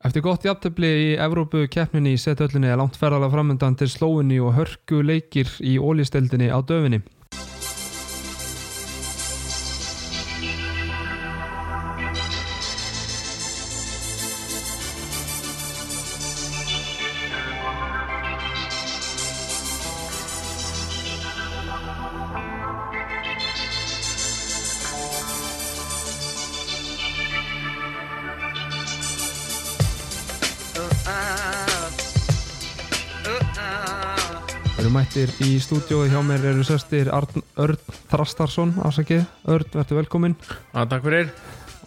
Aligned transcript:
Eftir 0.00 0.22
gott 0.24 0.44
jafntefli 0.48 0.88
í 0.88 1.08
Evrópu 1.20 1.66
keppninni 1.68 2.14
í 2.16 2.20
setöllinni 2.20 2.70
er 2.72 2.78
langt 2.80 2.94
ferðalega 2.96 3.34
framöndan 3.34 3.74
til 3.76 3.88
slóinni 3.92 4.38
og 4.40 4.54
hörku 4.56 5.02
leikir 5.04 5.50
í 5.60 5.74
ólísteldinni 5.76 6.48
á 6.48 6.56
döfinni. 6.64 7.02
Í 35.44 35.56
stúdiói 35.62 36.10
hjá 36.12 36.20
mér 36.26 36.44
eru 36.52 36.64
sestir 36.66 37.08
Arn, 37.14 37.42
Örn 37.60 37.78
Þrastarsson 38.10 38.74
afsakið, 38.84 39.24
Örn, 39.48 39.68
verður 39.72 40.00
velkominn. 40.02 40.36
Já, 40.74 40.82
takk 40.90 41.06
fyrir. 41.06 41.30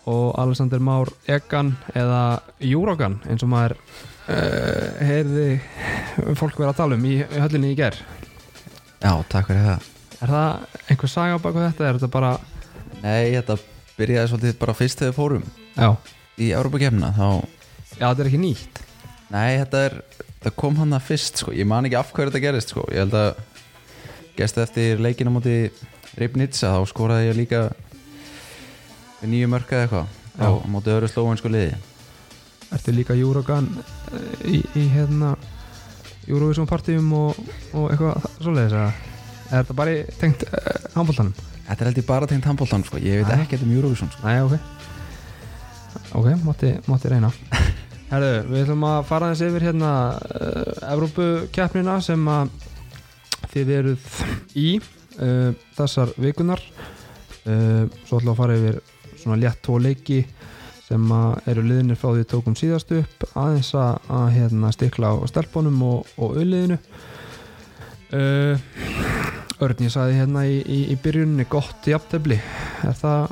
Og 0.09 0.33
Alexander 0.41 0.81
Már 0.83 1.11
Egan 1.31 1.73
eða 1.95 2.41
Júrogan 2.59 3.19
eins 3.29 3.45
og 3.45 3.53
maður 3.53 3.77
uh, 3.79 4.97
heyrði 4.99 5.47
fólk 6.35 6.57
vera 6.59 6.73
að 6.73 6.81
tala 6.81 6.97
um 6.99 7.05
í, 7.07 7.19
í 7.23 7.43
höllinni 7.43 7.71
í 7.71 7.77
ger 7.79 7.95
Já, 9.03 9.13
takk 9.31 9.47
fyrir 9.47 9.69
það. 9.69 9.91
Er 10.23 10.33
það 10.33 10.81
einhver 10.89 11.11
saga 11.11 11.39
baka 11.43 11.69
þetta? 11.69 11.87
Er 11.87 11.99
þetta 12.01 12.11
bara, 12.11 12.33
Nei, 13.03 13.31
þetta 13.35 13.57
byrjaði 13.97 14.31
svolítið 14.31 14.57
bara 14.61 14.75
fyrst 14.77 15.03
þegar 15.03 15.15
fórum 15.17 15.45
já, 15.75 15.89
í 16.41 16.49
Európa-kemna 16.55 17.11
þá, 17.15 17.27
já 17.99 18.05
þetta 18.07 18.23
er 18.23 18.29
ekki 18.31 18.41
nýtt 18.41 18.81
nei, 19.31 19.59
þetta 19.61 19.85
er 19.87 19.97
það 20.43 20.55
kom 20.59 20.77
hann 20.81 20.95
að 20.97 21.07
fyrst, 21.07 21.39
sko, 21.43 21.53
ég 21.55 21.67
man 21.69 21.87
ekki 21.87 21.99
af 21.99 22.11
hverju 22.13 22.31
þetta 22.31 22.43
gerist, 22.43 22.73
sko, 22.73 22.83
ég 22.91 23.05
held 23.05 23.15
að 23.17 23.29
gæst 24.37 24.59
eftir 24.63 25.01
leikinu 25.03 25.31
á 25.31 25.35
móti 25.37 25.55
Ribnitsa, 26.19 26.73
þá 26.75 26.89
skoraði 26.89 27.29
ég 27.29 27.39
líka 27.39 27.61
nýju 29.23 29.49
mörka 29.49 29.79
eða 29.79 29.87
eitthvað 29.87 30.43
á 30.43 30.49
móti 30.69 30.93
öðru 30.93 31.09
slóinsku 31.09 31.51
liði. 31.51 31.77
Ertu 32.73 32.93
líka 32.93 33.15
Júrogan 33.17 33.69
í, 34.49 34.59
í 34.77 34.87
hérna 34.93 35.33
Eurovision 36.27 36.67
partíum 36.69 37.09
og, 37.17 37.39
og 37.73 37.91
eitthvað 37.93 38.27
svoleiðis 38.39 38.77
eða? 38.77 38.91
Er 39.53 39.61
þetta 39.61 39.77
bara 39.77 39.95
tengt 40.19 40.45
uh, 40.47 40.69
handbóltanum? 40.95 41.33
Þetta 41.63 41.79
er 41.79 41.89
held 41.89 42.01
ég 42.01 42.07
bara 42.07 42.29
tengt 42.29 42.47
handbóltan, 42.49 42.85
sko, 42.87 42.99
ég 43.01 43.21
veit 43.21 43.31
Já. 43.31 43.39
ekkert 43.45 43.65
um 43.65 43.73
Eurovision, 43.75 44.11
sko. 44.11 44.25
Næja, 44.27 44.45
ok. 44.49 44.59
Ok, 46.17 46.29
mátti, 46.43 46.73
mátti 46.89 47.09
reyna 47.13 47.29
Herðu, 48.13 48.33
við 48.45 48.59
ætlum 48.61 48.83
að 48.85 48.97
fara 49.09 49.27
þess 49.31 49.41
yfir 49.47 49.63
hérna 49.65 49.91
uh, 50.13 50.89
Evrópukeppnina 50.93 51.95
sem 52.05 52.27
að 52.29 52.51
þið 53.49 53.71
eruð 53.73 54.03
í 54.61 54.65
uh, 54.77 55.49
þessar 55.73 56.11
vikunar 56.21 56.61
uh, 56.61 57.89
Svo 58.05 58.19
ætlum 58.19 58.35
að 58.35 58.37
fara 58.43 58.59
yfir 58.59 58.77
svona 59.15 59.39
létt 59.41 59.63
tvo 59.65 59.79
leiki 59.81 60.19
sem 60.83 61.09
að 61.17 61.49
eru 61.55 61.65
liðinir 61.65 61.97
frá 61.97 62.11
því 62.11 62.29
tókum 62.35 62.59
síðast 62.59 62.93
upp 62.99 63.25
aðeins 63.33 63.73
að, 63.81 64.05
að 64.19 64.29
hérna, 64.37 64.73
stikla 64.77 65.15
á 65.17 65.25
stelpunum 65.31 65.81
og, 65.87 66.15
og 66.19 66.37
auðliðinu. 66.37 66.77
Örn, 69.63 69.85
ég 69.87 69.93
sagði 69.95 70.19
hérna 70.19 70.43
í, 70.45 70.59
í, 70.59 70.81
í 70.91 70.99
byrjunni 71.01 71.47
gott 71.49 71.87
jafntefli. 71.89 72.37
Er 72.83 72.99
það 72.99 73.31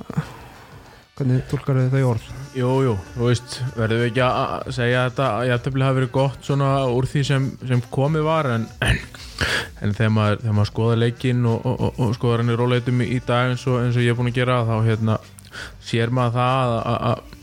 hvernig 1.18 1.44
tólkar 1.52 1.80
þau 1.80 1.90
þau 1.92 2.04
orð? 2.12 2.30
Jú, 2.58 2.70
jú, 2.86 2.94
þú 3.16 3.28
veist, 3.28 3.58
verðum 3.78 4.02
við 4.02 4.08
ekki 4.10 4.24
að 4.26 4.72
segja 4.78 5.04
þetta 5.10 5.28
að 5.32 5.50
jafntefli 5.50 5.86
hafi 5.86 6.00
verið 6.00 6.14
gott 6.16 6.48
svona 6.48 6.70
úr 6.92 7.08
því 7.12 7.26
sem, 7.28 7.50
sem 7.68 7.84
komið 7.94 8.26
var 8.28 8.50
en, 8.56 8.66
en, 8.88 9.04
en 9.82 9.98
þegar, 9.98 10.16
maður, 10.16 10.42
þegar 10.46 10.58
maður 10.60 10.72
skoða 10.72 11.02
leikinn 11.02 11.44
og, 11.52 11.68
og, 11.68 11.84
og, 11.88 12.02
og 12.06 12.16
skoða 12.18 12.40
hann 12.42 12.54
í 12.54 12.58
róleitum 12.62 13.04
í 13.06 13.20
dag 13.28 13.52
eins 13.52 13.68
og, 13.68 13.82
eins 13.84 14.00
ég 14.00 14.14
er 14.14 14.18
búin 14.20 14.32
að 14.32 14.40
gera 14.40 14.64
þá 14.68 14.74
hérna, 14.88 15.20
sér 15.84 16.16
maður 16.16 16.38
það 16.40 16.76
að, 16.96 17.38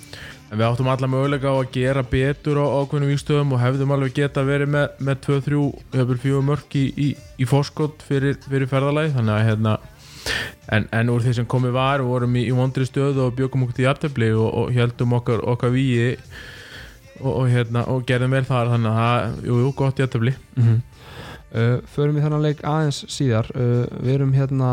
við 0.49 0.65
áttum 0.65 0.89
alla 0.89 1.11
möguleika 1.13 1.53
á 1.53 1.57
að 1.59 1.71
gera 1.75 2.05
betur 2.09 2.61
á 2.65 2.67
ákveðnum 2.81 3.13
víkstöðum 3.13 3.53
og 3.53 3.63
hefðum 3.63 3.93
alveg 3.93 4.17
geta 4.17 4.45
verið 4.49 4.73
með, 4.73 4.87
með 5.05 5.21
2-3, 5.27 5.63
hefur 5.99 6.21
fjögur 6.23 6.47
mörk 6.49 6.79
í, 6.81 6.87
í, 6.97 7.09
í 7.37 7.49
fórskott 7.49 8.05
fyrir, 8.09 8.39
fyrir 8.49 8.71
ferðalagi 8.71 9.13
þannig 9.19 9.35
að 9.37 9.49
hérna 9.51 9.77
en, 10.75 10.87
en 10.93 11.11
úr 11.13 11.25
því 11.25 11.35
sem 11.39 11.49
komið 11.49 11.75
var 11.77 12.05
vorum 12.05 12.37
í, 12.37 12.45
í 12.49 12.55
vondri 12.57 12.87
stöðu 12.89 13.27
og 13.27 13.37
bjögum 13.39 13.67
okkur 13.67 13.79
til 13.79 13.87
jafntefli 13.87 14.31
og, 14.37 14.49
og 14.63 14.73
heldum 14.77 15.17
okkar, 15.19 15.45
okkar 15.55 15.73
víi 15.75 16.17
og, 17.21 17.33
og, 17.33 17.45
hérna, 17.51 17.85
og 17.91 18.07
gerðum 18.09 18.37
vel 18.37 18.45
þar 18.49 18.73
þannig 18.75 18.91
að 18.91 18.99
það, 19.03 19.39
jú, 19.49 19.61
jú, 19.63 19.75
gott 19.79 20.03
jafntefli. 20.03 20.35
Mm 20.57 20.65
-hmm. 20.65 20.81
uh, 21.53 21.79
förum 21.95 22.15
við 22.15 22.27
þennan 22.27 22.47
leik 22.47 22.65
aðeins 22.65 23.05
síðar. 23.09 23.51
Uh, 23.55 23.87
við 24.03 24.15
erum 24.15 24.35
hérna 24.35 24.73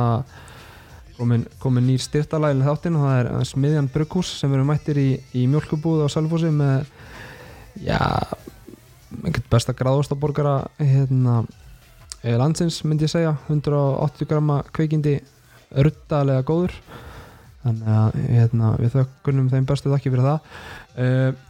komin, 1.18 1.46
komin 1.60 1.88
nýr 1.88 2.02
styrtalægin 2.04 2.66
þáttinn 2.66 2.98
og 3.00 3.06
það 3.08 3.20
er 3.20 3.46
smiðjan 3.52 3.92
Brugghús 3.94 4.40
sem 4.40 4.52
við 4.52 4.60
erum 4.60 4.68
mættir 4.68 4.98
í, 4.98 5.10
í 5.34 5.48
mjölkubúð 5.48 6.06
á 6.06 6.08
Salfossi 6.12 6.52
með 6.52 6.86
já 7.84 8.00
einhvern 9.24 9.48
besta 9.50 9.74
gráðostaborgara 9.74 10.66
hérna 10.80 11.44
eh, 12.24 12.36
landsins 12.38 12.82
myndi 12.84 13.08
ég 13.08 13.14
segja. 13.14 13.36
180 13.48 14.30
grama 14.30 14.62
kveikindi 14.74 15.20
ruttalega 15.75 16.46
góður. 16.47 16.75
Þannig 17.66 17.90
að 17.97 18.19
hérna, 18.30 18.72
við 18.78 18.94
þökkunum 19.00 19.50
þeim 19.53 19.68
bestu 19.69 19.91
þakki 19.91 20.13
fyrir 20.13 20.30
það. 20.30 20.56
Uh, 20.96 21.41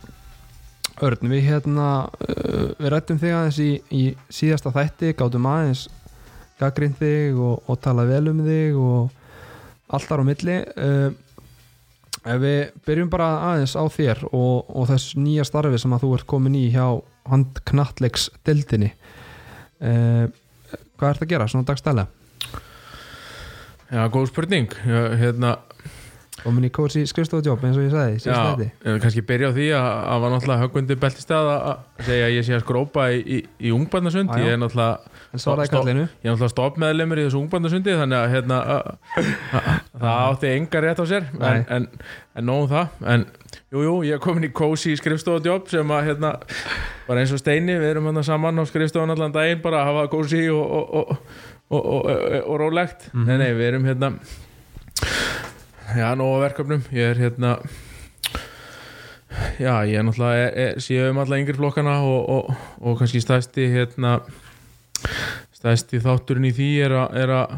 Örn, 1.03 1.28
við 1.28 1.41
hérna 1.50 1.90
uh, 2.08 2.69
við 2.80 2.91
rættum 2.94 3.19
þig 3.19 3.34
aðeins 3.35 3.59
í, 3.59 3.72
í 3.91 4.03
síðasta 4.31 4.72
þætti, 4.72 5.12
gátum 5.19 5.50
aðeins 5.52 5.90
gaggrind 6.62 6.96
þig 7.02 7.35
og, 7.44 7.66
og 7.68 7.81
tala 7.84 8.06
vel 8.08 8.30
um 8.31 8.40
þig 8.46 8.80
og 8.80 9.91
allt 9.91 10.08
þar 10.08 10.24
á 10.24 10.30
milli. 10.30 10.56
Uh, 10.80 11.09
ef 12.25 12.40
við 12.41 12.62
byrjum 12.88 13.12
bara 13.12 13.28
aðeins 13.52 13.75
á 13.75 13.84
þér 13.91 14.24
og, 14.31 14.72
og 14.72 14.88
þess 14.90 15.18
nýja 15.19 15.46
starfi 15.46 15.81
sem 15.81 15.94
að 15.94 16.08
þú 16.08 16.16
ert 16.18 16.30
komin 16.31 16.56
í 16.58 16.69
hjá 16.74 16.88
handknallegs 17.30 18.30
deildinni 18.47 18.91
uh, 19.84 20.25
hvað 20.96 21.09
ert 21.12 21.25
að 21.25 21.31
gera 21.31 21.47
svona 21.52 21.68
dagstælega? 21.68 22.15
Já, 23.91 24.07
góð 24.09 24.29
spurning. 24.31 24.72
Hérna, 25.19 25.57
komin 26.44 26.66
í 26.68 26.69
kórs 26.73 26.94
í 27.00 27.03
skrifstofadjóp 27.09 27.62
eins 27.66 27.78
og 27.79 27.85
ég 27.88 27.94
sagði 27.94 28.16
í 28.18 28.22
síðasta 28.22 28.66
já, 28.66 28.97
kannski 29.01 29.22
byrja 29.25 29.50
á 29.50 29.56
því 29.56 29.68
að 29.73 29.85
að 30.13 30.19
var 30.25 30.34
náttúrulega 30.34 30.62
höggundi 30.66 30.97
beltistað 31.01 31.47
að 31.53 31.63
að 31.69 32.09
segja 32.09 32.25
að 32.28 32.34
ég 32.35 32.46
sé 32.46 32.53
að 32.57 32.63
skrópa 32.66 33.06
í, 33.16 33.22
í, 33.23 33.38
í 33.66 33.72
ungbarnasund. 33.73 34.29
Já, 34.34 34.38
já. 34.41 34.46
ég 34.46 34.53
er 34.57 34.59
náttúrulega 34.62 35.69
kallinu. 35.72 36.03
ég 36.06 36.28
er 36.28 36.34
náttúrulega 36.35 36.53
stoppmeðlemur 36.53 37.22
í 37.22 37.25
þessu 37.25 37.40
ungbandasundi 37.41 37.96
þannig 38.01 38.19
að 38.19 38.35
hérna, 38.35 38.59
að- 38.75 38.91
að- 39.16 39.72
að 39.96 40.06
það 40.06 40.22
átti 40.28 40.52
enga 40.59 40.84
rétt 40.85 41.02
á 41.02 41.06
sér. 41.13 41.29
En, 41.40 41.66
en, 41.79 41.88
en 42.35 42.50
nóðum 42.52 42.69
það. 42.75 43.02
En 43.16 43.25
jújú, 43.72 43.88
jú, 43.88 43.96
ég 44.12 44.19
er 44.19 44.23
komin 44.28 44.50
í 44.50 44.53
cozy 44.53 44.94
skrifstofadjobb 45.00 45.72
sem 45.72 45.96
að 45.97 46.06
hérna, 46.12 46.35
bara 47.07 47.23
eins 47.23 47.34
og 47.34 47.41
Steini 47.41 47.79
við 47.79 47.94
erum 47.96 48.12
hérna 48.12 48.23
saman 48.28 48.59
á 48.62 48.63
skrifstofan 48.69 49.16
allan 49.16 49.34
daginn 49.35 49.63
bara 49.66 49.81
að 49.81 49.91
hafa 49.94 50.07
cozy 50.13 50.46
og, 50.53 50.62
og, 50.62 50.96
og, 51.02 51.17
og, 51.75 52.06
og, 52.08 52.38
og, 52.44 52.56
rólegt. 52.62 53.09
Mhm. 53.13 53.25
nei, 53.28 53.38
nei, 53.41 53.52
við 53.58 53.68
erum 53.72 53.90
hérna 53.90 54.12
já, 55.96 56.08
nóga 56.18 56.41
verkefnum. 56.47 56.86
Ég 56.96 57.13
er 57.13 57.22
hérna 57.25 57.58
já, 59.59 59.74
ég 59.85 60.00
er 60.00 60.08
náttúrulega 60.08 60.81
séum 60.84 61.22
alla 61.22 61.40
yngri 61.41 61.58
flokkana 61.58 62.00
og, 62.03 62.30
og, 62.30 62.66
og 62.81 63.00
kannski 63.00 63.22
stæsti 63.24 63.69
hérna 63.74 64.19
stæsti 65.56 66.02
þátturinn 66.03 66.50
í 66.50 66.53
því 66.56 66.69
er 66.85 66.97
er 67.24 67.34
að 67.41 67.58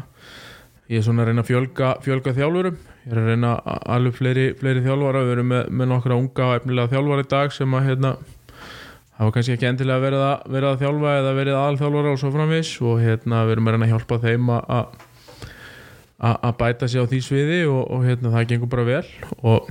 ég 0.88 1.00
er 1.00 1.04
svona 1.04 1.22
að 1.22 1.30
reyna 1.30 1.44
að 1.44 1.50
fjölga, 1.50 1.92
fjölga 2.04 2.32
þjálfurum. 2.36 2.78
Ég 3.04 3.12
er 3.12 3.20
að 3.20 3.30
reyna 3.32 3.52
að 3.60 3.82
alveg 3.94 4.16
fleiri, 4.16 4.46
fleiri 4.56 4.84
þjálfara. 4.84 5.24
Við 5.26 5.34
erum 5.36 5.50
með, 5.52 5.70
með 5.70 5.90
nokkra 5.92 6.16
unga 6.16 6.46
og 6.48 6.56
efnilega 6.56 6.92
þjálfara 6.94 7.24
í 7.24 7.30
dag 7.34 7.54
sem 7.56 7.76
að 7.76 7.88
hérna 7.90 8.12
hafa 9.18 9.34
kannski 9.34 9.54
ekki 9.56 9.66
endilega 9.68 10.02
verið 10.04 10.22
að, 10.28 10.46
verið 10.54 10.68
að 10.72 10.80
þjálfa 10.84 11.12
eða 11.20 11.32
verið 11.38 11.58
aðalþjálfara 11.58 12.12
og 12.14 12.20
svo 12.22 12.30
framvis 12.34 12.70
og 12.86 13.00
hérna 13.02 13.42
við 13.48 13.56
erum 13.56 13.68
að 13.70 13.76
reyna 13.76 13.88
að 13.88 13.92
hjálpa 13.94 14.18
þeim 14.24 14.52
að- 16.18 16.38
að 16.42 16.54
bæta 16.58 16.88
sig 16.90 17.02
á 17.02 17.06
því 17.10 17.20
sviði 17.22 17.58
og, 17.70 17.82
og 17.94 18.06
hérna 18.06 18.32
það 18.34 18.48
gengur 18.52 18.70
bara 18.72 18.86
vel 18.88 19.04
og, 19.42 19.68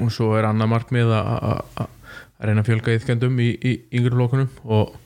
og 0.00 0.10
svo 0.12 0.32
er 0.38 0.48
annað 0.48 0.72
markmið 0.74 1.12
að, 1.16 1.86
reyna 2.44 2.64
að 2.64 2.68
fjölga 2.68 2.96
ytkendum 2.98 3.38
í, 3.40 3.50
í 3.64 3.72
yngri 3.96 4.12
flokkunum 4.12 4.50
og 4.64 4.96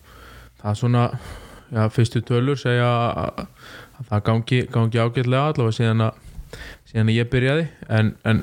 það 0.58 0.70
er 0.72 0.78
svona 0.80 1.04
já, 1.70 1.82
fyrstu 1.94 2.22
tölur 2.26 2.58
segja 2.58 2.88
að 2.88 3.44
það 4.08 4.24
gangi, 4.30 4.58
gangi 4.74 4.98
ágætlega 5.02 5.44
allavega 5.52 5.76
síðan 5.78 6.04
að, 6.08 6.18
síðan 6.90 7.10
að 7.12 7.16
ég 7.18 7.30
byrjaði. 7.32 7.64
En, 7.98 8.10
en, 8.30 8.42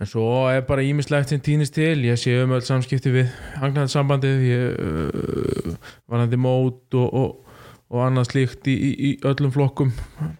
en 0.00 0.08
svo 0.08 0.26
er 0.52 0.62
bara 0.68 0.84
ímislegt 0.84 1.32
sem 1.32 1.40
týnist 1.40 1.74
til. 1.76 2.04
Ég 2.04 2.20
sé 2.20 2.34
um 2.42 2.54
öll 2.56 2.64
samskipti 2.64 3.12
við 3.14 3.32
angnaðarsambandið 3.64 4.46
uh, 4.52 5.76
varandi 6.10 6.40
mót 6.40 6.96
og, 6.98 7.08
og, 7.08 7.60
og 7.92 8.02
annað 8.04 8.30
slíkt 8.30 8.68
í, 8.68 8.76
í, 8.76 8.90
í 9.08 9.12
öllum 9.26 9.54
flokkum 9.54 9.94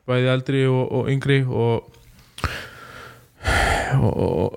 bæði 0.09 0.33
eldri 0.35 0.67
og, 0.69 0.83
og 1.01 1.13
yngri 1.13 1.43
og 1.47 1.93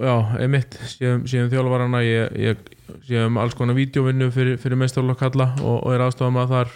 já, 0.04 0.16
einmitt 0.42 0.78
síðan, 0.90 1.25
síðan 1.30 1.51
þjálfarana. 1.54 2.04
Ég, 2.06 2.38
ég 2.42 3.04
séum 3.07 3.38
alls 3.40 3.56
konar 3.57 3.78
vídeovinnu 3.78 4.31
fyrir, 4.34 4.57
fyrir 4.62 4.80
meistarlokk 4.81 5.22
kalla 5.22 5.51
og, 5.62 5.92
er 5.94 6.04
aðstofað 6.06 6.36
maður 6.36 6.56
þar 6.56 6.72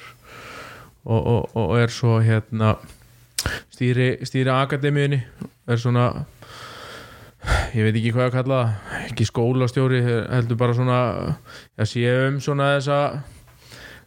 og 1.04 1.74
er 1.76 1.92
svo 1.92 2.20
hérna 2.24 2.78
stýri, 3.74 4.14
stýri 4.24 4.54
akademíunni. 4.54 5.20
Er 5.68 5.80
svona 5.80 6.12
ég 7.76 7.84
veit 7.88 7.96
ekki 8.00 8.12
hvað 8.16 8.28
að 8.30 8.36
kalla 8.38 8.60
ekki 9.08 9.26
skólastjóri, 9.28 10.02
heldur 10.32 10.60
bara 10.60 10.76
svona 10.78 11.00
já, 11.78 11.86
séum 11.90 12.38
svona 12.44 12.74
þessa 12.78 13.00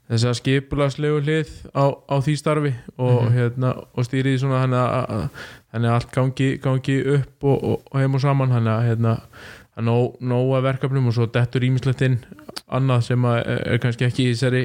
þessa 0.06 0.32
skipulagslegu 0.38 1.18
hlið 1.26 1.48
á, 1.74 1.84
á 1.90 2.14
því 2.22 2.34
starfi 2.38 2.72
og, 2.96 3.24
Mhm. 3.26 3.32
hérna, 3.34 3.72
og 3.96 4.04
stýrið 4.06 4.38
svona 4.38 4.60
að, 4.62 4.76
að, 5.10 5.28
þannig 5.72 5.90
að 5.90 5.94
allt 5.96 6.12
gangi, 6.14 6.50
gangi 6.62 6.96
upp 7.16 7.44
og, 7.50 7.64
og, 7.64 7.82
og 7.90 8.00
heim 8.00 8.14
og 8.14 8.22
saman. 8.22 8.52
Þannig 8.54 8.72
að 8.76 8.86
hérna, 8.86 9.14
að 9.76 9.84
nóg, 9.88 10.14
nóg 10.22 10.52
að 10.56 10.62
verkefnum 10.70 11.08
og 11.10 11.16
svo 11.16 11.26
dettur 11.26 11.66
ímislegt 11.66 12.04
inn 12.06 12.20
annað 12.70 13.02
sem 13.08 13.26
að 13.26 13.40
er, 13.42 13.62
er 13.74 13.78
kannski 13.82 14.06
ekki 14.06 14.28
í 14.28 14.30
þessari 14.34 14.62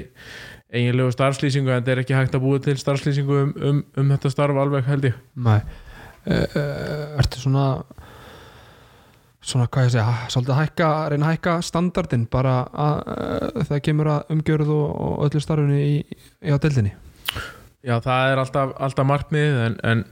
eiginlegu 0.71 1.11
starfslýsingu 1.11 1.73
en 1.73 1.81
þetta 1.81 1.91
er 1.91 2.03
ekki 2.05 2.15
hægt 2.15 2.37
að 2.37 2.45
búa 2.45 2.61
til 2.63 2.77
starfslýsingu 2.79 3.41
um, 3.41 3.51
um, 3.65 3.81
um 3.97 4.13
þetta 4.13 4.29
starf 4.31 4.55
alveg 4.61 4.85
held 4.87 5.09
ég. 5.09 5.17
Nei. 5.35 5.57
Uh, 6.21 6.45
uh, 6.53 7.17
Ertu 7.17 7.41
svona 7.41 7.65
svona 9.41 9.67
hvað 9.71 9.87
ég 9.87 9.95
segja 9.95 10.29
svolítið 10.29 10.59
hækka, 10.59 10.89
reyna 11.11 11.29
að 11.29 11.33
hækka 11.35 11.55
standardin 11.65 12.27
bara 12.31 12.59
að, 12.69 13.01
uh, 13.15 13.63
þegar 13.63 13.83
kemur 13.87 14.11
að 14.13 14.35
umgjörð 14.35 14.71
og, 14.75 14.85
og 15.07 15.25
öllu 15.27 15.41
starfinu 15.41 15.81
í, 15.81 16.21
í 16.45 16.53
á 16.53 16.57
deildinni? 16.61 16.93
Já, 17.81 17.97
það 17.97 18.31
er 18.31 18.43
alltaf, 18.43 18.73
alltaf 18.77 19.07
markmið 19.09 19.59
en, 19.65 19.77
en 19.89 20.05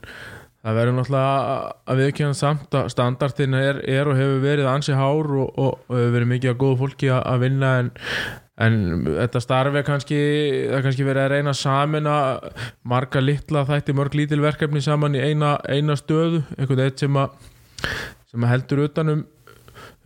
það 0.66 0.78
verður 0.80 0.96
náttúrulega 0.98 1.72
að 1.86 2.04
viðkjöna 2.04 2.38
samt 2.40 2.76
að 2.76 2.92
standardin 2.96 3.58
er, 3.60 3.82
er 3.86 4.10
og 4.10 4.18
hefur 4.18 4.44
verið 4.44 4.70
ansi 4.72 4.98
hár 4.98 5.34
og, 5.38 5.50
og, 5.54 5.82
og 5.88 6.00
hefur 6.00 6.16
verið 6.18 6.32
mikið 6.34 6.54
að 6.54 6.62
góðu 6.64 6.80
fólki 6.82 7.12
að, 7.14 7.22
að 7.30 7.44
vinna 7.46 7.72
en, 7.84 7.92
en 8.66 8.80
þetta 9.06 9.44
starfi 9.46 9.84
kannski, 9.88 10.22
það 10.74 10.86
kannski 10.88 11.08
verið 11.08 11.28
að 11.28 11.36
reyna 11.36 11.56
samin 11.56 12.10
að 12.12 12.50
marga 12.90 13.24
litla 13.24 13.64
þætti 13.70 13.96
mörg 14.02 14.18
lítil 14.18 14.42
verkefni 14.44 14.82
saman 14.84 15.16
í 15.16 15.24
eina, 15.30 15.60
eina 15.70 15.96
stöðu, 16.00 16.42
einhvern 16.58 16.82
veginn 16.82 17.04
sem 17.06 17.22
að 17.22 17.38
sem 18.30 18.46
heldur 18.50 18.84
utan 18.88 19.14
um, 19.16 19.22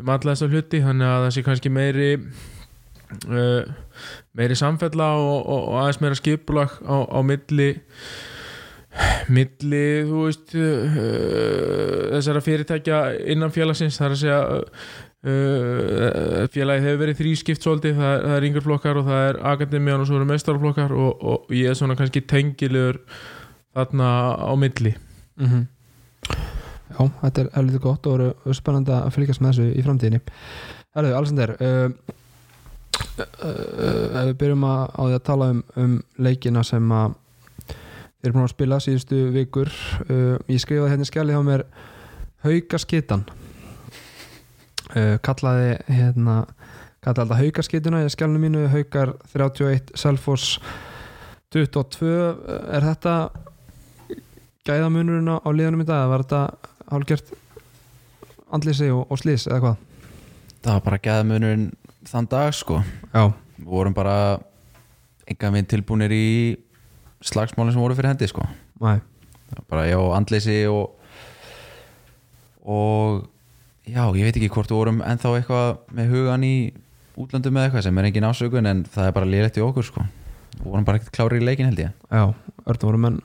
alla 0.06 0.34
þessa 0.34 0.48
hluti 0.52 0.80
þannig 0.84 1.08
að 1.10 1.24
það 1.26 1.34
sé 1.38 1.44
kannski 1.48 1.72
meiri 1.74 2.10
uh, 3.30 3.64
meiri 4.38 4.56
samfella 4.60 5.10
og, 5.20 5.40
og, 5.44 5.64
og 5.74 5.80
aðeins 5.82 6.02
meira 6.04 6.20
skipulag 6.20 6.78
á, 6.88 6.96
á 7.10 7.20
milli 7.26 7.72
milli 9.34 9.84
þú 10.06 10.26
veist 10.28 10.54
uh, 10.54 10.98
þessara 12.14 12.42
fyrirtækja 12.46 13.00
innan 13.34 13.54
félagsins. 13.56 13.98
Það 13.98 14.06
er 14.06 14.14
að 14.14 14.22
segja 14.22 14.40
uh, 14.54 16.48
félagið 16.54 16.86
hefur 16.88 17.02
verið 17.02 17.20
þrískipt 17.24 17.66
svolítið, 17.66 17.96
það, 17.98 18.14
er- 18.20 18.36
er 18.38 18.48
yngreflokkar 18.50 19.00
og 19.02 19.08
það 19.10 19.24
er 19.32 19.40
akademían 19.54 20.04
og 20.04 20.10
svo 20.10 20.20
eru 20.20 20.30
mestarflokkar 20.30 20.94
og, 20.94 21.24
og 21.34 21.56
ég 21.58 21.72
er 21.74 21.80
svona 21.80 21.98
kannski 22.00 22.22
tengilegur 22.30 23.02
þarna 23.74 24.12
á 24.46 24.54
milli. 24.62 24.94
Mm 25.42 25.66
Já, 26.94 27.08
þetta 27.24 27.42
er 27.42 27.50
helviti 27.56 27.82
gott 27.82 28.08
og 28.10 28.20
eru 28.20 28.54
spennandi 28.54 28.94
að 28.94 29.14
fylgjast 29.16 29.42
með 29.42 29.54
þessu 29.54 29.70
í 29.74 29.86
framtíðinni. 29.86 30.22
Herðu, 30.94 31.14
Alexander 31.18 31.54
uh, 31.58 31.88
uh, 33.18 33.28
uh, 33.50 34.20
við 34.30 34.36
byrjum 34.44 34.66
að, 34.70 34.84
á 34.94 35.02
því 35.02 35.18
að 35.18 35.24
tala 35.30 35.50
um, 35.54 35.62
um 35.82 35.96
leikina 36.22 36.64
sem 36.68 36.94
að 36.94 37.16
þeir 37.68 38.30
eru 38.30 38.36
búin 38.38 38.46
að 38.46 38.54
spila 38.54 38.82
síðustu 38.84 39.22
vikur 39.34 39.72
uh, 39.74 40.36
ég 40.48 40.62
skrifaði 40.62 40.94
hérna 40.94 41.08
í 41.08 41.10
skjali 41.10 41.36
hjá 41.36 41.42
mér 41.48 41.66
haukaskitan 42.46 43.26
uh, 44.94 45.18
kallaði 45.26 45.74
hérna 45.90 46.38
kallaði 47.04 47.26
alltaf 47.26 47.42
haukaskituna 47.42 48.04
í 48.06 48.12
skjalinu 48.14 48.44
mínu 48.46 48.68
haukar 48.72 49.16
31, 49.34 49.96
Selfoss 50.00 50.60
22 51.54 52.14
er 52.74 52.86
þetta 52.86 53.16
gæðamunurinn 54.64 55.28
á, 55.28 55.38
á 55.44 55.50
liðanum 55.52 55.84
í 55.84 55.88
dag? 55.88 56.06
Eða 56.06 56.12
var 56.14 56.24
þetta 56.24 56.72
hálfgert 56.92 57.32
andlýsi 58.54 58.90
og, 58.94 59.06
og 59.12 59.20
slís 59.22 59.48
eða 59.50 59.62
hvað? 59.64 59.78
Það 60.64 60.74
var 60.78 60.84
bara 60.88 61.02
gæðamunurinn 61.04 61.66
þann 62.08 62.28
dag 62.32 62.54
sko. 62.56 62.82
Já, 63.14 63.24
við 63.58 63.70
vorum 63.72 63.96
bara 63.96 64.16
enga 65.30 65.52
minn 65.56 65.68
tilbúinir 65.70 66.14
í 66.16 66.26
slagsmálinn 67.24 67.76
sem 67.76 67.84
voru 67.84 67.96
fyrir 67.98 68.14
hendi 68.14 68.28
sko. 68.32 68.46
Næ, 68.84 69.00
Það 69.50 69.60
var 69.60 69.66
bara 69.70 69.86
já, 69.88 70.00
andleysi 70.18 70.58
og 70.72 71.00
og 72.64 73.26
já, 73.86 74.04
ég 74.16 74.24
veit 74.24 74.38
ekki 74.40 74.50
hvort 74.54 74.72
við 74.72 74.80
vorum 74.80 75.02
ennþá 75.04 75.34
eitthvað 75.38 75.70
með 75.98 76.14
hugan 76.16 76.46
í 76.48 76.54
útlöndum 77.20 77.54
með 77.54 77.68
eitthvað 77.68 77.86
sem 77.88 78.00
er 78.00 78.08
engin 78.10 78.28
ásökun 78.30 78.70
en 78.70 78.84
það 78.90 79.10
er 79.10 79.16
bara 79.18 79.30
liðlegt 79.30 79.60
í 79.60 79.66
okkur 79.66 79.88
sko. 79.88 80.06
Við 80.54 80.70
vorum 80.70 80.88
bara 80.88 81.02
ekkert 81.02 81.16
klári 81.18 81.42
í 81.42 81.46
leikin 81.46 81.68
held 81.70 81.82
ég. 81.84 81.92
Já, 82.08 82.24
örnum 82.64 82.88
voru 82.88 83.02
menn 83.04 83.20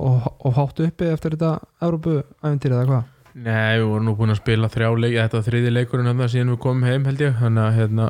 og, 0.00 0.30
og 0.40 0.56
háttu 0.56 0.88
uppi 0.88 1.10
eftir 1.12 1.36
þetta 1.36 1.56
Európu-æventýri 1.86 2.76
eða 2.76 2.88
hvað? 2.90 3.08
Nei, 3.40 3.78
við 3.78 3.86
vorum 3.86 4.08
nú 4.08 4.16
búin 4.18 4.34
að 4.34 4.40
spila 4.40 4.70
þrjá 4.72 4.88
leik 4.98 5.14
þetta 5.14 5.38
var 5.38 5.46
þriði 5.46 5.70
leikurinn 5.76 6.10
hann 6.10 6.26
síðan 6.32 6.56
við 6.56 6.62
komum 6.64 6.88
heim 6.88 7.06
held 7.06 7.22
ég. 7.22 7.36
Þannig 7.38 7.62
að 7.62 7.76
hérna 7.78 8.08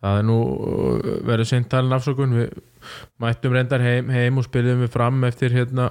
það 0.00 0.18
er 0.18 0.26
nú 0.28 0.36
uh, 0.40 1.14
verið 1.28 1.48
seint 1.50 1.70
talin 1.72 1.96
afsökun. 1.96 2.36
Við 2.36 2.52
mættum 3.20 3.56
reyndar 3.56 3.82
heim, 3.84 4.12
heim 4.12 4.38
og 4.40 4.46
spilum 4.46 4.84
við 4.84 4.92
fram 4.94 5.24
eftir 5.28 5.52
hérna, 5.56 5.90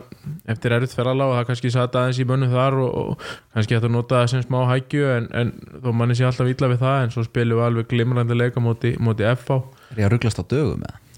eftir 0.50 0.74
erut 0.78 0.94
ferrala 0.94 1.28
og 1.30 1.36
það 1.38 1.50
kannski 1.52 1.74
satt 1.74 1.98
aðeins 1.98 2.22
í 2.22 2.26
mönnum 2.30 2.54
þar 2.54 2.80
og, 2.82 2.96
og 3.02 3.28
kannski 3.54 3.78
hægt 3.78 3.90
að 3.90 3.94
nota 3.98 4.22
það 4.22 4.32
sem 4.34 4.46
smá 4.46 4.60
hækju 4.72 5.12
en, 5.14 5.30
en 5.42 5.54
þó 5.84 5.92
manni 5.94 6.18
sé 6.18 6.26
alltaf 6.30 6.50
illa 6.50 6.72
við 6.74 6.82
það 6.86 7.04
en 7.04 7.14
svo 7.14 7.26
spilum 7.28 7.62
við 7.62 7.68
alveg 7.68 7.92
glimrandi 7.94 8.40
leika 8.40 8.64
móti, 8.66 8.96
móti 8.98 9.30
FH 9.36 9.62
er 9.98 11.09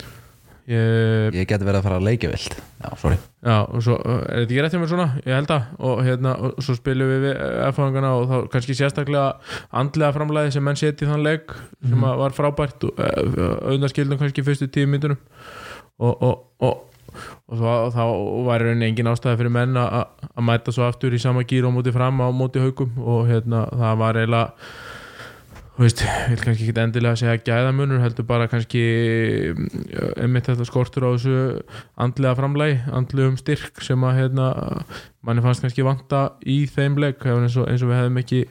ég 0.70 1.36
ég, 1.36 1.48
geti 1.50 1.66
verið 1.66 1.80
að 1.80 1.86
fara 1.88 1.98
að 2.00 2.06
leikja 2.08 2.30
vilt. 2.32 2.58
Já, 2.82 2.90
sorry. 3.02 3.18
Já, 3.42 3.56
og 3.64 3.82
svo, 3.86 3.96
uh, 3.98 4.20
er 4.26 4.44
þetta 4.44 4.46
ekki 4.46 4.62
rétt 4.66 4.76
hjá 4.76 4.82
mér 4.82 4.92
svona? 4.92 5.08
Ég 5.26 5.34
held 5.38 5.54
að, 5.56 5.72
og 5.90 6.04
hérna, 6.06 6.36
og 6.38 6.62
svo 6.66 6.76
spilum 6.78 7.10
við 7.12 7.26
við 7.26 7.42
F-fangana 7.72 8.12
og 8.20 8.30
þá 8.30 8.36
kannski 8.54 8.78
sérstaklega 8.78 9.26
andlega 9.82 10.16
framlæði 10.18 10.54
sem 10.56 10.66
menn 10.68 10.80
seti 10.80 11.08
í 11.08 11.10
þann 11.10 11.26
leik 11.26 11.56
sem 11.82 12.06
að 12.08 12.22
var 12.22 12.38
frábært 12.38 12.88
og 12.88 13.02
auðvitaðskildum 13.02 14.22
kannski 14.22 14.46
fyrstu 14.46 14.70
tíu 14.70 14.90
mínutunum 14.90 15.20
og, 16.02 16.14
og, 16.14 16.38
og, 16.62 16.86
og 17.50 17.60
þá, 17.62 17.74
þá 17.98 18.04
var 18.48 18.66
raunin 18.66 18.88
engin 18.92 19.12
ástæði 19.12 19.42
fyrir 19.42 19.56
menn 19.58 19.82
að 19.82 20.46
mæta 20.46 20.74
svo 20.76 20.88
aftur 20.88 21.18
í 21.18 21.22
sama 21.22 21.46
gýr 21.48 21.70
og 21.70 21.76
móti 21.78 21.94
fram 21.96 22.22
á 22.22 22.30
móti 22.30 22.62
haugum 22.64 22.98
og 23.02 23.28
hérna, 23.30 23.66
það 23.74 24.02
var 24.06 24.22
eiginlega 24.22 24.91
þú 25.82 25.88
veist, 25.88 26.02
ég 26.06 26.28
vil 26.30 26.42
kannski 26.44 26.66
ekki 26.68 26.82
endilega 26.84 27.18
segja 27.18 27.40
gæðamunur, 27.42 28.02
heldur 28.04 28.26
bara 28.30 28.46
kannski 28.52 28.82
mm, 29.50 29.70
einmitt 30.22 30.46
þetta 30.46 30.66
skortur 30.68 31.08
á 31.10 31.18
þessu 31.18 31.38
andlega 32.06 32.38
framlægi, 32.38 32.76
andlegum 32.94 33.40
styrk 33.40 33.82
sem 33.82 34.06
að 34.06 34.20
hérna, 34.20 34.50
manni 35.26 35.42
fannst 35.42 35.66
kannski 35.66 35.86
vanta 35.88 36.20
í 36.46 36.60
þeim 36.70 37.00
leik 37.02 37.26
eins 37.26 37.58
og, 37.58 37.66
eins 37.66 37.82
og 37.82 37.90
við 37.90 37.98
hefðum 37.98 38.20
ekki 38.22 38.44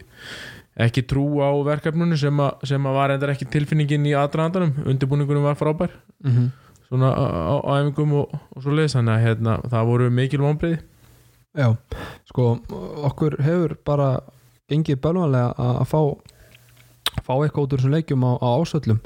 ekki 0.80 1.04
trú 1.06 1.24
á 1.38 1.50
verkefnunu 1.70 2.18
sem 2.18 2.42
að, 2.42 2.66
sem 2.72 2.90
að 2.90 2.98
var 2.98 3.14
endar 3.14 3.34
ekki 3.36 3.46
tilfinningin 3.52 4.10
í 4.10 4.16
aðdraðandanum 4.18 4.90
undirbúningunum 4.90 5.46
var 5.46 5.58
frábær. 5.60 5.94
Mm 6.24 6.34
-hmm. 6.34 6.50
svona 6.88 7.12
á, 7.14 7.56
æfingum 7.78 8.12
og, 8.24 8.34
og 8.56 8.62
svo 8.62 8.74
leiðis 8.74 8.98
þannig 8.98 9.14
að 9.14 9.24
hérna, 9.28 9.60
það 9.70 9.86
voru 9.86 10.10
mikil 10.10 10.42
vonbreiði 10.42 10.80
já, 11.54 11.76
sko 12.26 12.58
okkur 13.06 13.38
hefur 13.42 13.76
bara 13.84 14.10
gengið 14.70 15.00
bölvanlega 15.02 15.54
að 15.58 15.80
að 15.82 15.90
fá 15.90 16.00
fá 17.24 17.32
eitthvað 17.36 17.64
út 17.64 17.72
úr 17.74 17.80
þessum 17.80 17.94
leikjum 17.96 18.26
á, 18.26 18.32
á 18.38 18.48
ásöllum 18.60 19.00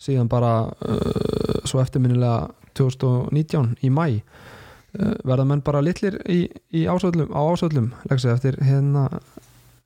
síðan 0.00 0.30
bara 0.32 0.54
uh, 0.70 1.60
svo 1.68 1.82
eftirminnilega 1.82 2.50
2019 2.78 3.76
í 3.84 3.92
mæ 3.92 4.06
uh, 4.16 5.14
verða 5.26 5.46
menn 5.48 5.64
bara 5.64 5.82
litlir 5.84 6.18
í, 6.30 6.42
í 6.72 6.86
ásöllum, 6.88 7.32
á 7.32 7.40
ásöllum 7.52 7.90
leggsi, 8.08 8.30
eftir 8.32 8.58
hérna 8.64 9.08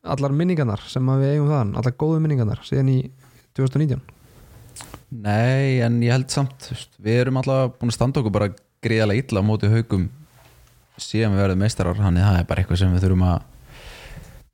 allar 0.05 0.35
minningarnar 0.37 0.83
sem 0.89 1.07
við 1.21 1.37
eigum 1.37 1.51
þaðan 1.51 1.73
allar 1.81 1.97
góðu 1.99 2.21
minningarnar 2.23 2.61
síðan 2.67 2.93
í 2.93 2.99
2019 3.57 4.03
nei, 5.25 5.81
en 5.85 6.03
ég 6.05 6.15
held 6.15 6.31
samt 6.35 6.71
við 7.03 7.25
erum 7.25 7.41
alltaf 7.41 7.75
búin 7.79 7.93
að 7.93 7.99
standa 7.99 8.23
okkur 8.23 8.35
bara 8.35 8.53
gríðarlega 8.85 9.25
illa 9.25 9.43
á 9.43 9.49
móti 9.49 9.71
haugum 9.73 10.09
síðan 11.01 11.35
við 11.35 11.43
verðum 11.43 11.65
meistarar 11.65 11.99
þannig 11.99 12.27
það 12.27 12.39
er 12.39 12.49
bara 12.51 12.63
eitthvað 12.63 12.83
sem 12.83 12.95
við 12.95 13.07
þurfum 13.07 13.27
að 13.33 13.51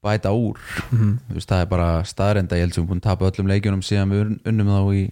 bæta 0.03 0.31
úr. 0.33 0.59
Mm 0.91 1.19
Þú 1.29 1.35
veist, 1.37 1.49
það 1.51 1.61
er 1.65 1.71
bara 1.71 1.89
staðrenda 2.09 2.57
ég 2.57 2.65
held 2.67 2.75
sem 2.77 2.85
við 2.85 2.89
búin 2.93 3.03
að 3.03 3.09
tapa 3.09 3.29
öllum 3.31 3.51
leikjunum 3.51 3.83
síðan 3.85 4.13
við 4.15 4.21
un- 4.27 4.41
unnum 4.49 4.71
þá 4.73 4.95
í 4.97 5.03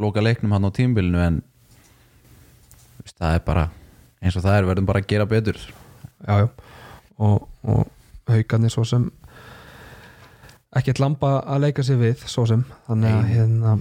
loka 0.00 0.22
leiknum 0.22 0.52
hann 0.54 0.64
á 0.64 0.70
tímbilinu 0.72 1.18
en 1.24 1.40
veist, 3.02 3.16
það 3.18 3.34
er 3.34 3.42
bara 3.46 3.64
eins 4.22 4.36
og 4.36 4.44
það 4.44 4.58
er, 4.60 4.68
verðum 4.70 4.86
bara 4.86 5.00
að 5.02 5.08
gera 5.10 5.26
betur. 5.26 5.58
Já, 6.28 6.34
já. 6.44 6.48
og, 7.18 7.48
og 7.64 7.86
haugarnir 8.30 8.70
svo 8.72 8.84
sem 8.84 9.10
ekkert 10.76 11.00
lamba 11.02 11.40
að 11.50 11.64
leika 11.66 11.82
sér 11.86 11.98
við 12.00 12.24
svo 12.30 12.44
sem. 12.48 12.62
Þannig 12.86 13.14
að 13.16 13.30
hérna 13.34 13.72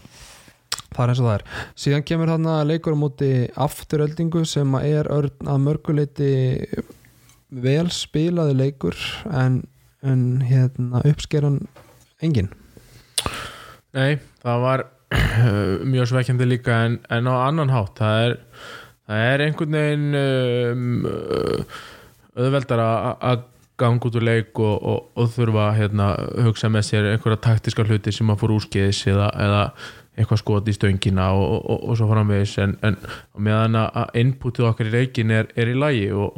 það 0.89 1.03
er 1.03 1.11
eins 1.13 1.19
og 1.21 1.27
það 1.27 1.35
er. 1.35 1.43
Síðan 1.83 2.05
kemur 2.09 2.31
þarna 2.33 2.55
leikur 2.65 2.95
á 2.97 3.01
móti 3.03 3.31
afturöldingu 3.67 4.41
sem 4.49 4.73
að 4.79 4.87
er 4.97 5.11
að 5.13 5.59
mörguleiti 5.67 6.31
vel 7.49 7.87
spilaði 7.93 8.55
leikur 8.57 8.97
en, 9.29 9.61
en 10.03 10.41
hérna 10.47 11.01
uppskeran 11.09 11.59
engin 12.23 12.49
Nei, 13.93 14.19
það 14.43 14.59
var 14.63 14.83
mjög 15.91 16.11
svekkjandi 16.11 16.45
líka 16.45 16.75
en, 16.85 16.99
en 17.09 17.25
á 17.25 17.33
annan 17.47 17.71
hátt. 17.73 17.95
Það 17.97 18.19
er, 18.27 18.35
það 19.09 19.23
er 19.31 19.43
einhvern 19.47 19.77
veginn 19.79 20.19
um, 20.19 21.07
auðveldar 22.37 22.83
að- 22.83 23.23
að 23.31 23.41
ganga 23.79 24.05
út 24.09 24.17
úr 24.19 24.25
leik 24.27 24.59
og, 24.59 24.75
og, 24.91 25.09
og 25.17 25.29
þurfa 25.33 25.65
hérna, 25.77 26.09
hugsa 26.45 26.69
með 26.69 26.85
sér 26.89 27.09
einhverja 27.13 27.41
taktiska 27.47 27.85
hluti 27.87 28.11
sem 28.13 28.29
að 28.29 28.41
fór 28.43 28.53
úrskeiðis 28.57 29.01
eða, 29.09 29.29
eða 29.39 29.61
eitthvað 30.19 30.41
skot 30.43 30.67
í 30.69 30.75
stöngina 30.75 31.29
og, 31.33 31.53
og, 31.63 31.85
svo 31.97 32.09
framvegis. 32.11 32.57
En, 32.61 32.75
en 32.83 32.97
meðan 33.39 33.79
að 33.79 34.17
inputið 34.19 34.67
okkar 34.69 34.89
í 34.91 34.95
leikin 34.97 35.31
er, 35.31 35.47
er 35.55 35.71
í 35.71 35.77
lagi 35.79 36.09
og, 36.11 36.29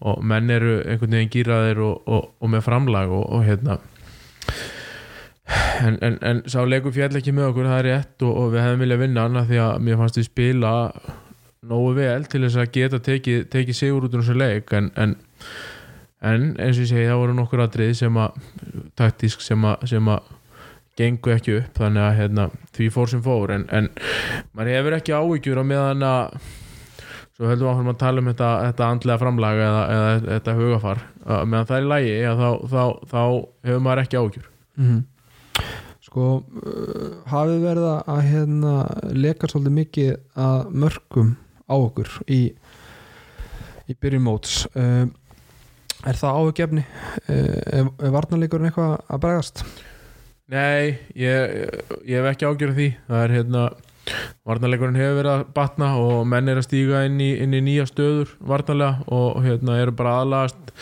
og, 0.00 0.24
menn 0.24 0.50
eru 0.54 0.78
einhvern 0.84 1.16
veginn 1.16 1.32
gýraðir 1.32 1.80
og, 1.82 2.02
og, 2.06 2.26
og 2.38 2.52
með 2.52 2.66
framlag 2.66 3.14
og, 3.14 3.38
hérna. 3.46 3.78
En, 5.82 5.96
en, 6.04 6.18
en 6.26 6.42
sá 6.50 6.60
leikur 6.68 6.92
fjall 6.92 7.16
ekki 7.18 7.32
með 7.32 7.52
okkur 7.52 7.70
það 7.70 7.78
er 7.78 7.88
rétt 7.88 8.26
og, 8.26 8.50
við 8.52 8.62
hefðum 8.64 8.84
viljað 8.84 9.02
vinna 9.04 9.24
hann 9.24 9.40
af 9.40 9.48
því 9.48 9.62
að 9.64 9.86
mér 9.86 10.00
fannst 10.02 10.20
við 10.20 10.28
spila 10.28 10.72
nógu 11.68 11.94
vel 11.96 12.26
til 12.30 12.42
þess 12.44 12.60
að 12.60 12.70
geta 12.76 13.00
tekið, 13.08 13.46
tekið 13.52 13.78
sigur 13.78 14.06
út 14.06 14.14
úr 14.14 14.22
þessu 14.22 14.36
leik. 14.38 14.74
En, 14.76 14.90
en, 14.98 15.14
eins 16.20 16.76
og 16.76 16.84
ég 16.84 16.90
segi 16.92 17.08
það 17.08 17.22
voru 17.22 17.38
nokkur 17.38 17.64
atrið 17.64 17.94
sem 18.02 18.20
að 18.20 18.38
taktísk 18.98 19.42
sem 19.44 19.66
að, 19.66 19.88
sem 19.90 20.12
að 20.12 20.34
gengu 20.98 21.32
ekki 21.34 21.58
upp 21.60 21.76
þannig 21.78 22.04
að 22.04 22.16
hérna, 22.18 22.48
því 22.74 22.88
fór 22.94 23.12
sem 23.12 23.22
fór. 23.24 23.54
En, 23.54 23.90
maður 24.52 24.74
hefur 24.74 24.98
ekki 24.98 25.14
áhyggjur 25.14 25.62
á 25.62 25.64
meðan 25.66 26.06
að 26.06 26.40
svo 27.38 27.46
höldum 27.46 27.68
við 27.68 27.70
áfram 27.70 27.90
að 27.92 27.98
tala 28.00 28.22
um 28.22 28.28
þetta, 28.32 28.46
þetta 28.66 28.86
andlega 28.92 29.22
framlag 29.22 29.60
eða, 29.62 29.82
eða 29.94 30.14
þetta 30.24 30.54
hugafar. 30.58 31.02
Meðan 31.46 31.68
það 31.68 31.76
er 31.76 31.86
lægi 31.92 32.16
þá, 32.40 32.48
þá, 32.72 32.82
þá 33.12 33.20
hefur 33.68 33.84
maður 33.84 34.02
ekki 34.02 34.18
áhyggjur. 34.18 34.48
Mhm. 34.78 34.98
Sko 36.08 36.26
uh, 36.40 37.06
hafið 37.28 37.62
verið 37.66 37.86
að 37.92 38.20
hérna 38.24 38.74
leka 39.12 39.50
svolítið 39.50 39.76
mikið 39.76 40.10
að 40.40 40.70
mörgum 40.82 41.34
á 41.68 41.74
okkur 41.76 42.14
í, 42.32 42.40
í 43.86 43.96
byrjun 44.00 44.24
móts. 44.24 44.62
Uh, 44.72 45.06
er 46.08 46.18
það 46.18 46.40
áhugjefni 46.40 46.84
er, 47.28 47.86
er 47.86 48.14
varnarleikurinn 48.14 48.70
eitthvað 48.70 48.96
að 49.04 49.22
bregðast? 49.26 49.62
Nei, 50.48 50.96
ég, 51.18 51.54
ég 52.08 52.18
hef 52.18 52.30
ekki 52.32 52.48
ágjörð 52.48 52.78
því. 52.78 52.88
Það 53.10 53.24
er 53.26 53.34
hérna 53.36 53.64
varnarleikurinn 54.48 54.98
hefur 54.98 55.18
verið 55.20 55.32
að 55.34 55.46
batna 55.56 55.90
og 56.00 56.26
menn 56.28 56.50
er 56.50 56.60
að 56.60 56.68
stíga 56.68 57.04
inn 57.08 57.20
í, 57.22 57.32
inn 57.42 57.56
í 57.56 57.62
nýja 57.64 57.86
stöður 57.88 58.34
varnarlega 58.38 59.06
og 59.14 59.40
hérna 59.44 59.78
eru 59.82 59.94
bara 59.98 60.18
aðlagast 60.22 60.74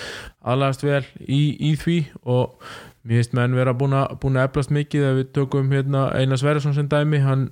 aðlagast 0.47 0.85
vel 0.87 1.03
í, 1.27 1.41
í 1.59 1.75
því. 1.81 1.99
Og 2.27 2.57
mér 3.07 3.21
finnst 3.21 3.37
menn 3.39 3.57
vera 3.57 3.75
búin 3.77 3.97
að, 3.99 4.43
eflast 4.43 4.75
mikið 4.75 5.07
ef 5.11 5.17
við 5.21 5.31
tökum 5.39 5.71
hérna 5.75 6.09
Einar 6.17 6.41
Sverjesson 6.41 6.77
sem 6.77 6.91
dæmi. 6.91 7.23
Hann, 7.25 7.49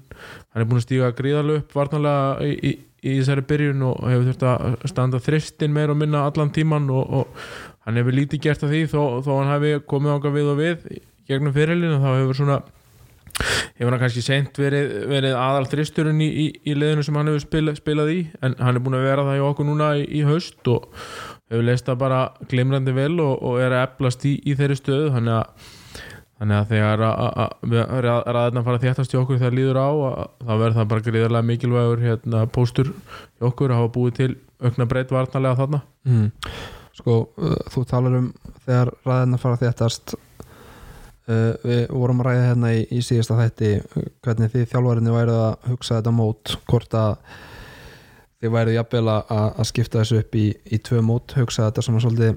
hann 0.53 0.65
er 0.65 0.69
búin 0.69 0.83
að 0.83 0.89
stíga 0.89 1.13
gríðarlega 1.17 1.65
upp 1.65 1.77
varnarlega 1.79 2.51
í, 2.51 2.75
í, 3.03 3.17
þessari 3.19 3.47
byrjun 3.51 3.89
og 3.91 4.05
hefur 4.09 4.29
þurft 4.31 4.47
að 4.51 4.89
standa 4.93 5.23
þristin 5.23 5.75
meir 5.75 5.93
og 5.93 6.01
minna 6.01 6.25
allan 6.29 6.53
tíman 6.55 6.89
og, 6.93 7.19
og 7.21 7.51
hann 7.87 8.01
hefur 8.01 8.17
lítið 8.17 8.47
gert 8.47 8.65
af 8.65 8.73
því 8.73 8.87
þó, 8.93 9.03
þó 9.27 9.33
hann 9.41 9.53
hefði 9.53 9.75
komið 9.91 10.15
ánga 10.15 10.35
við 10.35 10.55
og 10.55 10.63
við 10.63 10.89
gegnum 11.29 11.55
fyrirlinu 11.57 12.01
þá 12.01 12.11
hefur 12.15 12.39
svona 12.41 12.63
hefur 13.41 13.91
hann 13.95 14.03
kannski 14.03 14.23
seint 14.25 14.59
verið, 14.59 14.93
verið 15.11 15.37
aðal 15.39 15.67
þristurinn 15.71 16.23
í, 16.23 16.29
í, 16.29 16.47
í 16.71 16.75
liðinu 16.79 17.05
sem 17.07 17.17
hann 17.19 17.31
hefur 17.33 17.45
spila, 17.45 17.75
spilað 17.79 18.13
í 18.15 18.19
en 18.45 18.57
hann 18.61 18.79
er 18.79 18.85
búin 18.85 18.99
að 18.99 19.07
vera 19.09 19.25
það 19.27 19.41
í 19.41 19.47
okkur 19.49 19.69
núna 19.69 19.89
í, 19.99 20.05
í 20.21 20.25
haust 20.29 20.71
og 20.71 20.91
hefur 21.51 21.67
leist 21.67 21.89
það 21.89 22.03
bara 22.05 22.21
glimrandi 22.51 22.95
vel 22.97 23.15
og, 23.25 23.35
og 23.43 23.59
er 23.63 23.75
að 23.75 23.89
eflast 23.89 24.27
í, 24.29 24.37
þeirri 24.55 24.79
stöðu 24.79 25.11
þannig 25.17 25.41
að, 25.41 25.73
þannig 26.39 26.61
að 26.61 26.71
þegar 26.75 27.05
ræðina 28.39 28.65
fara 28.67 28.79
að 28.79 28.87
þéttast 28.87 29.17
í 29.17 29.21
okkur 29.21 29.43
þegar 29.43 29.59
líður 29.59 29.83
á 29.83 29.91
þá 30.45 30.53
verður 30.53 30.79
það 30.79 30.89
bara 30.95 31.07
gríðarlega 31.09 31.49
mikilvægur 31.51 32.07
hérna, 32.07 32.47
póstur 32.55 32.95
í 32.95 33.47
okkur 33.51 33.75
að 33.75 33.83
hafa 33.83 33.95
búið 33.99 34.17
til 34.21 34.31
aukna 34.65 34.89
breytt 34.91 35.15
varnarlega 35.15 35.61
þarna 35.65 35.85
Mm. 36.05 36.27
Sko 36.95 37.15
uh, 37.41 37.55
þú 37.73 37.83
talar 37.89 38.17
um 38.19 38.27
þegar 38.67 38.91
ræðina 39.09 39.39
fara 39.41 39.57
að 39.57 39.63
þéttast 39.65 40.13
uh, 41.29 41.53
við 41.65 41.83
vorum 41.93 42.23
að 42.23 42.31
ræða 42.31 42.47
hérna 42.49 42.73
í, 42.77 42.81
í 42.91 43.03
síðasta 43.05 43.39
þætti 43.41 43.71
uh, 43.81 44.09
hvernig 44.25 44.53
þið 44.55 44.67
þjálfarinni 44.73 45.15
værið 45.15 45.43
að 45.43 45.69
hugsa 45.71 45.99
þetta 45.99 46.15
mót 46.15 46.57
hvort 46.71 46.97
að 46.99 47.15
þið 48.43 48.55
værið 48.57 48.79
jafnvel 48.79 49.05
að, 49.15 49.31
að 49.39 49.71
skipta 49.71 50.03
þessu 50.03 50.19
upp 50.21 50.37
í, 50.37 50.49
í 50.53 50.81
tvö 50.85 51.05
mót, 51.05 51.37
hugsa 51.39 51.69
þetta 51.69 51.87
svona 51.87 52.03
svolítið 52.05 52.37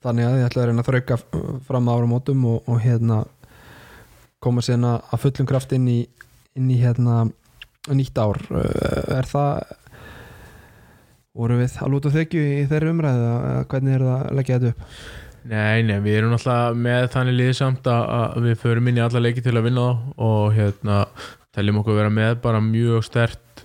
þannig 0.00 0.26
að 0.26 0.36
þið 0.36 0.46
ætlaði 0.46 0.62
að 0.62 0.70
reyna 0.70 0.84
að 0.84 0.90
þrauka 0.90 1.20
fram 1.68 1.92
ára 1.92 2.08
mótum 2.08 2.46
og, 2.48 2.62
og 2.70 2.80
hérna 2.80 3.20
koma 4.40 4.64
sérna 4.64 4.96
að 5.12 5.26
fullum 5.26 5.50
kraft 5.50 5.74
inn 5.76 5.90
í, 5.90 6.00
inn 6.56 6.70
í 6.72 6.78
hérna 6.80 7.26
nýtt 7.90 8.16
ár. 8.20 8.38
Uh, 8.48 9.18
er 9.18 9.28
það 9.28 9.76
voru 11.36 11.58
við 11.60 11.76
að 11.80 11.92
lúta 11.92 12.12
þekju 12.12 12.40
í 12.42 12.62
þeirri 12.70 12.92
umræðu 12.94 13.34
hvernig 13.70 13.96
er 13.96 14.06
það 14.06 14.22
að 14.22 14.38
leggja 14.38 14.56
þetta 14.58 14.72
upp 14.72 15.28
Nei, 15.48 15.80
nei, 15.86 15.96
við 16.04 16.18
erum 16.18 16.34
alltaf 16.36 16.76
með 16.76 17.06
þannig 17.14 17.36
liðið 17.38 17.56
samt 17.56 17.86
að, 17.88 18.40
við 18.44 18.58
förum 18.60 18.90
inn 18.90 18.98
í 19.00 19.04
alla 19.04 19.22
leiki 19.22 19.44
til 19.44 19.56
að 19.56 19.66
vinna 19.70 19.86
þá 19.88 20.24
og 20.26 20.42
hérna 20.56 20.98
teljum 21.56 21.80
okkur 21.80 21.96
vera 21.96 22.12
með 22.12 22.34
bara 22.44 22.60
mjög 22.62 23.06
stert 23.06 23.64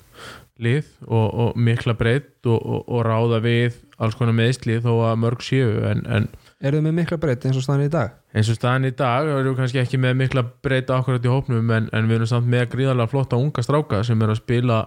lið 0.63 0.87
og, 1.03 1.25
og 1.27 1.57
mikla 1.59 1.97
breytt 1.99 2.47
og, 2.47 2.59
og, 2.59 2.85
og 2.87 3.03
ráða 3.05 3.41
við 3.43 3.75
alls 3.99 4.15
konar 4.15 4.37
meðslið 4.37 4.85
þó 4.87 4.93
að 5.09 5.17
mörg 5.25 5.43
séu 5.43 5.81
en, 5.89 6.05
en 6.07 6.29
eru 6.61 6.79
þið 6.79 6.87
með 6.87 6.97
mikla 7.01 7.19
breytt 7.19 7.47
eins 7.47 7.59
og 7.59 7.65
staðan 7.65 7.89
í 7.89 7.91
dag 7.91 8.15
eins 8.35 8.49
og 8.51 8.57
staðan 8.57 8.89
í 8.89 8.91
dag 8.97 9.29
erum 9.31 9.53
við 9.53 9.59
kannski 9.61 9.79
ekki 9.79 9.99
með 10.01 10.17
mikla 10.19 10.43
breyta 10.65 10.97
akkurat 10.97 11.23
í 11.23 11.31
hópnum 11.31 11.69
en, 11.71 11.87
en 11.95 12.09
við 12.09 12.17
erum 12.17 12.29
samt 12.29 12.49
með 12.51 12.65
gríðarlega 12.73 13.11
flotta 13.13 13.39
unga 13.39 13.63
stráka 13.63 14.01
sem 14.03 14.21
er 14.21 14.33
að 14.33 14.41
spila 14.41 14.81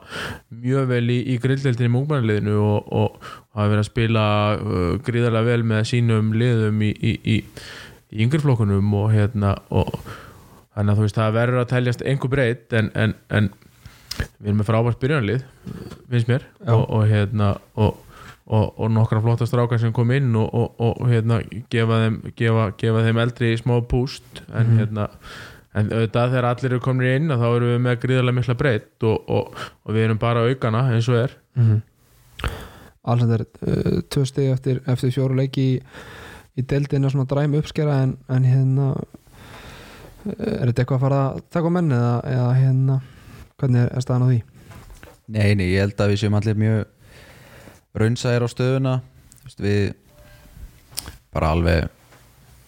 mjög 0.52 0.88
vel 0.90 1.04
í, 1.14 1.18
í 1.32 1.38
grilldeildinni 1.40 1.92
múkmannliðinu 1.94 2.56
og, 2.60 2.90
og, 2.92 3.16
og 3.16 3.60
hafa 3.60 3.70
verið 3.72 3.84
að 3.84 3.88
spila 3.88 4.24
uh, 4.58 4.90
gríðarlega 5.06 5.48
vel 5.48 5.68
með 5.72 5.86
sínum 5.92 6.32
liðum 6.36 6.82
í, 6.84 6.90
í, 6.92 7.14
í, 7.36 7.38
í 8.12 8.26
yngreflokkunum 8.26 8.92
og 9.00 9.08
hérna 9.14 9.54
og 9.72 9.94
þannig 10.76 10.92
að 10.92 11.00
þú 11.00 11.06
veist 11.06 11.22
það 11.22 11.38
verður 11.38 11.62
að 11.62 11.72
teljast 11.72 12.04
einhver 12.04 12.34
breytt 12.34 12.76
en, 12.76 12.92
en, 12.92 13.16
en 13.32 13.48
við 14.18 14.50
erum 14.50 14.60
með 14.60 14.68
frábært 14.68 15.00
byrjanlið 15.00 15.48
finnst 16.10 16.28
mér 16.28 16.44
og, 16.68 16.84
og 16.84 17.08
hérna 17.08 17.54
og 17.80 18.04
og, 18.48 18.78
og 18.80 18.90
nokkra 18.90 19.20
flotta 19.20 19.46
strákar 19.46 19.80
sem 19.80 19.92
kom 19.92 20.10
inn 20.16 20.34
og, 20.36 20.48
og, 20.54 20.80
og 20.80 21.08
hérna 21.10 21.42
gefa 21.70 22.00
þeim, 22.04 22.18
gefa, 22.38 22.70
gefa 22.80 23.04
þeim 23.04 23.22
eldri 23.24 23.52
smá 23.60 23.76
púst 23.84 24.42
en 24.48 24.66
Mhm. 24.72 24.78
hérna 24.80 25.08
en 25.78 25.90
auðvitað 25.92 26.32
þegar 26.32 26.46
allir 26.48 26.72
eru 26.72 26.80
komin 26.80 27.10
inn 27.16 27.28
þá 27.28 27.44
erum 27.48 27.68
við 27.74 27.82
með 27.84 27.98
gríðarlega 28.02 28.38
mikla 28.38 28.54
breytt 28.58 29.04
og, 29.04 29.28
og, 29.28 29.58
og 29.84 29.94
við 29.94 30.06
erum 30.06 30.18
bara 30.18 30.46
aukana 30.48 30.80
eins 30.94 31.08
og 31.08 31.18
er 31.20 31.36
mm 31.54 31.66
-hmm. 31.68 31.80
Alexander, 33.08 33.44
uh, 33.66 34.00
tvö 34.10 34.24
stegi 34.24 34.50
eftir, 34.52 34.80
eftir 34.86 35.10
fjóru 35.10 35.36
leiki 35.36 35.62
í, 35.76 35.82
í 36.56 36.62
deildinu 36.62 37.10
svona 37.10 37.24
dræmi 37.30 37.58
uppskera 37.58 38.02
en, 38.02 38.16
en 38.28 38.44
hérna 38.44 38.88
uh, 38.90 40.60
er 40.60 40.66
þetta 40.66 40.82
eitthvað 40.82 40.96
að 40.96 41.00
fara 41.00 41.20
að 41.30 41.40
taka 41.50 41.68
á 41.68 41.76
menn 41.76 41.92
eða, 41.92 42.20
eða 42.24 42.52
hérna 42.54 43.00
hvernig 43.58 43.80
er, 43.82 43.90
er 43.96 44.00
staðan 44.00 44.22
á 44.22 44.28
því? 44.28 44.42
Nei, 45.28 45.54
nei, 45.54 45.66
ég 45.74 45.80
held 45.80 46.00
að 46.00 46.08
við 46.12 46.20
séum 46.22 46.34
allir 46.34 46.54
mjög 46.54 46.84
raunsæðir 47.96 48.44
á 48.44 48.48
stöðuna. 48.52 48.94
Við 49.58 49.94
bara 51.32 51.52
alveg 51.54 51.88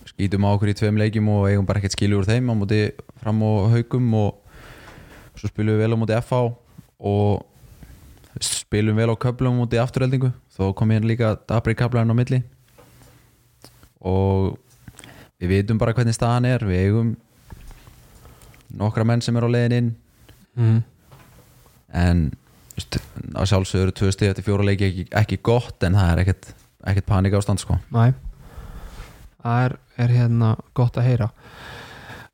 skýtum 0.08 0.46
á 0.48 0.52
okkur 0.54 0.72
í 0.72 0.76
tveim 0.76 0.98
leikjum 1.00 1.28
og 1.32 1.48
eigum 1.48 1.66
bara 1.68 1.80
ekkert 1.80 1.96
skilur 1.96 2.22
úr 2.22 2.28
þeim 2.28 2.50
á 2.52 2.54
móti 2.56 2.80
fram 3.20 3.42
og 3.44 3.70
haugum 3.74 4.08
og 4.16 5.38
svo 5.38 5.50
spilum 5.50 5.76
við 5.76 5.84
vel 5.84 5.96
á 5.96 6.00
móti 6.00 6.16
FH 6.18 6.40
og 7.10 7.46
spilum 8.44 8.98
vel 9.00 9.12
á 9.12 9.16
köflum 9.20 9.56
á 9.56 9.60
móti 9.60 9.80
afturheldingu 9.80 10.32
þó 10.56 10.72
kom 10.76 10.92
ég 10.92 11.06
líka 11.08 11.34
dabri 11.48 11.76
kablarinn 11.76 12.12
á 12.12 12.16
milli. 12.16 12.42
Og 14.00 14.56
við 15.40 15.56
vitum 15.56 15.80
bara 15.80 15.92
hvernig 15.96 16.16
staðan 16.16 16.48
er. 16.48 16.64
Við 16.64 16.86
eigum 16.86 17.10
nokkra 18.76 19.04
menn 19.04 19.24
sem 19.24 19.36
er 19.36 19.44
á 19.44 19.50
leiðin 19.50 19.76
inn. 19.78 19.90
Mm. 20.60 20.80
en 21.94 22.32
á 23.36 23.42
sjálfsögur 23.46 23.92
tvö 23.96 24.10
stig 24.14 24.30
eftir 24.30 24.46
fjóra 24.46 24.66
leiki 24.66 24.88
ekki, 24.88 25.04
ekki 25.22 25.38
gott 25.46 25.84
en 25.86 25.98
það 25.98 26.12
er 26.12 26.22
ekkert, 26.24 26.50
ekkert 26.92 27.08
panik 27.08 27.36
ástand 27.38 27.62
sko. 27.62 27.78
Næ 27.94 28.12
Það 29.40 29.62
er, 29.64 29.74
er 30.04 30.10
hérna 30.12 30.48
gott 30.76 30.98
að 31.00 31.06
heyra. 31.08 31.30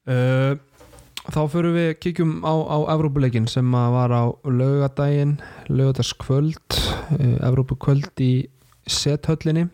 Uh, 0.06 0.56
Þá 1.26 1.40
fyrir 1.50 1.72
við 1.74 1.88
kíkjum 1.98 2.32
á, 2.46 2.54
á 2.54 2.78
Evrópuleikin 2.94 3.48
sem 3.50 3.66
var 3.74 4.12
á 4.14 4.30
laugadaginn 4.46 5.40
laugadagskvöld 5.66 6.76
uh, 6.76 7.38
Evrópukvöld 7.48 8.22
í 8.22 8.46
sethöllinni. 8.86 9.66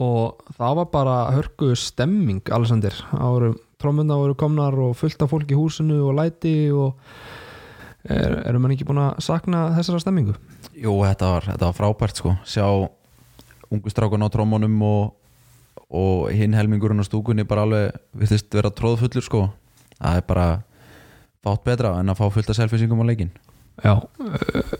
Og 0.00 0.36
það 0.56 0.76
var 0.80 0.90
bara 0.92 1.16
hörku 1.36 1.70
stemming 1.76 2.44
árum 2.52 3.56
trómmunna 3.80 4.16
voru 4.16 4.36
komnar 4.36 4.76
og 4.80 4.96
fullt 4.96 5.20
af 5.24 5.32
fólk 5.32 5.52
í 5.52 5.56
húsinu 5.56 5.98
og 6.08 6.16
læti 6.16 6.70
og 6.72 6.96
er, 8.08 8.38
erum 8.46 8.64
mann 8.64 8.74
ekki 8.76 8.86
búin 8.88 9.02
að 9.02 9.20
sakna 9.24 9.68
þessara 9.76 10.02
stemmingu? 10.02 10.36
Jú, 10.76 10.94
þetta 11.02 11.32
var, 11.34 11.48
þetta 11.52 11.70
var 11.70 11.76
frábært 11.76 12.20
sko. 12.20 12.34
sjá 12.46 12.66
ungu 13.72 13.90
strákun 13.90 14.26
á 14.26 14.28
trómunum 14.30 14.76
og, 14.86 15.14
og 15.90 16.30
hinn 16.34 16.54
helmingurinn 16.56 17.02
á 17.02 17.06
stúkunni 17.08 17.46
bara 17.48 17.66
alveg 17.66 17.96
virðist 18.16 18.52
vera 18.54 18.70
tróðfullur 18.70 19.26
sko. 19.26 19.46
það 19.98 20.20
er 20.20 20.26
bara 20.28 20.48
fátt 21.46 21.66
betra 21.66 21.96
en 22.00 22.12
að 22.12 22.20
fá 22.20 22.26
fullt 22.34 22.50
af 22.50 22.58
selfinsingum 22.58 23.02
á 23.02 23.08
leikin 23.08 23.32
Já 23.84 23.94
uh, 23.98 24.76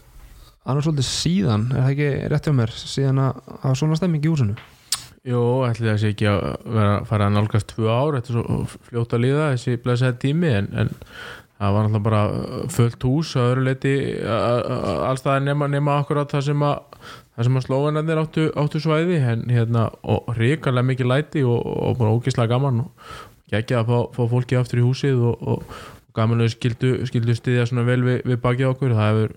Annars 0.67 0.89
svolítið 0.89 1.07
síðan, 1.07 1.69
er 1.71 1.85
það 1.85 1.93
ekki 1.93 2.31
rétt 2.33 2.49
hjá 2.49 2.55
mér 2.59 2.73
síðan 2.75 3.21
að 3.23 3.37
hafa 3.63 3.75
svona 3.79 3.99
stemming 4.01 4.25
í 4.25 4.33
húsinu 4.33 4.57
Jú, 5.27 5.41
ætli 5.67 5.91
sé 5.99 6.13
ekki 6.13 6.29
að 6.31 6.45
vera 6.71 6.91
að 7.01 7.09
fara 7.09 7.27
að 7.27 7.35
nálgast 7.35 7.73
tvö 7.73 7.89
ár, 7.91 8.15
þetta 8.15 8.31
er 8.31 8.37
svo 8.37 8.59
fljótt 8.87 9.15
að 9.17 9.25
líða 9.25 9.49
þessi 9.57 9.81
blessaði 9.83 10.19
tími 10.23 10.53
en, 10.55 10.69
en 10.79 10.93
það 11.57 11.77
var 11.77 11.87
náttúrulega 11.87 12.07
bara 12.09 12.23
fullt 12.73 13.07
hús 13.09 13.37
að 13.37 13.53
öðru 13.53 13.69
leiti 13.71 13.95
allstaðar 14.27 15.47
nema, 15.47 15.69
nema 15.73 16.01
akkurat 16.03 16.33
það 16.33 16.51
sem 16.51 16.67
að 16.67 16.77
það 17.37 17.49
sem 17.49 17.59
að 17.59 17.67
slóðanarnir 17.67 18.21
áttu, 18.21 18.45
áttu 18.57 18.81
svæði 18.81 19.21
en 19.21 19.45
hérna, 19.53 19.89
og 20.03 20.31
ríkarlega 20.39 20.91
mikið 20.91 21.11
læti 21.11 21.45
og, 21.45 21.61
og 21.61 21.99
bara 22.01 22.15
ógislega 22.17 22.55
gaman 22.55 22.87
og 22.87 23.57
ekki 23.57 23.77
að 23.77 23.91
fá, 23.91 23.99
fá 24.17 24.23
fólki 24.31 24.59
aftur 24.59 24.81
í 24.81 24.87
húsið 24.87 25.21
og, 25.31 25.43
og, 25.43 25.61
og 25.61 25.97
gamanlega 26.17 26.55
skildu, 26.55 26.93
skildu 27.09 27.37
stiðja 27.37 27.67
svona 27.69 27.87
vel 27.87 28.01
við, 28.05 28.21
við 28.27 28.41
bakið 28.43 28.71
okkur. 28.73 28.95
Það 28.97 29.11
hefur 29.11 29.35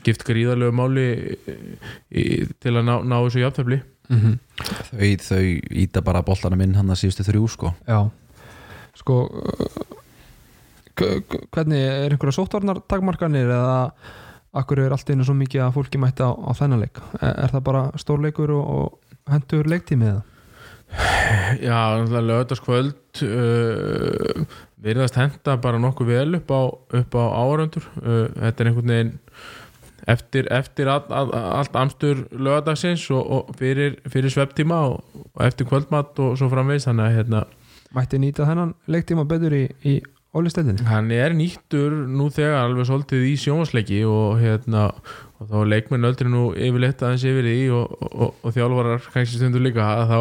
skipt 0.00 0.26
gríðarlegu 0.28 0.76
máli 0.76 1.06
í, 1.10 1.38
í, 2.10 2.26
til 2.62 2.76
að 2.76 2.86
ná, 2.86 2.94
ná 3.02 3.16
þessu 3.18 3.44
jafntefli. 3.44 3.80
Mm 4.10 4.20
-hmm. 4.20 4.38
þau, 4.90 5.10
þau 5.26 5.44
íta 5.84 6.02
bara 6.02 6.24
boltanum 6.26 6.62
inn 6.64 6.74
hann 6.74 6.90
að 6.90 7.02
síðustu 7.02 7.26
þrjú 7.26 7.48
sko. 7.48 7.74
Já. 7.86 8.10
Sko 8.98 9.18
uh, 9.26 9.99
hvernig 10.98 11.84
er 11.84 12.10
einhverja 12.10 12.36
sóttvarnar 12.38 12.82
takmarkanir 12.90 13.50
eða 13.50 13.76
akkur 14.60 14.82
er 14.82 14.94
allt 14.94 15.12
einu 15.12 15.26
svo 15.26 15.36
mikið 15.38 15.66
að 15.66 15.76
fólki 15.76 16.00
mætti 16.02 16.26
á, 16.26 16.30
á 16.34 16.50
þennan 16.58 16.84
leik? 16.84 17.00
Er, 17.20 17.36
er 17.46 17.54
það 17.54 17.64
bara 17.70 17.84
stórleikur 18.00 18.52
og, 18.56 18.74
og 18.74 19.32
hendur 19.32 19.70
leiktími 19.70 20.10
eða? 20.10 20.26
Já, 21.62 22.02
lögðarskvöld 22.02 23.20
uh, 23.22 24.42
virðast 24.82 25.18
henda 25.20 25.54
bara 25.62 25.78
nokkuð 25.78 26.08
vel 26.10 26.40
upp 26.40 26.50
á, 26.50 26.60
á 26.98 27.26
áhöröndur 27.38 27.86
uh, 28.02 28.26
þetta 28.34 28.64
er 28.64 28.70
einhvern 28.72 28.94
veginn 28.94 29.12
eftir, 30.10 30.48
eftir 30.50 30.90
all, 30.90 31.04
all, 31.14 31.30
allt 31.30 31.76
amstur 31.78 32.24
lögadagsins 32.32 33.06
og, 33.14 33.22
og 33.22 33.54
fyrir, 33.60 34.00
fyrir 34.10 34.34
svepptíma 34.34 34.80
og, 34.90 35.04
og 35.34 35.44
eftir 35.46 35.68
kvöldmatt 35.70 36.18
og 36.18 36.36
svo 36.40 36.50
framvegis. 36.50 36.88
Þannig 36.88 37.06
að 37.06 37.18
hérna, 37.18 37.44
Mætti 37.90 38.20
nýta 38.22 38.46
þennan 38.46 38.74
leiktíma 38.86 39.24
betur 39.26 39.54
í, 39.56 39.64
í 39.82 39.96
ólisteldinni? 40.36 40.86
hann 40.88 41.10
er 41.14 41.34
nýttur 41.36 41.94
nú 42.08 42.28
þegar 42.32 42.64
alveg 42.64 42.88
svolítið 42.88 43.26
í 43.30 43.34
sjónvarsleiki 43.40 44.00
og 44.08 44.40
hérna 44.42 44.88
og 45.40 45.50
þá 45.50 45.58
leikmenn 45.72 46.08
öldri 46.08 46.30
nú 46.30 46.50
yfirleitt 46.52 47.02
aðeins 47.02 47.26
yfir 47.26 47.48
í 47.50 47.60
og, 47.74 47.94
og, 48.10 48.34
og 48.44 48.56
þjálfarar 48.56 49.06
kannski 49.14 49.40
stundur 49.40 49.64
líka 49.64 49.86
að 49.86 50.12
þá, 50.12 50.20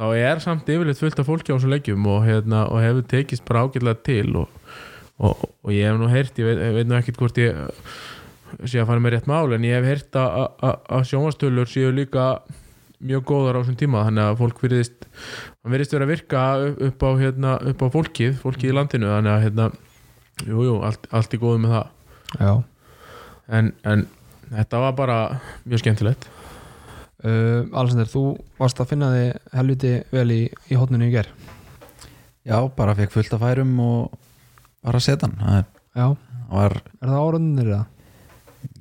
þá 0.00 0.06
er 0.16 0.42
samt 0.44 0.72
yfirleitt 0.72 1.02
fullt 1.02 1.20
af 1.20 1.28
fólki 1.28 1.52
á 1.52 1.56
þessum 1.56 1.74
leikjum 1.74 2.08
og, 2.10 2.22
hérna, 2.26 2.64
og 2.72 2.82
hefur 2.84 3.06
tekist 3.10 3.44
bara 3.48 3.66
ágætlega 3.66 4.00
til 4.06 4.40
og, 4.40 4.48
ég 5.74 5.90
hef 5.90 6.00
nú 6.00 6.08
heyrt 6.10 6.40
ég 6.40 6.48
veit, 6.48 6.64
ég 6.64 6.78
veit 6.78 6.90
nú 6.90 6.96
ekkert 6.98 7.20
hvort 7.20 7.42
ég 7.42 7.60
sé 8.64 8.80
að 8.80 8.88
fara 8.88 9.04
með 9.04 9.16
rétt 9.16 9.30
mál 9.30 9.52
en 9.54 9.68
ég 9.68 9.76
hef 9.78 9.90
heyrt 9.90 10.18
að, 10.18 11.04
sjónvastölur 11.06 11.70
séu 11.70 11.92
líka 11.94 12.32
mjög 13.00 13.22
góðar 13.30 13.56
á 13.56 13.60
þessum 13.62 13.78
tíma 13.80 14.02
þannig 14.06 14.26
að 14.28 14.38
fólk 14.42 14.58
virðist 14.64 15.06
hann 15.10 15.72
virðist 15.74 15.94
vera 15.94 16.06
að 16.06 16.12
virka 16.12 16.42
upp 16.88 17.04
á, 17.06 17.10
hérna, 17.20 17.52
upp 17.72 17.84
á 17.84 17.86
fólkið, 17.96 18.34
fólkið 18.42 18.72
í 18.72 18.76
landinu 18.76 19.08
þannig 19.12 19.32
að 19.34 19.44
hérna, 19.46 19.68
jú, 20.46 20.64
jú, 20.68 20.74
allt, 20.84 21.08
allt 21.16 21.36
í 21.36 21.40
góðu 21.40 21.62
með 21.64 21.74
það. 21.76 21.86
Já. 22.40 22.52
En, 23.60 23.72
en 23.88 24.04
þetta 24.52 24.82
var 24.84 24.94
bara 24.98 25.18
mjög 25.64 25.82
skemmtilegt. 25.84 26.28
Uh, 27.20 27.66
Alexander, 27.76 28.08
þú 28.08 28.22
varst 28.56 28.78
að 28.80 28.92
finna 28.94 29.10
þig 29.12 29.50
helviti 29.52 29.90
vel 30.14 30.30
í, 30.32 30.42
í 30.72 30.76
hotninu 30.80 31.04
í 31.04 31.12
ger 31.12 31.26
Já, 32.48 32.56
bara 32.72 32.94
fekk 32.96 33.12
fullt 33.12 33.34
af 33.36 33.42
færum 33.44 33.74
og 33.84 34.14
var 34.80 34.96
að 34.96 35.04
setja 35.04 35.28
hann. 35.28 35.36
Það 35.42 35.58
er- 35.58 35.66
Já, 36.00 36.06
það 36.48 36.54
var, 36.56 36.76
er 36.80 37.10
það 37.10 37.20
árundir 37.26 37.68
eða? 37.74 37.82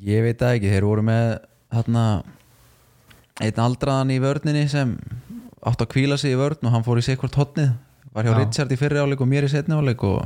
ég 0.07 0.23
veit 0.23 0.39
það 0.39 0.55
ekki, 0.55 0.71
þeir 0.71 0.87
voru 0.87 1.03
með 1.09 1.25
þarna 1.75 2.03
einn 3.39 3.61
aldraðan 3.63 4.13
í 4.13 4.19
vörninni 4.23 4.65
sem 4.71 4.95
átt 5.59 5.83
að 5.83 5.91
kvíla 5.93 6.17
sig 6.19 6.35
í 6.35 6.39
vörn 6.39 6.67
og 6.67 6.73
hann 6.73 6.85
fór 6.85 6.99
í 6.99 7.05
sikkvort 7.05 7.37
hotnið 7.39 7.71
var 8.13 8.25
hjá 8.25 8.33
Já. 8.33 8.39
Richard 8.39 8.73
í 8.73 8.79
fyrri 8.79 9.01
áleik 9.01 9.21
og 9.23 9.29
mér 9.29 9.47
í 9.47 9.51
setni 9.51 9.77
áleik 9.77 10.03
og 10.07 10.25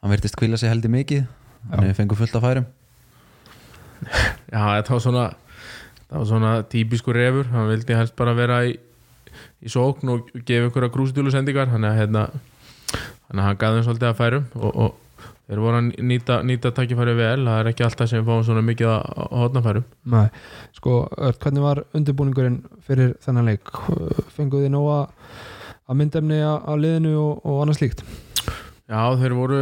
hann 0.00 0.12
virtist 0.12 0.36
kvíla 0.38 0.58
sig 0.60 0.72
heldur 0.72 0.92
mikið. 0.92 1.26
Þannig 1.70 1.90
við 1.90 1.98
fengum 1.98 2.18
fullt 2.18 2.36
af 2.38 2.44
færum. 2.44 2.68
Já, 4.54 4.62
þetta 4.80 4.94
var 4.94 5.02
svona 5.04 5.26
það 6.10 6.16
var 6.16 6.28
svona 6.32 6.52
típisku 6.72 7.14
refur. 7.14 7.50
Hann 7.52 7.68
vildi 7.70 7.98
helst 7.98 8.16
bara 8.18 8.34
vera 8.38 8.62
í, 8.66 8.74
í 9.60 9.72
sókn 9.72 10.14
og 10.14 10.32
gefa 10.40 10.68
einhverja 10.68 10.92
grúsitúlu 10.94 11.32
sendingar. 11.34 11.70
Þannig 11.72 11.92
að 11.92 12.00
hérna 12.00 12.24
að 13.30 13.44
hann 13.44 13.60
gaf 13.60 13.76
þeim 13.76 13.86
svolítið 13.86 14.10
að 14.10 14.18
færum 14.18 14.46
og, 14.58 14.70
og 14.74 15.09
þeir 15.50 15.62
voru 15.64 15.80
að 15.80 15.86
nýta, 16.06 16.40
nýta 16.46 16.70
takkifæri 16.74 17.16
vel 17.18 17.42
það 17.42 17.56
er 17.58 17.70
ekki 17.72 17.86
alltaf 17.86 18.10
sem 18.10 18.26
fáum 18.26 18.44
svona 18.46 18.62
mikið 18.62 18.90
að, 18.92 19.06
að 19.26 19.40
hotnafærum 19.42 19.86
Nei, 20.14 20.26
sko, 20.76 20.96
Örd, 21.18 21.38
hvernig 21.42 21.64
var 21.64 21.82
undirbúningurinn 21.98 22.60
fyrir 22.86 23.16
þennan 23.24 23.50
leik? 23.50 23.72
Fenguð 24.36 24.66
þið 24.66 24.74
nóga 24.76 24.98
að 25.90 25.98
myndefni 25.98 26.38
á, 26.38 26.54
á 26.62 26.72
liðinu 26.78 27.16
og, 27.18 27.40
og 27.42 27.64
annað 27.64 27.80
slíkt? 27.80 28.04
Já, 28.90 29.02
þeir 29.18 29.34
voru 29.38 29.58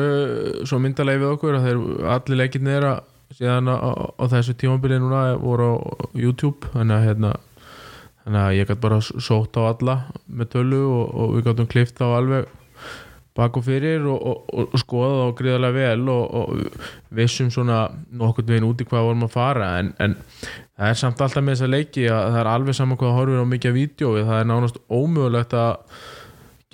svo 0.69 0.81
myndalegi 0.81 1.25
við 1.25 1.33
okkur 1.35 1.57
að 1.57 1.69
þeir 1.69 1.81
allir 2.17 2.41
leikirni 2.43 2.77
er 2.77 2.89
að 2.93 3.01
síðan 3.37 3.73
á, 3.73 3.77
á, 3.77 4.25
þessu 4.29 4.57
tímabilið 4.61 5.03
núna 5.05 5.25
voru 5.41 5.73
á 5.73 5.75
YouTube 6.17 6.69
þannig 6.73 6.97
að 6.97 7.09
hérna 7.09 7.33
þannig 8.25 8.41
að 8.45 8.55
ég 8.59 8.69
gæti 8.69 8.85
bara 8.85 9.01
sótt 9.05 9.57
á 9.61 9.63
alla 9.69 9.99
með 10.29 10.53
tölu 10.57 10.81
og, 10.85 11.05
og 11.13 11.35
við 11.37 11.49
gætum 11.49 11.69
klift 11.73 12.01
á 12.05 12.09
alveg 12.09 12.49
bak 13.39 13.57
og 13.59 13.65
fyrir 13.67 14.07
og, 14.11 14.19
og, 14.19 14.39
og, 14.51 14.71
og 14.75 14.83
skoða 14.83 15.19
þá 15.19 15.35
gríðarlega 15.39 15.77
vel 15.77 16.09
og, 16.13 16.63
vissum 17.15 17.51
svona 17.55 17.85
nokkurn 18.19 18.49
veginn 18.51 18.67
út 18.67 18.83
í 18.83 18.87
hvað 18.89 19.07
vorum 19.09 19.27
að 19.29 19.35
fara 19.35 19.69
en, 19.81 19.93
en 20.03 20.17
það 20.19 20.91
er 20.91 20.99
samt 21.03 21.23
alltaf 21.23 21.45
með 21.45 21.57
þessa 21.57 21.71
leiki 21.71 22.09
að 22.11 22.25
það 22.33 22.41
er 22.41 22.51
alveg 22.53 22.79
saman 22.79 23.01
hvað 23.01 23.15
horfir 23.17 23.45
á 23.47 23.53
mikið 23.53 23.77
vídjói 23.77 24.25
það 24.25 24.41
er 24.41 24.49
nánast 24.51 24.81
ómögulegt 24.89 25.55
að 25.59 26.01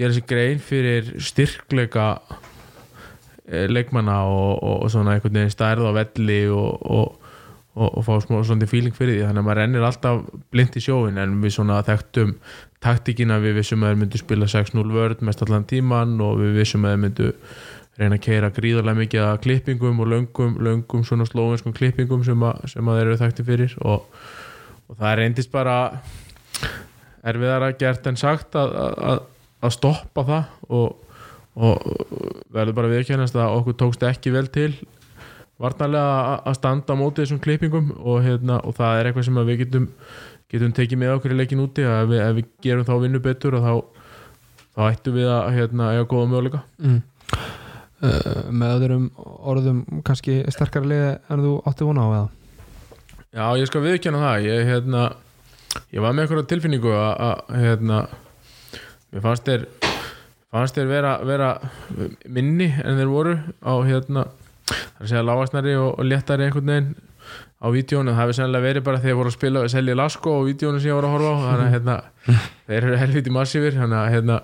gera 0.00 0.16
sér 0.16 0.26
grein 0.30 0.62
fyrir 0.64 1.12
styrkleika 1.22 2.08
eh, 3.46 3.68
leikmanna 3.70 4.22
og, 4.30 4.88
svona 4.92 5.14
einhvern 5.14 5.36
veginn 5.42 5.54
stærð 5.54 5.90
á 5.90 5.92
velli 6.00 6.40
og, 6.48 7.20
og, 7.74 8.00
fá 8.06 8.16
svona 8.24 8.70
feeling 8.70 8.94
fyrir 8.94 9.18
því 9.18 9.28
þannig 9.28 9.42
að 9.42 9.46
maður 9.48 9.60
rennir 9.60 9.86
alltaf 9.86 10.24
blind 10.54 10.76
í 10.78 10.82
sjóin 10.82 11.20
en 11.20 11.40
við 11.42 11.56
svona 11.58 11.80
þekktum 11.86 12.36
taktíkina 12.84 13.38
við 13.42 13.56
vissum 13.60 13.82
að 13.84 13.92
þeir 13.94 14.00
myndu 14.02 14.20
spila 14.20 14.48
6-0 14.52 14.84
vörð 14.94 15.22
mest 15.26 15.42
allan 15.44 15.64
tíman 15.70 16.18
og 16.24 16.38
við 16.42 16.58
vissum 16.60 16.84
að 16.84 16.94
þeir 16.94 17.02
myndu 17.06 17.30
reyna 17.98 18.16
að 18.18 18.24
keira 18.26 18.50
gríðarlega 18.50 18.98
mikið 19.00 19.22
að 19.24 19.36
klippingum 19.44 20.00
og 20.02 20.08
löngum, 20.10 20.56
löngum 20.66 21.04
svona 21.06 21.26
slóvinskum 21.28 21.74
klippingum 21.76 22.24
sem, 22.26 22.40
að, 22.42 22.64
sem 22.72 22.88
að 22.90 22.98
þeir 22.98 23.06
eru 23.10 23.20
þekkti 23.22 23.44
fyrir 23.46 23.76
og, 23.86 24.08
og 24.90 24.98
það 24.98 25.14
reyndist 25.20 25.52
bara 25.54 25.76
erfiðara 27.24 27.70
gert 27.80 28.06
en 28.10 28.18
sagt 28.20 28.56
að, 28.58 28.74
að, 29.12 29.22
að 29.64 29.74
stoppa 29.78 30.24
það 30.28 30.74
og, 30.74 31.14
og 31.54 31.86
verður 32.54 32.76
bara 32.80 32.90
viðkennast 32.92 33.38
að 33.38 33.54
okkur 33.60 33.78
tókst 33.84 34.04
ekki 34.10 34.34
vel 34.34 34.46
til 34.52 34.72
varnarlega 35.62 36.14
að- 36.34 36.48
að 36.50 36.56
standa 36.58 36.96
á 36.98 37.00
móti 37.00 37.22
þessum 37.22 37.40
klippingum 37.44 37.92
og, 38.02 38.18
hérna, 38.26 38.58
og 38.66 38.74
það 38.76 38.98
er 39.00 39.08
eitthvað 39.12 39.28
sem 39.28 39.38
að 39.40 39.50
við 39.52 39.60
getum, 39.62 39.86
getum 40.54 40.74
tekið 40.76 41.00
með 41.02 41.16
okkur 41.18 41.34
í 41.34 41.38
leikin 41.38 41.62
úti 41.64 41.84
að 41.86 42.04
ef 42.04 42.08
við, 42.12 42.22
ef 42.24 42.38
við 42.38 42.48
gerum 42.66 42.88
þá 42.88 42.94
vinnu 43.02 43.20
betur 43.24 43.58
þá, 43.64 43.72
þá 44.74 44.80
ættum 44.88 45.18
við 45.18 45.30
að 45.34 45.50
hérna, 45.58 45.90
eiga 45.94 46.08
góða 46.14 46.30
möguleika 46.32 46.64
Mm. 46.78 47.02
Uh, 48.04 48.50
með 48.52 48.72
öðrum 48.74 49.04
orðum 49.48 49.78
kannski 50.04 50.42
sterkara 50.52 50.88
liði 50.90 51.12
en 51.32 51.44
þú 51.44 51.52
átti 51.70 51.86
vona 51.88 52.04
á 52.04 52.08
eða? 52.12 52.26
Já, 53.34 53.46
ég 53.62 53.70
skal 53.70 53.80
viðkjanna 53.80 54.20
það 54.20 54.44
ég, 54.44 54.66
hérna, 54.68 55.04
ég 55.94 56.04
var 56.04 56.12
með 56.12 56.26
eitthvað 56.26 56.50
tilfinningu 56.52 56.92
að, 56.92 57.12
að 57.24 57.62
hérna, 57.62 58.00
mér 59.14 59.24
fannst 59.24 59.48
þér 59.48 59.64
fannst 60.54 60.76
þér 60.78 60.90
vera, 60.90 61.14
vera 61.26 61.48
minni 62.30 62.68
en 62.76 63.00
þeir 63.00 63.10
voru 63.10 63.34
á 63.64 63.74
hérna, 63.88 64.26
það 64.68 64.76
er 64.76 65.06
að 65.06 65.10
segja 65.14 65.24
lágastnari 65.30 65.74
og, 65.80 65.88
og 65.96 66.10
léttari 66.10 66.46
einhvern 66.46 66.70
veginn 66.74 66.92
á 67.60 67.66
vídjónu, 67.74 68.12
það 68.12 68.20
hefur 68.20 68.38
sennilega 68.38 68.66
verið 68.68 68.86
bara 68.86 69.00
þegar 69.00 69.10
þeir 69.10 69.18
voru 69.20 69.32
að 69.32 69.36
spila 69.38 69.62
og 69.64 69.72
selja 69.72 69.96
Lasko 69.98 70.34
á 70.34 70.40
vídjónu 70.48 70.80
sem 70.80 70.90
ég 70.90 70.98
voru 70.98 71.10
að 71.10 71.14
horfa 71.14 71.30
á 71.30 71.42
þannig 71.44 71.64
að 71.64 71.74
hérna, 71.76 71.96
þeir 72.68 72.78
eru 72.80 72.98
helviti 73.02 73.34
massífir 73.34 73.78
þannig 73.78 74.00
að 74.00 74.12
hérna 74.16 74.40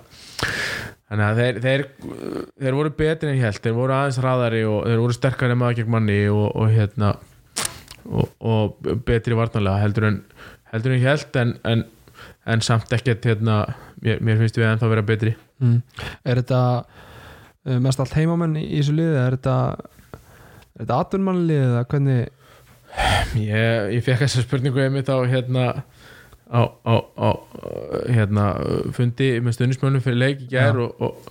Þannig 1.11 1.27
að 1.27 1.39
þeir, 1.41 1.57
þeir, 1.65 1.83
þeir 2.63 2.75
voru 2.79 2.91
betri 2.95 3.31
en 3.33 3.35
ég 3.35 3.43
held, 3.49 3.57
þeir 3.65 3.73
voru 3.75 3.95
aðeins 3.97 4.19
hraðari 4.23 4.61
og 4.63 4.85
þeir 4.87 5.01
voru 5.03 5.17
sterkari 5.17 5.57
maður 5.59 5.81
gegn 5.81 5.91
manni 5.91 6.19
og, 6.31 6.45
og 6.55 6.71
hérna 6.71 7.09
og, 8.07 8.29
og 8.39 8.93
betri 9.09 9.35
varnarlega 9.35 9.83
heldur 9.83 10.07
en 10.07 10.21
heldur 10.71 10.95
en 10.95 11.01
ég 11.01 11.09
held 11.11 11.41
en, 11.43 11.57
en, 11.67 11.83
en 12.47 12.63
samt 12.63 12.95
ekkert 12.95 13.27
hérna, 13.27 13.65
mér, 14.05 14.23
mér 14.23 14.39
finnst 14.39 14.61
við 14.61 14.69
ennþá 14.71 14.93
vera 14.95 15.07
betri 15.11 15.35
Mm. 15.61 15.81
Er 16.25 16.41
þetta 16.41 16.61
uh, 16.81 17.79
mest 17.85 18.01
allt 18.01 18.17
heimamenn 18.17 18.57
í, 18.57 18.67
þessu 18.79 18.97
liði? 18.97 19.17
Er 19.21 19.37
þetta, 19.37 19.57
er 20.17 20.83
þetta 20.83 21.01
atvinnmannlið 21.05 21.65
eða 21.67 21.83
hvernig 21.93 22.40
ég, 23.41 23.91
ég 23.97 24.05
fekk 24.07 24.25
þessa 24.25 24.45
spurningu 24.45 24.83
einmitt 24.83 25.11
á 25.11 25.17
hérna 25.31 25.67
á, 26.51 26.63
á, 26.67 26.95
á 27.15 27.29
hérna 28.11 28.47
fundi 28.97 29.37
með 29.45 29.59
stundismönnum 29.59 30.03
fyrir 30.05 30.19
leik 30.19 30.43
í 30.47 30.51
Já. 30.51 30.71
og, 30.75 30.97
og 30.99 31.31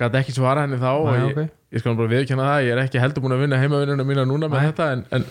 gæti 0.00 0.20
ekki 0.20 0.36
svara 0.36 0.66
henni 0.66 0.80
þá 0.80 0.90
og 0.92 1.08
Nei, 1.08 1.20
ég, 1.20 1.32
ok. 1.32 1.56
ég 1.74 1.82
skal 1.82 1.96
bara 1.98 2.12
viðkjanna 2.12 2.48
það, 2.50 2.66
ég 2.66 2.74
er 2.74 2.82
ekki 2.84 3.02
heldur 3.02 3.24
búin 3.24 3.36
að 3.36 3.42
vinna 3.44 3.60
heimavinnuna 3.60 4.06
mína 4.08 4.26
núna 4.28 4.50
með 4.52 4.62
Nei. 4.62 4.68
þetta 4.70 4.88
en, 4.94 5.04
en 5.16 5.26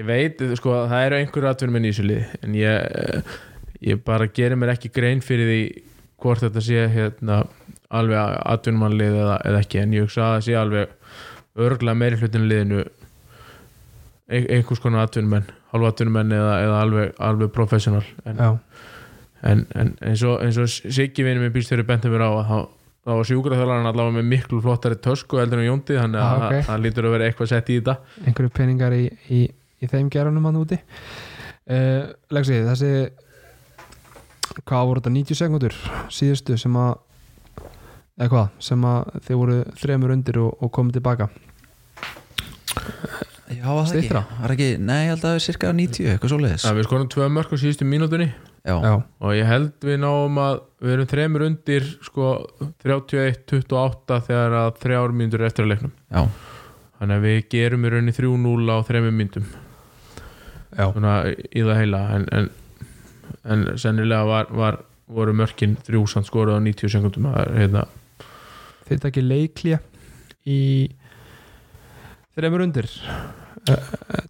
ég 0.00 0.08
veit, 0.08 0.42
sko, 0.60 0.74
að 0.82 0.92
það 0.92 1.06
eru 1.06 1.20
einhverju 1.20 1.50
atvinnum 1.52 1.78
minn 1.78 1.88
í 1.88 1.92
þessu 1.92 2.08
liði 2.08 2.40
en 2.44 2.58
ég, 2.60 3.34
ég 3.90 4.04
bara 4.06 4.28
gerir 4.40 4.60
mér 4.60 4.74
ekki 4.74 4.92
grein 4.92 5.24
fyrir 5.24 5.50
því 5.50 5.62
hvort 6.20 6.44
þetta 6.44 6.64
sé 6.64 6.86
hérna 6.92 7.42
alveg 7.90 8.38
atvinnumannlið 8.54 9.20
eða, 9.24 9.36
eða 9.50 9.62
ekki 9.64 9.80
en 9.82 9.94
ég 9.96 10.06
hugsa 10.06 10.26
að 10.26 10.34
það 10.36 10.46
sé 10.46 10.58
alveg 10.60 10.96
örglega 11.60 11.98
meiri 11.98 12.20
hlutinu 12.20 12.50
liðinu 12.50 12.82
ein, 12.84 12.99
einhvers 14.30 14.80
konar 14.82 15.06
atvinnumenn 15.08 15.48
halva 15.72 15.90
atvinnumenn 15.92 16.32
eða, 16.34 16.56
eða 16.64 16.80
alveg, 16.84 17.12
alveg 17.22 17.50
professional. 17.54 18.04
En, 18.26 18.40
en, 19.46 19.64
en 19.78 19.92
eins 20.06 20.22
og, 20.26 20.42
og 20.42 20.68
Siggi 20.70 21.24
minn 21.26 21.42
býst 21.54 21.70
þeirri 21.72 21.86
bentum 21.88 22.14
mér 22.14 22.26
á 22.26 22.30
að 22.30 22.44
þá, 22.50 22.58
var 23.10 23.26
sjúkraþjálfarinn 23.30 23.88
allavega 23.90 24.16
með 24.18 24.26
miklu 24.34 24.60
flottari 24.62 24.98
tösku 25.02 25.38
heldur 25.40 25.62
en 25.62 25.68
Jóndi 25.70 25.96
þannig 25.98 26.20
að 26.20 26.30
Ah, 26.30 26.46
ok. 26.50 26.64
það, 26.68 26.82
lítur 26.84 27.08
að 27.08 27.14
vera 27.16 27.28
eitthvað 27.30 27.50
sett 27.54 27.70
í 27.72 27.78
þetta. 27.80 27.94
Einhverju 28.26 28.52
peningar 28.58 28.94
í, 28.96 29.04
í, 29.32 29.40
í 29.80 29.88
þeim 29.90 30.10
gerunum 30.12 30.46
hann 30.50 30.58
úti. 30.60 30.78
Uh, 31.70 32.10
Lexi, 32.34 32.60
þessi 32.66 32.92
hvað 34.66 34.88
voru 34.90 35.00
þetta 35.00 35.14
90 35.14 35.38
sekundur 35.40 35.76
síðustu 36.12 36.58
sem 36.60 36.76
að 36.76 36.96
eða 38.20 38.28
hvað, 38.34 38.48
sem 38.60 38.84
að 38.90 39.12
þið 39.28 39.38
voru 39.40 39.58
þremur 39.80 40.14
undir 40.16 40.40
og, 40.42 40.50
og 40.60 40.72
komið 40.76 40.98
tilbaka 40.98 41.30
Já, 43.50 43.66
var 43.66 43.86
það 43.86 43.96
ekki, 43.96 44.04
Styttra? 44.04 44.22
var 44.40 44.52
ekki 44.54 44.68
Nei, 44.78 44.98
ég 45.00 45.10
held 45.10 45.18
að 45.18 45.26
það 45.26 45.36
er 45.36 45.44
cirka 45.44 45.72
90, 45.74 46.08
eitthvað 46.12 46.32
svoleiðis. 46.34 46.66
Að 46.68 46.76
við 46.78 46.86
skorum 46.86 47.08
tvö 47.10 47.28
mörg 47.34 47.50
á 47.50 47.56
síðustu 47.58 47.86
mínútunni. 47.88 48.28
Já, 48.60 48.74
já, 48.84 48.92
og 49.24 49.32
ég 49.34 49.48
held 49.48 49.86
við 49.88 49.98
náum 50.02 50.38
að 50.42 50.58
við 50.84 50.94
erum 50.94 51.08
þremur 51.10 51.44
undir 51.46 51.86
sko 52.04 52.28
31-28 52.84 54.18
þegar 54.26 54.56
að 54.60 54.70
þrjár 54.82 55.14
mínútur 55.16 55.42
er 55.42 55.48
eftir 55.48 55.64
að 55.64 55.72
leiknum. 55.72 55.94
Já, 56.12 56.20
þannig 57.00 57.16
að 57.16 57.26
við 57.26 57.40
gerum 57.56 57.86
í 57.88 57.92
rauninni 57.94 58.16
3-0 58.18 58.68
á 58.68 58.76
þremur 58.90 59.16
mínútum. 59.16 59.48
Já, 60.76 60.84
svona 60.92 61.16
í 61.32 61.64
það 61.64 61.80
heila 61.80 62.02
en, 62.18 62.28
en, 62.36 62.50
en 63.48 63.66
sennilega 63.80 64.28
var, 64.28 64.52
var, 64.54 64.80
voru 65.10 65.34
mörkin 65.34 65.78
þrjú 65.88 66.04
samt 66.12 66.28
skoruð 66.28 66.60
á 66.60 66.66
90 66.68 66.94
sekundum 66.94 67.30
það 67.32 67.42
er 67.42 67.60
hérna. 67.64 67.88
Þeir 68.90 69.04
takki 69.08 69.24
leiklía 69.24 69.80
í 70.46 70.60
þremur 72.36 72.68
undir. 72.68 72.86
uh, 72.86 73.39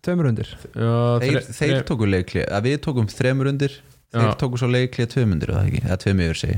tveimur 0.04 0.30
undir 0.30 0.50
já, 0.50 0.94
þeir, 1.22 1.40
þeir 1.56 1.82
tóku 1.88 2.08
leikli 2.08 2.44
að 2.46 2.68
við 2.68 2.78
tókum 2.86 3.08
þremur 3.10 3.50
undir 3.52 3.76
þeir 4.10 4.26
Já. 4.26 4.36
tóku 4.40 4.58
svo 4.58 4.70
leikli 4.70 5.06
að 5.06 5.12
tveim 5.14 5.34
undir, 5.36 5.52
eða 5.54 5.66
ekki 5.68 5.82
eða 5.84 5.98
tveim 6.04 6.22
yfir 6.24 6.40
segi 6.40 6.56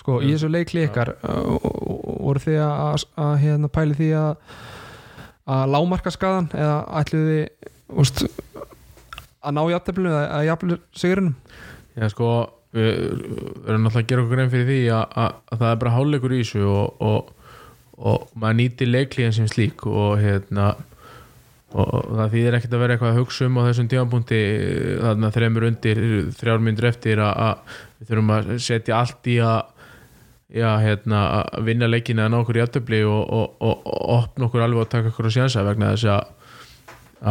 sko, 0.00 0.18
ég. 0.18 0.26
Já. 0.26 0.28
í 0.28 0.34
þessu 0.34 0.50
leikli 0.52 0.84
ykkar 0.88 1.14
voru 1.22 2.42
þið 2.44 2.60
að, 2.66 2.74
að, 2.84 3.06
að 3.24 3.34
hérna, 3.44 3.72
pæli 3.72 3.98
því 3.98 4.10
að 4.20 4.30
að 5.50 5.66
lámarka 5.74 6.12
skadan 6.14 6.50
eða 6.54 6.76
ætluðu 7.00 7.34
þið 7.34 7.98
úst, 8.00 8.24
að 9.40 9.56
ná 9.56 9.62
jafntöflinu 9.72 10.12
eða 10.12 10.24
að 10.36 10.48
jafnlu 10.50 10.80
sigurinn 10.94 11.34
Já 11.98 12.06
sko 12.12 12.30
við 12.76 12.90
við 13.00 13.70
erum 13.72 13.86
náttúrulega 13.86 14.04
að 14.04 14.10
gera 14.10 14.22
okkur 14.22 14.36
grein 14.36 14.52
fyrir 14.52 14.68
því 14.68 14.80
að, 14.94 15.04
að, 15.22 15.38
að 15.50 15.62
það 15.62 15.72
er 15.72 15.80
bara 15.80 15.94
hálfleikur 15.96 16.34
í 16.34 16.40
þessu 16.44 16.60
og, 16.70 17.00
og, 17.02 17.32
og 18.00 18.30
maður 18.34 18.58
nýtir 18.62 18.90
leiklíðan 18.90 19.36
sem 19.36 19.50
slík 19.50 19.84
og 19.88 20.20
hérna 20.22 20.72
og 21.70 22.06
það 22.18 22.32
þýðir 22.32 22.56
ekkert 22.58 22.72
að 22.74 22.80
vera 22.82 22.94
eitthvað 22.96 23.12
að 23.12 23.20
hugsa 23.20 23.46
um 23.46 23.58
á 23.60 23.62
þessum 23.68 23.90
tímapunkti 23.90 24.38
þarna 25.04 25.30
þremur 25.34 25.66
undir 25.68 26.00
þrjár 26.40 26.64
myndur 26.66 26.88
eftir 26.88 27.22
að, 27.22 27.44
að 27.46 27.76
við 28.00 28.10
þurfum 28.10 28.32
að 28.34 28.50
setja 28.64 28.96
allt 28.98 29.30
í 29.30 29.36
að 29.44 29.60
já, 30.50 30.70
hérna, 30.82 31.20
að 31.52 31.68
vinna 31.68 31.90
leikina 31.90 32.26
að 32.26 32.32
ná 32.34 32.38
okkur 32.40 32.58
í 32.58 32.64
aftöfli 32.64 33.00
og, 33.06 33.20
og, 33.22 33.54
og, 33.62 33.86
og 33.86 34.14
opna 34.16 34.48
okkur 34.48 34.64
alveg 34.66 34.82
og 34.82 34.90
taka 34.90 35.12
okkur 35.12 35.30
á 35.30 35.36
sjansa 35.36 35.66
vegna 35.66 35.92
þess 35.94 36.10
að, 36.10 36.56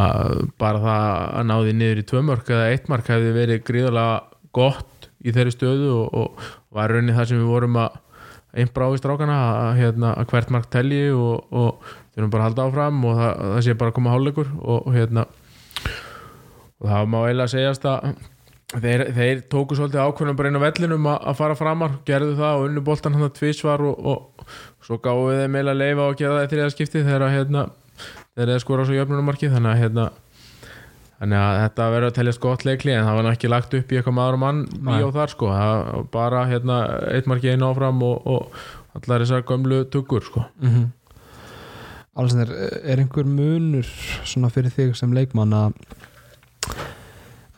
að 0.03 0.43
bara 0.61 0.83
það 0.85 1.07
að 1.41 1.49
ná 1.49 1.55
því 1.57 1.75
niður 1.81 2.03
í 2.03 2.05
tvö 2.13 2.23
mörk 2.29 2.53
eða 2.55 2.69
eitt 2.71 2.91
mark 2.91 3.11
hefði 3.11 3.33
verið 3.35 3.65
gríðarlega 3.67 4.21
gott 4.55 5.09
í 5.19 5.33
þeirri 5.35 5.55
stöðu 5.57 5.97
og 6.07 6.45
var 6.71 6.93
raunin 6.93 7.17
það 7.17 7.33
sem 7.33 7.41
við 7.41 7.51
vorum 7.51 7.81
að 7.81 7.99
einbra 8.57 8.89
á 8.89 8.93
í 8.95 8.99
strákana 8.99 9.37
að, 9.45 9.71
hérna, 9.83 10.15
að 10.17 10.31
hvert 10.31 10.53
mark 10.53 10.69
telji 10.73 11.09
og, 11.13 11.45
og 11.53 11.91
þurfum 12.15 12.33
bara 12.33 12.45
að 12.45 12.49
halda 12.49 12.65
áfram 12.69 13.05
og 13.05 13.19
það, 13.19 13.45
það 13.53 13.63
sé 13.67 13.77
bara 13.77 13.93
að 13.93 13.97
koma 13.99 14.13
hálfleikur 14.15 14.51
og, 14.57 14.79
og 14.79 14.95
hérna 14.95 15.25
og 16.79 16.87
það 16.89 17.09
má 17.11 17.17
eiginlega 17.21 17.53
segjast 17.53 17.87
að 17.89 18.07
þeir, 18.83 19.03
þeir 19.17 19.43
tóku 19.51 19.77
svolítið 19.77 20.01
ákveðnum 20.05 20.39
bara 20.39 20.51
inn 20.51 20.59
á 20.61 20.65
vellinum 20.65 21.09
að, 21.09 21.19
að 21.31 21.37
fara 21.41 21.59
framar, 21.59 21.99
gerðu 22.07 22.37
það 22.39 22.57
og 22.57 22.65
unnu 22.69 22.85
boltan 22.85 23.17
hann 23.17 23.27
að 23.27 23.35
tvísvar 23.39 23.83
og, 23.89 24.09
og 24.13 24.55
svo 24.85 24.97
gáðu 25.03 25.37
þeim 25.41 25.59
eiginlega 25.59 25.81
leifa 25.83 26.07
og 26.07 26.17
gera 26.19 26.39
það 26.39 26.47
í 26.47 26.51
þriða 26.53 26.73
skipti 26.73 27.03
þegar 27.03 27.27
að 27.27 27.35
hérna, 27.37 27.65
þeir 28.33 28.47
eru 28.47 28.63
skora 28.63 28.87
svo 28.87 28.97
jöfnunumarki 28.97 29.51
þannig 29.53 29.73
að 29.75 29.81
hérna 29.83 30.09
Þannig 31.19 31.41
að 31.43 31.57
þetta 31.59 31.85
verður 31.91 32.09
að 32.09 32.15
teljast 32.15 32.39
gott 32.43 32.61
leikli 32.63 32.93
en 32.95 33.03
það 33.03 33.17
var 33.17 33.33
ekki 33.33 33.49
lagt 33.51 33.73
upp 33.75 33.89
í 33.91 33.97
eitthvað 33.99 34.15
maður 34.15 34.37
og 34.37 34.41
mann 34.45 34.61
í 34.95 34.99
og 35.03 35.11
þar 35.17 35.33
sko, 35.33 35.49
bara 36.13 36.45
hérna, 36.47 36.77
eitt 37.11 37.27
marki 37.27 37.51
einu 37.51 37.67
áfram 37.67 37.99
og, 38.07 38.23
og 38.23 38.95
allar 38.95 39.25
þessar 39.25 39.43
gömlu 39.49 39.81
tuggur 39.91 40.23
sko. 40.23 40.45
mm 40.61 40.69
-hmm. 40.69 40.87
Alls 42.19 42.33
er, 42.35 42.49
er 42.83 42.99
einhver 42.99 43.25
munur 43.25 43.87
svona 44.23 44.49
fyrir 44.49 44.71
þig 44.71 44.95
sem 44.95 45.13
leikmann 45.13 45.53
að 45.53 45.73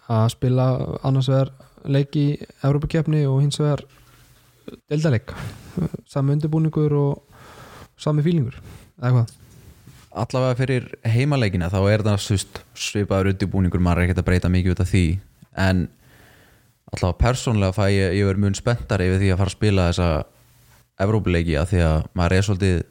að 0.09 0.29
spila 0.29 0.97
annars 1.03 1.29
vegar 1.29 1.51
leik 1.85 2.15
í 2.15 2.37
Evrópakefni 2.63 3.25
og 3.27 3.41
hins 3.41 3.59
vegar 3.59 3.83
deildaleik 4.89 5.33
sami 6.07 6.33
undirbúningur 6.35 6.93
og 6.93 7.23
sami 7.97 8.21
fílingur 8.21 8.57
eða 9.01 9.11
hvað? 9.11 9.33
Allavega 10.11 10.57
fyrir 10.59 10.87
heimaleikina 11.07 11.69
þá 11.71 11.79
er 11.91 12.03
það 12.05 12.21
svist, 12.25 12.61
svipaður 12.75 13.31
undirbúningur 13.31 13.83
maður 13.83 14.01
er 14.01 14.09
ekkert 14.09 14.21
að 14.23 14.27
breyta 14.27 14.51
mikið 14.51 14.75
út 14.75 14.83
af 14.83 14.91
því. 14.91 15.05
En 15.59 15.83
allavega 16.91 17.19
persónlega 17.21 17.75
fæ 17.75 17.85
ég, 17.91 18.15
ég 18.19 18.27
verið 18.27 18.45
mun 18.45 18.57
spenntar 18.57 19.03
yfir 19.05 19.21
því 19.21 19.31
að 19.31 19.41
fara 19.41 19.53
að 19.53 19.57
spila 19.57 19.89
þessa 19.91 20.09
Evrópuleiki 21.01 21.55
að 21.57 21.69
því 21.71 21.83
að 21.87 22.09
maður 22.19 22.35
er 22.35 22.45
svolítið 22.45 22.81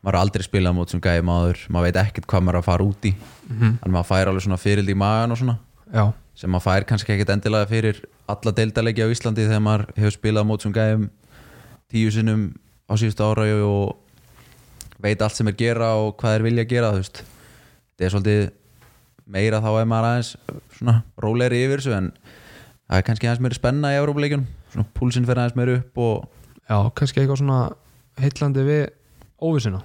maður 0.00 0.14
er 0.14 0.20
aldrei 0.22 0.44
spilað 0.46 0.76
mót 0.78 0.92
sem 0.94 1.02
gæði 1.04 1.24
maður 1.28 1.64
maður 1.68 1.90
veit 1.90 1.98
ekkert 2.04 2.28
hvað 2.30 2.44
maður 2.46 2.56
er 2.56 2.62
að 2.62 2.68
fara 2.70 2.86
út 2.86 3.08
í. 3.10 3.12
Mm 3.12 3.56
-hmm. 3.58 3.74
en 3.84 3.92
maður 3.96 4.10
fær 4.12 4.30
alveg 4.30 4.46
svona 4.46 4.60
fyrild 4.62 4.88
í 4.88 4.96
magan 4.96 5.34
og 5.34 5.38
svona 5.38 5.58
Já, 5.90 6.12
sem 6.34 6.50
maður 6.50 6.66
fær 6.68 6.86
kannski 6.86 7.12
ekkert 7.12 7.34
endilega 7.34 7.66
fyrir 7.66 8.04
alla 8.30 8.52
deildaleiki 8.52 9.02
á 9.02 9.12
Íslandi 9.12 9.48
þegar 9.48 9.60
maður 9.60 9.86
hefur 9.96 10.14
spilað 10.14 10.46
mót 10.46 10.62
sem 10.62 10.72
gæðum 10.72 11.10
tíu 11.90 12.10
sinnum 12.14 12.54
á 12.86 12.94
síðustu 12.94 13.26
ára 13.26 13.44
og 13.66 13.96
veit 15.02 15.22
allt 15.22 15.36
sem 15.36 15.48
er 15.50 15.56
gera 15.58 15.92
og 16.00 16.16
hvað 16.20 16.38
er 16.38 16.46
vilja 16.46 16.64
að 16.66 16.72
gera 16.74 16.92
þú 16.94 17.02
veist. 17.02 17.22
þetta 17.90 18.06
er 18.06 18.14
svolítið 18.14 18.50
meira 19.30 19.60
þá 19.62 19.70
er 19.80 19.88
maður 19.90 20.08
aðeins 20.10 20.32
svona 20.78 20.96
rólegri 21.22 21.62
yfir 21.66 21.82
þessu 21.82 21.96
en 21.96 22.10
það 22.90 22.98
er 22.98 23.06
kannski 23.06 23.28
aðeins 23.28 23.44
meiri 23.46 23.58
spenna 23.60 23.92
í 23.94 24.00
Európa-leikjunum 24.00 24.48
svona 24.74 24.90
púlsinn 24.98 25.28
fer 25.28 25.40
aðeins 25.40 25.58
meiri 25.58 25.78
upp 25.80 26.02
og 26.02 26.26
já, 26.66 26.76
kannski 26.98 27.22
eitthvað 27.22 27.40
svona 27.42 27.60
heitlandi 28.20 28.66
við 28.66 28.82
óvissina 29.40 29.80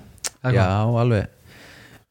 eða 0.45 0.58
já, 0.58 0.67
alveg. 1.01 1.32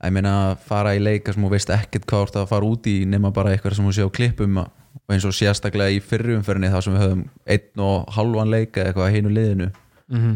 Ég 0.05 0.13
meina 0.13 0.33
að 0.51 0.65
fara 0.67 0.91
í 0.97 1.01
leika 1.01 1.33
sem 1.33 1.45
þú 1.45 1.51
veist 1.55 1.71
ekkert 1.73 2.05
hvað 2.11 2.27
ert 2.27 2.35
að 2.43 2.49
fara 2.51 2.67
út 2.69 2.89
í 2.91 2.97
nema 3.09 3.31
bara 3.33 3.55
eitthvað 3.55 3.79
sem 3.79 3.87
þú 3.89 3.95
sé 3.97 4.05
á 4.05 4.11
klippum 4.13 4.59
og 4.61 5.13
eins 5.15 5.25
og 5.25 5.33
sérstaklega 5.37 5.95
í 5.97 6.01
fyrri 6.05 6.35
umferðinni 6.37 6.73
þá 6.73 6.81
sem 6.85 6.97
við 6.97 7.05
höfum 7.05 7.23
einn 7.55 7.85
og 7.87 8.11
halvan 8.17 8.53
leika 8.53 8.85
eitthvað 8.85 9.07
að 9.09 9.17
hinu 9.17 9.33
liðinu. 9.33 9.71
Mhm. 10.13 10.35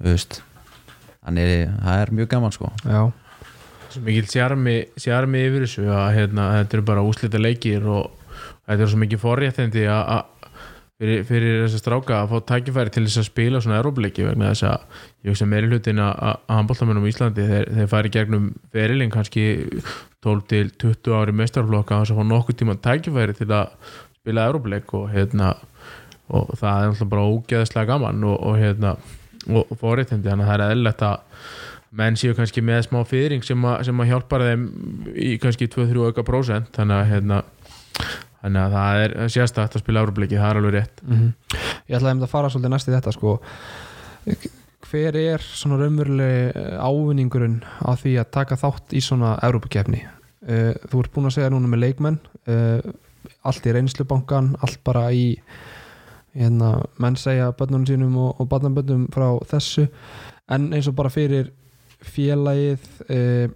þú 0.00 0.12
veist 0.14 0.40
þannig 1.30 1.54
það 1.80 2.02
er 2.04 2.12
mjög 2.20 2.28
gaman 2.36 2.52
sko. 2.58 2.72
Já, 2.84 3.02
Svo 3.90 4.04
mikil 4.06 4.26
sjarmi, 4.30 4.74
yfir 5.48 5.64
þessu 5.64 5.88
að 5.90 6.12
hérna, 6.14 6.44
þetta 6.60 6.76
eru 6.78 6.84
bara 6.86 7.02
úslita 7.02 7.40
leikir 7.42 7.88
og 7.90 8.12
þetta 8.68 8.84
er 8.84 8.90
svo 8.92 9.00
mikið 9.02 9.18
forréttindi 9.24 9.82
að 9.90 10.12
að- 10.14 10.28
fyrir, 11.00 11.24
fyrir 11.26 11.56
þess 11.64 11.74
að 11.74 11.82
stráka 11.82 12.18
að 12.20 12.28
fá 12.30 12.38
tækifæri 12.52 12.92
til 12.94 13.02
þess 13.08 13.18
að 13.22 13.26
spila 13.30 13.60
svona 13.64 13.80
erópleiki 13.80 14.26
vegna 14.28 14.52
þess 14.52 14.62
að 14.68 14.84
ég 15.24 15.32
hugsa 15.32 15.48
meiri 15.50 15.70
hlutin 15.72 15.98
að, 16.04 16.12
að 16.28 16.54
handbóltamennum 16.54 17.06
í 17.08 17.10
Íslandi 17.10 17.46
þeir, 17.50 17.66
þeir 17.80 17.88
fari 17.96 18.12
gegnum 18.14 18.46
ferilinn 18.76 19.10
kannski 19.10 19.44
12 20.22 20.46
til 20.52 20.70
20 20.84 21.16
ári 21.18 21.34
mestarflokka 21.40 21.96
og 21.98 22.04
þess 22.04 22.14
að 22.14 22.20
fá 22.20 22.28
nokkuð 22.30 22.58
tíma 22.62 22.76
tækifæri 22.84 23.34
til 23.40 23.48
að 23.56 23.72
spila 24.20 24.46
erópleik 24.52 24.92
og 25.00 25.08
hérna 25.14 25.54
og 26.30 26.52
það 26.60 26.84
er 26.84 26.92
alltaf 26.92 27.10
bara 27.10 27.26
ógeðslega 27.32 27.90
gaman 27.90 28.22
og, 28.28 28.36
og 28.38 28.60
hérna 28.60 28.94
og, 29.48 29.74
forréttindi. 29.80 30.28
Þannig 30.28 30.46
að 30.46 30.50
það 30.50 30.56
er 30.56 30.64
eðlilegt 30.68 31.04
að 31.08 31.44
menn 32.00 32.18
séu 32.20 32.36
kannski 32.38 32.62
með 32.62 32.84
smá 32.86 33.00
fyrring 33.08 33.46
sem, 33.46 33.68
sem 33.86 34.02
að 34.02 34.10
hjálpar 34.12 34.46
þeim 34.46 34.66
í 35.18 35.30
kannski 35.42 35.70
2-3 35.72 36.10
auka 36.10 36.26
prósent. 36.26 36.70
Þannig 36.76 36.96
að 37.00 37.10
hérna 37.14 37.42
þannig 38.40 38.62
að 38.62 38.76
það 38.78 39.02
er 39.04 39.14
sérstætt 39.34 39.76
að 39.76 39.84
spila 39.84 40.04
Európleiki, 40.04 40.38
það 40.40 40.50
er 40.52 40.60
alveg 40.60 40.76
rétt. 40.78 41.04
Mm 41.06 41.30
Ég 41.90 41.98
ætlaði 41.98 42.14
um 42.14 42.22
að 42.22 42.30
fara 42.30 42.50
svolítið 42.52 42.70
næst 42.70 42.88
í 42.88 42.92
þetta 42.94 43.12
sko. 43.16 43.32
Hver 44.90 45.16
er 45.18 45.42
svona 45.42 45.78
raunveruleg 45.80 46.58
ávinningurinn 46.78 47.58
á 47.82 47.90
því 47.98 48.12
að 48.22 48.30
taka 48.36 48.58
þátt 48.60 48.94
í 48.94 49.02
svona 49.02 49.32
Evrópakefni 49.42 50.04
uh, 50.04 50.72
þú 50.90 51.02
ert 51.02 51.12
búin 51.14 51.28
að 51.30 51.36
segja 51.36 51.52
núna 51.52 51.70
með 51.70 51.84
leikmenn 51.84 52.18
uh, 52.50 52.80
allt 53.46 53.66
í 53.66 53.74
reynslubankan 53.76 54.54
allt 54.64 54.80
bara 54.86 55.08
í 55.12 55.26
hérna, 56.34 56.74
menn 57.00 57.16
segja 57.18 57.50
börnunum 57.56 57.86
sínum 57.88 58.16
og, 58.20 58.40
og 58.40 58.48
barnabönnum 58.50 59.08
frá 59.14 59.28
þessu. 59.50 59.88
En 60.50 60.70
eins 60.74 60.88
og 60.90 60.96
bara 60.98 61.12
fyrir 61.12 61.50
félagið 62.00 62.86
uh, 63.12 63.50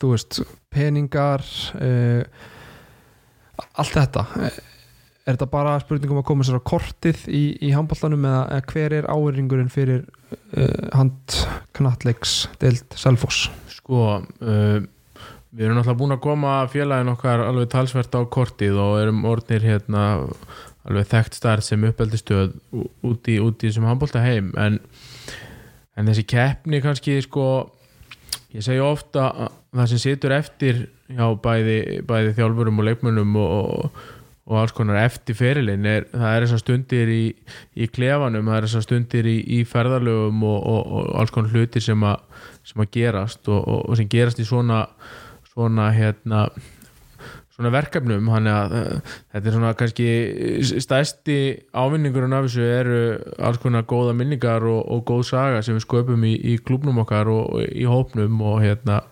þú 0.00 0.12
veist 0.12 0.42
peningar 0.72 1.44
uh, 1.78 2.22
allt 3.80 3.96
þetta. 3.96 4.26
Eh, 4.40 4.60
er 5.22 5.36
þetta 5.36 5.48
bara 5.52 5.76
spurningum 5.82 6.20
að 6.20 6.26
koma 6.28 6.46
sér 6.46 6.58
á 6.58 6.62
kortið 6.66 7.26
í, 7.30 7.42
í 7.62 7.70
handbóltanum 7.76 8.24
eða, 8.28 8.62
hver 8.72 8.96
er 8.98 9.08
áringurinn 9.12 9.70
fyrir 9.72 10.02
uh, 10.04 10.88
handknatleiks 10.96 12.48
deild 12.62 12.98
Selfoss? 12.98 13.46
Sko, 13.70 14.18
uh, 14.42 14.82
við 15.52 15.66
erum 15.66 15.76
náttúrulega 15.78 16.00
búin 16.00 16.16
að 16.16 16.22
koma 16.24 16.52
félagin 16.72 17.12
okkar 17.12 17.42
alveg 17.44 17.68
talsvert 17.72 18.14
á 18.16 18.20
kortið 18.24 18.78
og 18.80 18.94
erum 19.02 19.24
orðnir 19.28 19.66
hérna 19.66 20.04
alveg 20.88 21.10
þekkt 21.10 21.36
starf 21.36 21.66
sem 21.66 21.84
uppeldistöð 21.86 22.54
ú- 22.72 22.88
út 23.10 23.28
í, 23.28 23.36
þessum 23.60 23.86
handbólta 23.86 24.22
heim. 24.24 24.50
En, 24.58 24.80
en 25.96 26.08
þessi 26.08 26.24
keppni 26.32 26.80
kannski 26.82 27.20
sko 27.26 27.44
ég 28.52 28.64
segi 28.64 28.80
ofta 28.84 29.28
að 29.30 29.52
það 29.72 29.92
sem 29.92 30.02
situr 30.02 30.34
eftir 30.36 30.80
hjá 31.12 31.28
bæði, 31.44 31.78
bæði 32.08 32.34
þjálfurum 32.36 32.80
og 32.80 32.88
leikmönnum 32.88 33.38
og, 33.40 33.86
og, 33.86 34.02
alls 34.62 34.74
konar 34.76 34.98
eftir 35.04 35.36
ferilinn 35.38 35.86
er, 35.88 36.06
það 36.12 36.34
er 36.34 36.44
þessar 36.44 36.60
stundir 36.60 37.12
í, 37.12 37.22
í 37.76 37.88
klefanum, 37.88 38.48
það 38.50 38.58
er 38.58 38.66
þessar 38.66 38.84
stundir 38.84 39.28
í, 39.30 39.36
í 39.56 39.60
ferðarlögum 39.68 40.42
og, 40.48 40.58
og, 40.72 40.82
og 40.92 41.12
alls 41.20 41.32
konar 41.32 41.54
hlutir 41.54 41.84
sem 41.84 42.04
að, 42.08 42.24
sem 42.68 42.82
að 42.84 42.90
gerast 42.96 43.48
og 43.52 43.92
sem 44.00 44.10
gerast 44.12 44.42
í 44.42 44.48
svona 44.48 44.82
svona 45.52 45.90
hérna 45.94 46.46
svona 47.52 47.68
verkefnum 47.74 48.30
að 48.32 48.72
uh, 48.78 49.16
þetta 49.34 49.48
er 49.50 49.54
svona 49.56 49.72
kannski 49.76 50.06
stærsti 50.80 51.36
ávinningurinn 51.76 52.32
af 52.36 52.46
þessu 52.48 52.64
eru 52.64 53.00
alls 53.44 53.60
konar 53.60 53.84
góða 53.90 54.14
minningar 54.16 54.64
og, 54.64 54.80
og 54.88 55.02
góð 55.10 55.26
saga 55.34 55.60
sem 55.62 55.76
við 55.76 55.84
sköpum 55.84 56.24
í, 56.24 56.32
í 56.54 56.56
klubnum 56.64 57.02
okkar 57.04 57.28
og, 57.28 57.44
og 57.58 57.68
í 57.68 57.84
hópnum 57.88 58.40
og 58.48 58.62
hérna 58.64 59.02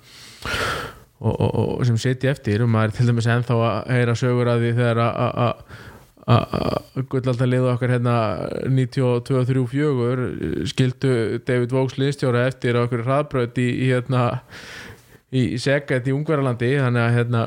og, 1.20 1.37
sem 1.85 1.98
setja 2.00 2.33
eftir. 2.33 2.64
Og 2.64 2.72
maður 2.72 2.94
er 2.94 2.96
til 2.96 3.11
dæmis 3.12 3.29
ennþá 3.29 3.61
að 3.68 3.92
heyra 3.92 4.16
sögur 4.16 4.48
að 4.55 4.64
því 4.64 4.72
þegar 4.81 5.03
að- 5.05 5.16
að 5.20 5.31
að- 6.31 6.48
liðu 7.50 7.68
okkar 7.74 7.92
hérna 7.96 8.14
92-34 8.70 10.66
skildu 10.70 11.12
David 11.48 11.72
Vóks 11.74 11.96
liðstjóra 12.00 12.46
eftir 12.48 12.79
okkur 12.81 13.05
hraðbröð 13.07 13.61
í 13.61 13.68
hérna 13.90 14.24
í, 15.31 15.43
í 15.55 15.59
Segget 15.62 16.09
í 16.09 16.14
Ungverjalandi 16.14 16.71
þannig 16.81 17.05
að 17.05 17.16
hérna 17.19 17.43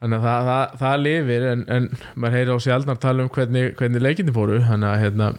þannig 0.00 0.18
að 0.18 0.26
það, 0.26 0.50
það, 0.50 0.76
það 0.82 1.02
lifir 1.04 1.48
en, 1.52 1.64
en 1.76 1.88
maður 2.14 2.38
heyri 2.38 2.56
á 2.56 2.64
sjálfnar 2.66 3.00
tala 3.02 3.24
um 3.24 3.32
hvernig, 3.32 3.72
hvernig 3.78 4.04
leikindi 4.04 4.36
fóru 4.36 4.60
þannig 4.64 4.90
að 4.90 5.02
hérna 5.04 5.30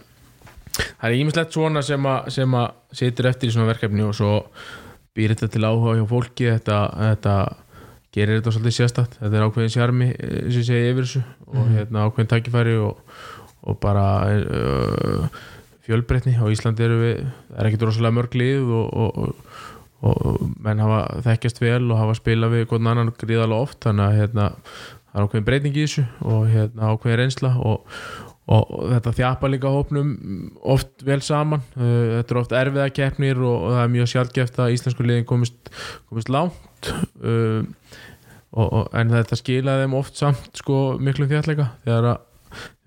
það 0.77 1.07
er 1.09 1.19
ímislegt 1.19 1.55
svona 1.55 1.83
sem 1.85 2.09
að, 2.09 2.31
sem 2.37 2.57
að 2.57 2.99
situr 3.01 3.29
eftir 3.31 3.51
í 3.51 3.55
svona 3.55 3.71
verkefni 3.71 4.05
og 4.05 4.17
svo 4.17 4.33
býr 5.17 5.33
þetta 5.33 5.49
til 5.53 5.65
áhuga 5.65 5.95
hjá 5.97 6.05
fólki 6.09 6.51
þetta, 6.51 6.81
þetta 7.01 7.35
gerir 8.17 8.39
þetta 8.39 8.53
svolítið 8.55 8.77
sérstætt 8.77 9.19
þetta 9.19 9.37
er 9.37 9.45
ákveðin 9.47 9.73
sjarmi 9.73 10.09
eh, 10.13 10.39
sem 10.53 10.65
segi 10.65 10.91
yfir 10.91 11.05
þessu 11.05 11.23
og 11.53 11.71
hérna 11.73 12.07
ákveðin 12.07 12.31
tækifæri 12.33 12.77
og, 12.81 13.01
og 13.67 13.79
bara 13.81 14.07
uh, 14.37 15.41
fjölbreytni. 15.87 16.35
Á 16.35 16.45
Íslandi 16.51 16.85
eru 16.85 16.99
við 17.01 17.19
það 17.23 17.59
er 17.59 17.69
ekkit 17.69 17.85
rosalega 17.87 18.17
mörg 18.17 18.37
lið 18.37 18.71
og, 18.77 18.87
og, 19.03 19.35
og, 20.05 20.45
menn 20.61 20.81
hafa 20.83 21.01
þekkjast 21.25 21.61
vel 21.63 21.83
og 21.89 21.99
hafa 22.01 22.15
spilað 22.19 22.55
við 22.55 22.69
hvern 22.71 22.91
annan 22.91 23.11
gríðalega 23.17 23.65
oft 23.65 23.81
þannig 23.85 24.05
að 24.05 24.17
hérna, 24.21 24.47
það 25.09 25.19
er 25.19 25.27
ákveðin 25.27 25.47
breyting 25.49 25.77
í 25.77 25.85
þessu 25.85 26.05
og 26.21 26.47
hérna, 26.51 26.91
ákveðin 26.91 27.19
reynsla 27.21 27.53
og, 27.57 27.97
og, 28.45 28.61
og 28.61 28.83
þetta 28.93 29.15
þjapa 29.21 29.51
líka 29.53 29.73
hópnum 29.73 30.11
oft 30.75 31.05
vel 31.07 31.19
saman. 31.25 31.65
Uh, 31.77 32.19
þetta 32.19 32.35
er 32.35 32.41
oft 32.43 32.57
erfiða 32.61 32.91
keppnir 32.99 33.41
og, 33.41 33.57
og 33.57 33.75
það 33.77 33.83
er 33.83 33.95
mjög 33.95 34.13
sjálfgeft 34.13 34.61
að 34.61 34.77
íslensku 34.77 35.07
liðin 35.07 35.29
komist, 35.29 35.73
komist 36.11 36.33
langt 36.33 36.93
uh, 37.23 37.61
en 38.57 39.11
þetta 39.11 39.37
skilaði 39.37 39.85
þeim 39.85 39.97
oft 39.97 40.17
samt 40.17 40.61
sko 40.61 40.97
miklu 41.03 41.27
þjætleika 41.29 41.67
þegar 41.83 42.11
að, 42.13 42.23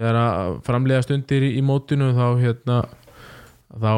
þegar 0.00 0.18
að 0.22 0.56
framlega 0.66 1.04
stundir 1.04 1.46
í, 1.46 1.52
í 1.60 1.62
mótinu 1.62 2.10
þá 2.16 2.26
hérna 2.40 2.78
þá 3.70 3.92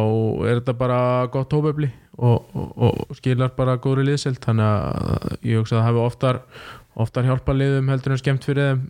er 0.48 0.58
þetta 0.58 0.74
bara 0.76 0.98
gott 1.32 1.54
hópefli 1.54 1.88
og, 2.18 2.48
og, 2.54 2.72
og 2.76 3.16
skilar 3.16 3.54
bara 3.56 3.78
góðri 3.80 4.04
liðselt 4.10 4.42
þannig 4.44 4.66
að 4.66 5.46
ég 5.48 5.60
hugsa 5.60 5.78
að 5.78 5.80
það 5.80 5.86
hafi 5.88 6.02
oftar 6.02 6.40
oftar 7.02 7.28
hjálpa 7.28 7.54
liðum 7.56 7.88
heldur 7.92 8.14
en 8.14 8.20
skemmt 8.20 8.44
fyrir 8.44 8.72
þeim 8.72 8.82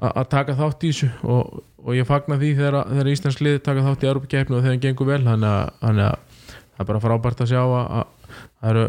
að 0.00 0.30
taka 0.32 0.56
þátt 0.56 0.84
í 0.86 0.92
þessu 0.94 1.10
og, 1.28 1.60
og 1.84 1.96
ég 1.96 2.08
fagna 2.08 2.38
því 2.40 2.54
þegar, 2.56 2.78
þegar 2.88 3.10
Íslands 3.12 3.40
lið 3.44 3.58
taka 3.66 3.84
þátt 3.84 4.04
í 4.06 4.08
Europakefni 4.08 4.56
og 4.56 4.62
þegar 4.64 4.76
það 4.76 4.84
gengur 4.86 5.10
vel 5.10 5.20
þannig 5.26 5.50
að, 5.50 6.40
það 6.70 6.82
er 6.84 6.88
bara 6.90 7.02
frábært 7.04 7.44
að 7.44 7.52
sjá 7.52 7.60
að, 7.60 7.84
að 8.00 8.36
það 8.60 8.70
eru 8.70 8.84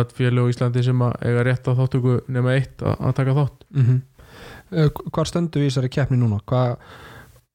öll 0.00 0.04
félög 0.18 0.48
í 0.48 0.54
Íslandi 0.54 0.84
sem 0.88 1.04
að 1.06 1.18
eiga 1.22 1.44
rétt 1.46 1.70
á 1.70 1.78
þáttöku 1.78 2.16
nema 2.34 2.56
eitt 2.58 2.82
að, 2.82 2.96
að 2.98 3.18
taka 3.20 3.36
þátt 3.38 3.68
mm 3.70 3.84
-hmm. 3.88 4.06
Hvað 4.68 5.28
stöndu 5.30 5.62
í 5.62 5.68
þessari 5.68 5.88
keppni 5.88 6.18
núna? 6.18 6.42
Hvað, 6.44 6.74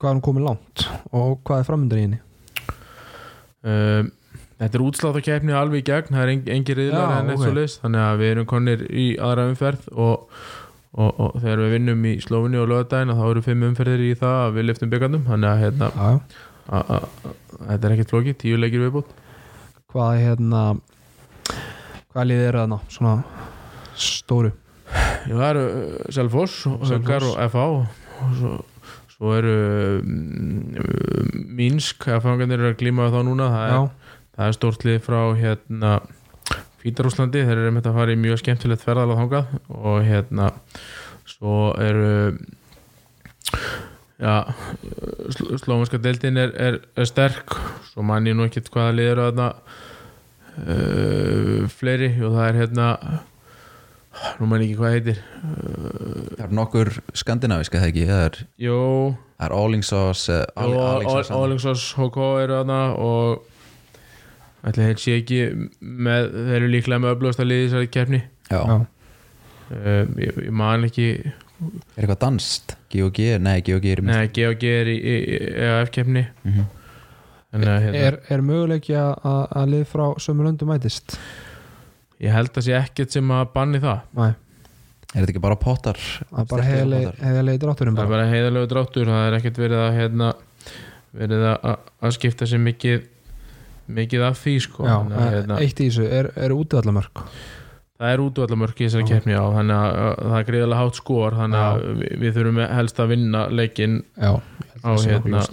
hvað 0.01 0.09
er 0.09 0.15
hún 0.15 0.23
komið 0.25 0.47
langt 0.47 0.85
og 1.11 1.43
hvað 1.45 1.59
er 1.59 1.67
framöndan 1.67 1.99
í 1.99 2.05
henni? 2.07 2.19
um, 3.63 4.11
Þetta 4.61 4.77
er 4.79 4.83
útsláttakeppni 4.85 5.55
alveg 5.57 5.81
í 5.81 5.85
gegn, 5.89 6.13
það 6.13 6.23
er 6.23 6.31
en, 6.33 6.43
engin 6.55 6.77
riðlar 6.79 7.13
en 7.17 7.31
ok. 7.33 7.41
svo 7.41 7.53
list, 7.57 7.79
þannig 7.83 8.03
að 8.03 8.19
við 8.21 8.33
erum 8.33 8.49
konir 8.49 8.85
í 8.89 9.07
aðra 9.17 9.47
umferð 9.49 9.87
og, 9.93 10.39
og, 10.93 11.09
og 11.09 11.37
þegar 11.39 11.63
við 11.63 11.75
vinnum 11.77 12.07
í 12.09 12.13
Slófinni 12.23 12.61
og 12.61 12.69
lögadaginn 12.71 13.17
þá 13.17 13.23
eru 13.31 13.45
fimm 13.47 13.67
umferðir 13.69 14.05
í 14.05 14.13
það 14.21 14.39
að 14.45 14.57
við 14.57 14.67
liftum 14.69 14.93
byggandum 14.93 15.27
þannig 15.29 15.51
að 15.51 15.63
hérna, 15.63 15.91
a, 15.93 16.11
a, 16.69 16.83
a, 16.97 17.33
þetta 17.71 17.89
er 17.89 17.95
ekkert 17.97 18.15
flóki, 18.15 18.35
tíu 18.45 18.59
leikir 18.61 18.85
viðbútt 18.85 19.15
Hvað 19.93 20.15
er 20.15 20.27
hérna 20.29 20.65
hvað 22.13 22.29
liðið 22.29 22.47
eru 22.49 22.61
þarna? 22.63 22.79
Svona 22.93 23.15
stóru 23.93 24.53
Já, 25.23 25.33
það 25.33 25.49
eru 25.49 25.65
uh, 25.65 25.97
Selfoss 26.13 26.61
og. 26.69 26.85
Haukar 26.89 27.25
og 27.25 27.35
FH 27.47 27.63
og 27.63 28.37
svo, 28.37 28.53
svo 29.13 29.35
eru 29.37 29.53
um, 30.01 30.73
Mínsk 31.57 32.07
að 32.11 32.23
fangarnir 32.25 32.59
eru 32.59 32.73
að 32.73 32.79
glíma 32.81 33.09
þá 33.13 33.19
núna 33.25 33.49
það 33.53 33.75
er, 33.77 33.91
það 34.33 34.49
er 34.49 34.57
stórt 34.57 34.85
lið 34.87 34.99
frá 35.05 35.21
hérna 35.37 35.95
Fítarúslandi, 36.83 37.45
þeir 37.47 37.61
eru 37.61 37.71
með 37.71 37.85
að 37.87 37.95
fara 37.95 38.11
í 38.11 38.19
mjög 38.19 38.41
skemmtilegt 38.41 38.83
ferðalega 38.83 39.21
þangað. 39.21 39.51
Og 39.71 40.01
hérna 40.03 40.49
svo 41.23 41.69
eru 41.79 42.33
já 44.19 44.33
sl 45.31 45.59
slómanska 45.61 45.99
deildin 46.03 46.39
er, 46.41 46.51
er, 46.59 46.79
er 46.99 47.07
sterk. 47.07 47.55
Svo 47.87 48.03
man 48.03 48.27
ég 48.27 48.35
nú 48.35 48.43
ekkert 48.49 48.67
hvaða 48.73 48.97
lið 48.97 49.11
eru 49.13 49.29
þarna 49.29 49.47
uh, 50.57 51.71
fleiri. 51.71 52.11
Og 52.19 52.35
það 52.35 52.49
er 52.49 52.59
hérna 52.59 52.89
nú 54.41 54.51
man 54.51 54.65
ég 54.65 54.73
ekki 54.73 54.81
hvað 54.81 54.97
heitir. 54.97 55.23
Það 56.33 56.43
er 56.49 56.53
nokkur 56.59 56.93
skandinaviska 57.23 57.79
það 57.79 57.93
ekki? 57.93 58.05
Það 58.11 58.25
er, 58.27 58.43
Jó, 58.67 58.83
það 59.37 59.47
er 59.47 59.57
Allingsós 59.61 60.27
Ólingsós 61.31 61.87
HK 61.95 62.29
eru 62.43 62.59
þarna. 62.59 62.83
Og 62.99 63.52
ætli 64.63 64.85
þeir 64.89 64.99
sé 65.03 65.15
ekki 65.19 65.39
með, 65.81 66.27
þeir 66.33 66.57
eru 66.61 66.69
líklega 66.71 67.01
með 67.03 67.15
öflugasta 67.17 67.45
liði 67.47 67.63
í 67.65 67.69
þessari 67.71 67.89
keppni. 67.93 68.21
Já, 68.51 68.59
um, 68.67 68.85
ég, 70.21 70.37
ég 70.47 70.51
man 70.55 70.85
ekki 70.87 71.07
er 71.23 71.33
eitthvað 72.03 72.19
danst 72.25 72.75
GOG, 72.93 73.19
nei 73.43 73.57
GOG 73.65 73.85
er 73.93 74.01
í 74.01 74.05
Nei, 74.07 74.27
GOG 74.35 74.63
er 74.69 74.89
í, 74.93 74.97
EAF 75.63 75.91
keppni. 75.95 76.25
Mhm. 76.47 76.69
Þannig 77.53 77.69
að 77.69 77.83
hérna, 77.85 77.99
Er, 78.07 78.15
er 78.33 78.41
möguleiki 78.41 78.95
að, 78.97 79.67
lið 79.69 79.83
frá 79.91 80.05
sömu 80.17 80.47
löndum 80.47 80.71
mætist? 80.73 81.17
ég 82.23 82.31
held 82.33 82.49
að 82.57 82.65
sé 82.65 82.73
ekkert 82.79 83.11
sem 83.13 83.29
að 83.35 83.51
banni 83.53 83.79
það. 83.83 83.99
Nei, 84.17 84.31
Er 85.13 85.21
þetta 85.21 85.29
ekki 85.35 85.41
bara 85.43 85.55
pottar? 85.61 85.99
það 86.31 86.39
er 86.41 86.47
bara 86.49 86.63
heiðalegi 86.65 87.59
drátturum 87.61 87.93
það 87.93 88.01
er 88.01 88.09
bara. 88.09 88.23
bara 88.23 88.31
heiðalegu 88.31 88.69
dráttur. 88.71 89.05
Það 89.11 89.27
er 89.27 89.35
ekkert 89.37 89.59
verið 89.61 89.81
að 89.83 89.97
hérna, 89.99 90.29
verið 91.13 91.43
að, 91.51 91.57
að- 91.69 91.91
að 92.07 92.15
skipta 92.17 92.47
sér 92.49 92.63
mikið 92.63 93.03
mikið 93.87 94.23
af 94.29 94.39
því 94.43 94.55
sko. 94.67 94.85
Já, 94.87 94.95
Þannig 94.99 95.17
að, 95.17 95.25
eh, 95.25 95.35
hérna, 95.37 95.59
eitt 95.63 95.81
í 95.83 95.89
þessu, 95.89 96.07
er, 96.19 96.31
er 96.35 96.55
útivallamörk 96.55 97.25
það 98.03 98.13
er 98.13 98.23
útvallamörk 98.23 98.79
í 98.81 98.87
þessari 98.87 99.07
keppni 99.07 99.35
á 99.37 99.45
þannig 99.53 99.79
að, 99.79 99.97
að 100.03 100.23
það 100.27 100.37
er 100.39 100.47
greiðlega 100.49 100.79
hátt 100.81 100.99
skor 100.99 101.35
þannig 101.39 101.61
að 101.63 101.83
við, 102.01 102.13
við 102.23 102.37
þurfum 102.37 102.61
helst 102.73 102.99
að 103.03 103.11
vinna 103.13 103.43
leikinn 103.53 103.99
Já, 104.17 104.31
á 104.83 104.91
hérna 104.97 105.43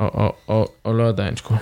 á, 0.00 0.04
á, 0.06 0.26
á, 0.30 0.56
á 0.86 0.88
lögadaginn 0.94 1.40
sko. 1.40 1.58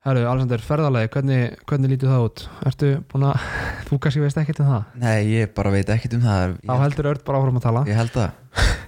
Herru, 0.00 0.22
Alexander, 0.24 0.62
ferðalegi, 0.64 1.10
hvernig, 1.12 1.58
hvernig 1.68 1.90
lítið 1.92 2.08
það 2.14 2.22
út? 2.24 2.42
Ertu 2.70 2.92
búin 3.10 3.26
að, 3.28 3.42
þú 3.90 3.98
kannski 4.00 4.22
veist 4.22 4.38
ekkert 4.40 4.62
um 4.64 4.70
það? 4.70 4.86
Nei, 5.02 5.18
ég 5.28 5.50
bara 5.58 5.72
veit 5.74 5.92
ekkert 5.92 6.16
um 6.16 6.22
það. 6.24 6.54
Þá 6.62 6.70
Ég, 6.72 6.84
heldur 6.86 7.10
Örd 7.10 7.26
bara 7.26 7.42
áfram 7.42 7.60
að 7.60 7.66
tala. 7.66 7.82
Ég 7.90 8.00
held 8.00 8.14
það. 8.14 8.30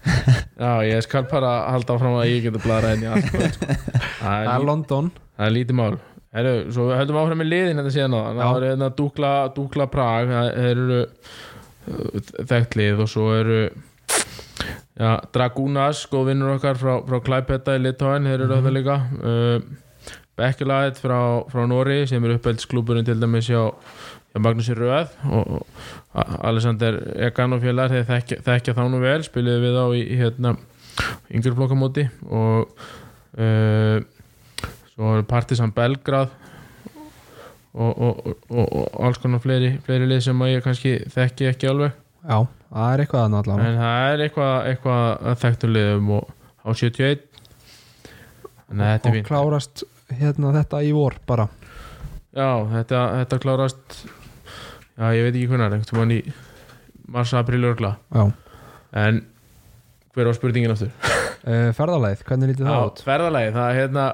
Já, 0.62 0.72
ég 0.88 1.04
skal 1.04 1.26
bara 1.28 1.50
halda 1.68 1.98
áfram 1.98 2.16
að 2.22 2.30
ég 2.30 2.46
geta 2.46 2.62
bladra 2.64 2.94
henni 2.94 3.10
allt 3.12 3.28
kvöld, 3.28 3.58
sko. 3.58 3.76
það, 4.22 4.48
er 4.54 4.66
London. 4.70 5.12
Það 5.36 5.50
er 5.50 5.54
lítið 5.58 5.78
mál 5.82 5.92
Heru, 6.32 6.52
Svo 6.72 6.86
við 6.88 6.96
höldum 7.02 7.18
áfram 7.20 7.40
með 7.42 7.50
liðin 7.52 7.80
þetta 7.82 7.92
síðan 7.96 8.14
á. 8.16 8.20
Það 8.38 8.56
er 8.62 8.66
hérna 8.70 8.90
Dúkla, 8.96 9.32
Dúkla 9.56 9.86
Prag 9.92 10.30
Það 10.32 10.46
eru 10.70 11.00
uh, 11.02 12.30
þekkt 12.48 12.76
lið 12.80 13.02
og 13.04 13.10
svo 13.12 13.26
eru 13.36 13.58
já, 14.96 15.10
Dragunas, 15.34 16.04
góð 16.12 16.30
vinnur 16.30 16.54
okkar 16.56 16.78
frá, 16.80 16.94
frá 17.08 17.18
Klæpetta 17.26 17.74
í 17.76 17.82
Litóin, 17.84 18.28
þeir 18.28 18.40
eru 18.46 18.48
Mhm. 18.48 18.62
þetta 18.62 18.74
líka 18.78 18.96
uh, 19.20 19.78
Bekkelaðið 20.40 21.00
frá, 21.02 21.18
frá 21.52 21.66
Nóri 21.68 21.98
sem 22.08 22.24
er 22.24 22.36
uppeldskluburinn 22.38 23.04
til 23.04 23.18
dæmis 23.20 23.50
hjá, 23.52 23.66
hjá 24.32 24.40
Magnúsi 24.40 24.74
Röð 24.78 25.12
og 25.28 25.66
og 26.12 26.32
Alexander 26.44 26.96
Egan 27.28 27.52
og 27.56 27.60
félagar 27.64 27.92
þeir 27.94 28.08
þekkja, 28.08 28.36
þekkja 28.44 28.74
þá 28.76 28.82
nú 28.92 28.98
vel 29.00 29.22
spiliði 29.24 29.62
við 29.64 29.76
á 29.80 29.86
í, 29.96 30.00
í 30.12 30.16
hérna 30.20 30.50
yngjurflokkamóti 31.32 32.04
og 32.28 32.72
uh, 33.40 34.00
svo 34.92 35.16
er 35.18 35.26
Partisan 35.28 35.72
Belgrad 35.74 36.32
og, 37.72 37.90
og, 37.90 38.26
og, 38.50 38.66
og 38.66 39.00
alls 39.06 39.20
konar 39.22 39.40
fleiri, 39.42 39.74
fleiri 39.86 40.08
lið 40.10 40.24
sem 40.26 40.44
ég 40.50 40.64
kannski 40.64 40.98
þekki 41.12 41.48
ekki 41.48 41.70
alveg. 41.70 41.94
Já, 42.22 42.36
það 42.68 42.92
er 42.94 43.02
eitthvað 43.04 43.24
að 43.24 43.32
náttúrulega 43.32 43.70
en 43.70 43.78
það 43.80 44.10
er 44.12 44.24
eitthvað, 44.26 44.54
eitthvað 44.70 45.06
að 45.32 45.40
þekktu 45.42 45.70
liðum 45.72 46.12
og 46.18 46.28
á 46.62 46.68
71 46.70 47.24
þannig 48.68 48.84
að 48.86 48.92
þetta 48.92 49.10
er 49.12 49.18
og 49.18 49.28
klárast 49.30 49.84
hérna 50.20 50.52
þetta 50.58 50.82
í 50.84 50.92
vor 50.94 51.16
bara. 51.26 51.48
Já, 52.32 52.48
þetta, 52.76 53.00
þetta 53.22 53.38
klárast 53.42 53.96
já, 54.06 55.06
ég 55.16 55.26
veit 55.26 55.34
ekki 55.34 55.48
hvernig 55.50 55.66
einhvern 55.66 55.88
tímann 55.90 56.14
í 56.14 56.20
mars, 57.12 57.32
april 57.36 57.64
örgla 57.72 57.96
Já, 58.12 58.22
en 59.02 59.24
hver 60.12 60.28
var 60.28 60.36
spurningin 60.36 60.72
aftur? 60.72 60.92
uh, 60.92 61.72
ferðalæð, 61.76 62.22
hvernig 62.28 62.52
lítið 62.52 62.68
það 62.70 62.86
út? 62.86 63.02
ferðalagi, 63.08 63.52
það 63.56 63.68
er 63.72 63.80
hérna 63.80 64.06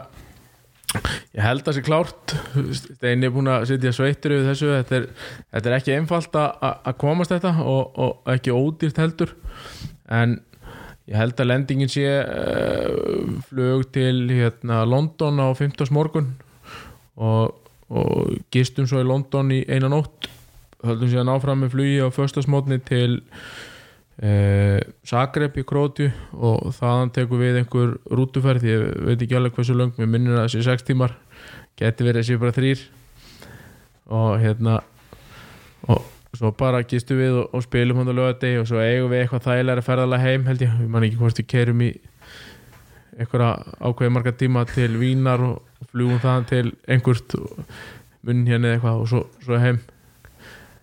ég 0.97 1.43
held 1.45 1.63
að 1.63 1.69
það 1.69 1.77
sé 1.77 1.85
klárt. 1.85 2.35
Steini 2.79 3.29
er 3.29 3.33
búin 3.35 3.51
að 3.53 3.67
sitja 3.73 3.93
sveittur 3.95 4.35
yfir 4.39 4.51
þessu. 4.51 4.71
Þetta 4.73 4.99
er, 4.99 5.07
þetta 5.55 5.71
er 5.71 5.77
ekki 5.79 5.95
einfalt 5.97 6.39
að 6.41 6.67
að 6.79 6.99
komast 7.03 7.35
þetta 7.35 7.55
og, 7.65 7.99
og 8.01 8.33
ekki 8.35 8.55
ódýrt 8.57 9.01
heldur. 9.03 9.35
En 10.09 10.39
ég 11.09 11.17
held 11.17 11.41
að 11.41 11.51
lendingin 11.51 11.93
sé 11.93 12.07
uh, 12.23 13.39
flug 13.49 13.87
til 13.95 14.27
hérna, 14.33 14.83
London 14.89 15.41
á 15.41 15.49
15. 15.53 15.89
morgun 15.95 16.35
og, 17.17 17.57
og 17.89 18.35
gistum 18.55 18.89
svo 18.89 19.03
í 19.03 19.09
London 19.09 19.53
í 19.55 19.63
eina 19.69 19.91
nótt. 19.93 20.31
Höldum 20.85 21.11
síðan 21.11 21.33
áfram 21.33 21.65
með 21.65 21.75
flugi 21.75 21.99
á 22.01 22.09
föstasmótni 22.15 22.79
til 22.87 23.21
eh, 24.23 24.81
Zagreb 25.07 25.57
í 25.59 25.65
Krótju 25.69 26.11
og 26.35 26.75
þaðan 26.77 27.15
tekur 27.15 27.43
við 27.43 27.63
einhver 27.63 27.97
rútuferð 28.11 28.69
ég 28.69 28.85
veit 29.09 29.23
ekki 29.23 29.39
alveg 29.39 29.57
hversu 29.57 29.77
löng 29.79 29.95
mér 29.99 30.13
minnir 30.13 30.37
að 30.37 30.45
það 30.45 30.53
sé 30.55 30.67
6 30.69 30.87
tímar 30.91 31.17
geti 31.79 32.07
verið 32.07 32.23
að 32.23 32.29
sé 32.29 32.39
bara 32.43 32.57
þrýr 32.57 32.87
og 34.19 34.39
hérna 34.43 34.79
og 35.89 36.07
svo 36.37 36.53
bara 36.57 36.85
gistu 36.87 37.17
við 37.19 37.41
og, 37.43 37.55
og 37.55 37.65
spilum 37.65 38.01
hann 38.01 38.13
á 38.13 38.19
lögadegi 38.19 38.61
og 38.61 38.69
svo 38.69 38.83
eigum 38.83 39.13
við 39.13 39.25
eitthvað 39.25 39.47
þægilega 39.47 39.87
ferðalega 39.87 40.25
heim 40.27 40.47
held 40.49 40.65
ég, 40.65 40.79
ég 40.83 40.93
man 40.93 41.07
ekki 41.07 41.21
hvort 41.21 41.41
við 41.41 41.51
kerum 41.55 41.85
í 41.85 41.93
einhverja 43.19 43.53
ákveði 43.83 44.15
marga 44.15 44.35
tíma 44.39 44.65
til 44.71 44.93
Vínar 45.01 45.43
og, 45.43 45.63
fljúum 45.89 46.19
þaðan 46.23 46.49
til 46.51 46.67
einhvert 46.91 47.35
munn 48.27 48.45
hérna 48.49 48.75
eitthvað 48.75 49.03
og 49.03 49.09
svo, 49.11 49.23
svo 49.45 49.61
heim 49.63 49.79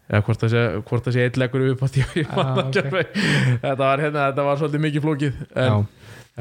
eða 0.10 0.22
hvort 0.28 0.44
það 0.44 0.54
sé, 0.54 0.64
hvort 0.90 1.08
það 1.08 1.16
sé 1.18 1.24
eitt 1.28 1.40
leggur 1.42 1.64
upp 1.72 1.86
á 1.86 1.88
tíu 1.96 2.06
ég 2.22 2.36
man 2.36 2.52
Ah, 2.52 2.60
ekki 2.66 2.82
ok. 2.82 2.90
alveg. 2.92 3.16
þetta 3.64 3.80
var 3.84 4.04
hérna, 4.06 4.26
þetta 4.30 4.46
var 4.50 4.60
svolítið 4.62 4.84
mikið 4.86 5.06
flókið 5.08 5.40
en, 5.66 5.88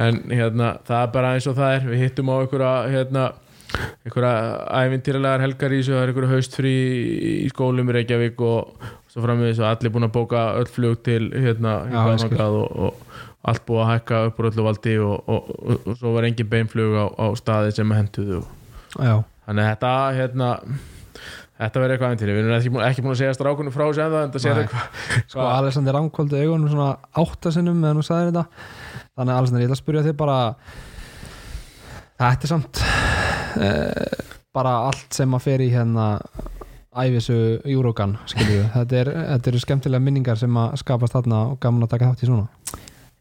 en 0.07 0.21
hérna, 0.35 0.73
það 0.89 1.01
er 1.07 1.15
bara 1.17 1.33
eins 1.37 1.49
og 1.51 1.57
það 1.59 1.79
er. 1.79 1.89
Við 1.93 2.03
hittum 2.05 2.33
á 2.33 2.35
einhverja 2.41 2.73
hérna, 2.95 3.25
einhverja 4.05 4.35
ævintýralegar 4.83 5.45
helgar 5.47 5.75
í 5.77 5.81
þessu. 5.81 5.95
Það 5.97 6.03
er 6.05 6.13
einhverja 6.13 6.35
haustfrí 6.35 6.75
í 7.45 7.49
skólum 7.53 7.93
í 7.93 7.97
Reykjavík 7.99 8.45
og 8.45 8.89
svo 9.15 9.23
framvegis 9.25 9.63
og 9.63 9.69
allir 9.71 9.95
búin 9.95 10.09
að 10.09 10.17
bóka 10.17 10.45
öll 10.59 10.69
flug 10.71 11.01
til 11.07 11.29
hérna, 11.33 11.79
hingað 11.89 12.59
og 12.59 12.73
ég 12.75 12.89
og, 12.89 13.05
allt 13.45 13.65
búið 13.69 13.83
að 13.85 13.91
hækka 13.93 14.21
upp 14.29 14.39
úr 14.41 14.49
öllu 14.51 14.65
valdi 14.67 14.95
og, 15.05 15.29
og, 15.29 15.51
og, 15.85 15.93
svo 16.01 16.15
var 16.17 16.27
engin 16.29 16.49
beinflug 16.49 16.97
á, 16.97 17.07
á 17.13 17.27
staði 17.37 17.75
sem 17.77 17.93
henduðu 17.93 18.41
þannig 19.45 19.61
að 19.61 19.69
þetta 19.69 19.93
hérna 20.17 20.49
þetta 21.61 21.81
verður 21.83 21.95
eitthvað 21.95 22.09
aðeins 22.11 22.25
við 22.25 22.39
erum 22.41 22.55
ekki, 22.59 22.73
búin- 22.75 22.87
ekki 22.89 23.05
búin 23.05 23.15
að 23.15 23.21
segja 23.23 23.35
strákunum 23.37 23.75
frá 23.75 23.85
þessu 23.87 24.03
en 24.05 24.15
það 24.15 24.25
en 24.27 24.33
það 24.35 24.45
sér 24.45 24.55
Nei. 24.59 24.63
eitthvað 24.65 24.87
sko 25.35 25.45
Alexander 25.51 25.97
Ramkvöldu 25.99 26.41
augunum 26.43 26.73
svona 26.73 26.89
áttasinnum 27.23 27.79
meðan 27.85 28.01
hún 28.01 28.07
sagði 28.09 28.33
þetta. 28.33 28.45
Þannig 29.15 29.35
að 29.35 29.39
Alexander, 29.39 29.63
ég 29.63 29.69
ætla 29.71 29.79
að 29.79 29.83
spyrja 29.85 30.03
þig 30.09 30.17
bara 30.25 30.39
þetta 32.25 32.47
er 32.49 32.53
samt 32.55 32.83
uh, 32.83 34.27
bara 34.55 34.75
allt 34.89 35.15
sem 35.21 35.35
að 35.39 35.45
fer 35.47 35.63
í 35.65 35.71
hérna 35.75 36.09
æfisu 36.95 37.37
við 37.67 38.61
þetta, 38.75 38.99
er, 39.01 39.13
þetta 39.35 39.51
eru 39.53 39.63
skemmtilega 39.63 40.03
minningar 40.05 40.39
sem 40.39 40.59
að 40.61 40.77
skapast 40.83 41.17
þarna 41.17 41.41
og 41.53 41.57
gaman 41.63 41.87
að 41.87 41.95
taka 41.97 42.11
þátt 42.13 42.23
í 42.27 42.31
svona. 42.31 42.49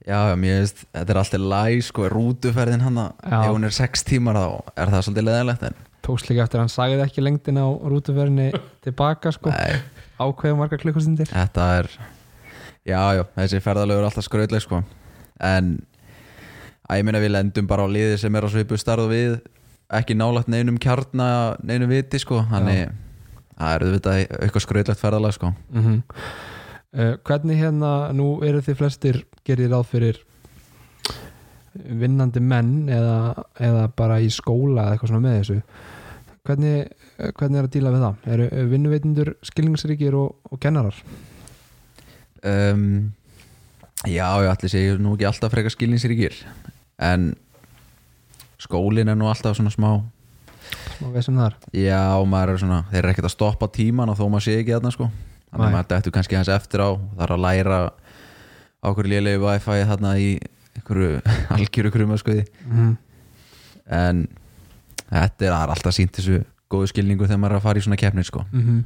Já, 0.04 0.20
mér 0.36 0.60
veist, 0.60 0.82
þetta 0.92 1.14
er 1.14 1.20
alltaf 1.22 1.44
læg 1.54 1.80
sko, 1.88 2.10
rútuferðin 2.12 2.82
hann 2.84 2.98
Já. 3.00 3.38
ef 3.40 3.54
hún 3.54 3.64
er 3.70 3.72
6 3.78 4.04
tímar 4.10 4.36
þá 4.36 4.48
er 4.84 4.92
það 4.92 5.06
svolítið 5.08 5.28
leðilegt 5.30 5.64
en 5.70 5.78
tókst 6.04 6.30
líka 6.30 6.46
eftir 6.46 6.60
að 6.60 6.66
hann 6.66 6.74
sagði 6.74 7.06
ekki 7.06 7.24
lengdin 7.24 7.62
á 7.62 7.68
rútuferðinni 7.68 8.50
tilbaka 8.86 9.32
sko, 9.36 9.54
nei, 9.54 9.80
ákveðum 10.20 10.62
margar 10.62 10.82
klukkustundir. 10.84 11.32
Þetta 11.32 11.70
er 11.80 11.90
já, 12.84 13.00
já, 13.20 13.24
þessi 13.38 13.64
ferðalögur 13.64 14.04
er 14.04 14.10
alltaf 14.10 14.28
skrautleg 14.28 14.64
sko. 14.66 14.84
En 15.44 15.76
að 16.88 17.02
ég 17.02 17.08
meina 17.08 17.24
við 17.24 17.36
lendum 17.36 17.70
bara 17.70 17.88
á 17.88 17.90
liði 17.90 18.20
sem 18.22 18.36
er 18.36 18.48
á 18.48 18.50
svipu 18.52 18.80
starð 18.80 19.08
og 19.08 19.14
við 19.14 19.38
ekki 19.94 20.18
nálægt 20.18 20.52
neinum 20.52 20.80
kjarna 20.82 21.28
neinum 21.64 21.92
viti 21.92 22.20
sko. 22.22 22.44
Þannig 22.52 22.92
það 23.54 23.76
er 23.76 23.86
auðvitað 23.88 24.20
eitthvað 24.24 24.68
skrautlegt 24.68 25.02
ferðalag 25.04 25.38
sko. 25.38 25.54
Mm 25.74 26.02
uh, 26.94 27.16
hvernig 27.26 27.60
hérna 27.62 28.12
nú 28.16 28.38
eru 28.46 28.62
þið 28.64 28.80
flestir 28.80 29.20
gerir 29.48 29.72
ráð 29.74 29.90
fyrir 29.92 30.22
vinnandi 31.74 32.44
menn 32.44 32.90
eða, 32.92 33.46
eða 33.60 33.88
bara 33.98 34.20
í 34.22 34.30
skóla 34.34 34.86
eða 34.88 34.96
eitthvað 34.98 35.14
svona 35.14 35.26
með 35.26 35.40
þessu. 35.40 35.58
Hvernig, 36.44 36.94
hvernig 37.40 37.60
er 37.60 37.68
að 37.68 37.74
díla 37.74 37.94
við 37.94 38.06
það? 38.06 38.30
Eru 38.36 38.70
vinnuveitindur 38.74 39.34
skilningsríkir 39.48 40.18
og, 40.20 40.36
og 40.52 40.62
kennarar? 40.64 40.98
Um, 42.44 43.14
Já, 44.04 44.36
já, 44.44 44.52
allir 44.52 44.68
segir 44.72 44.98
nú 45.00 45.14
ekki 45.16 45.28
alltaf 45.30 45.54
frekar 45.54 45.72
skilningsríkir 45.72 46.34
en 47.00 47.30
skólin 48.60 49.08
er 49.08 49.16
nú 49.16 49.30
alltaf 49.32 49.56
svona 49.56 49.72
smá 49.72 50.02
smá 50.98 51.08
veisum 51.14 51.38
þar? 51.40 51.56
Já, 51.72 52.20
maður 52.28 52.52
er 52.52 52.60
svona, 52.60 52.80
þeir 52.90 53.00
eru 53.00 53.14
ekkert 53.14 53.30
að 53.30 53.34
stoppa 53.38 53.70
tíman 53.72 54.12
og 54.12 54.20
þó 54.20 54.26
maður 54.28 54.46
sé 54.50 54.58
ekki 54.60 54.76
þarna 54.76 54.92
sko. 54.92 55.08
Þannig 55.54 55.68
að 55.70 55.76
maður 55.78 55.90
dættu 55.94 56.14
kannski 56.18 56.36
hans 56.36 56.52
eftir 56.52 56.84
á 56.84 56.90
er 57.24 57.32
að 57.32 57.44
læra 57.46 57.80
á 58.84 58.88
okkur 58.92 59.08
lélegi 59.08 59.40
wifi 59.40 59.80
þarna 59.88 60.14
í 60.20 60.28
einhverju 60.78 61.22
algjöru 61.58 61.94
kruma 61.94 62.18
skoði 62.22 62.46
mm. 62.66 62.96
en 64.00 64.26
þetta 65.10 65.48
er, 65.50 65.56
alltaf 65.76 65.96
sínt 65.96 66.18
þessu 66.18 66.42
góðu 66.74 66.90
skilningu 66.94 67.28
þegar 67.28 67.42
maður 67.42 67.58
er 67.58 67.62
að 67.62 67.68
fara 67.68 67.82
í 67.82 67.88
svona 67.88 68.02
keppnir 68.02 68.30
sko 68.30 68.46
Mm 68.52 68.66
-hmm. 68.66 68.84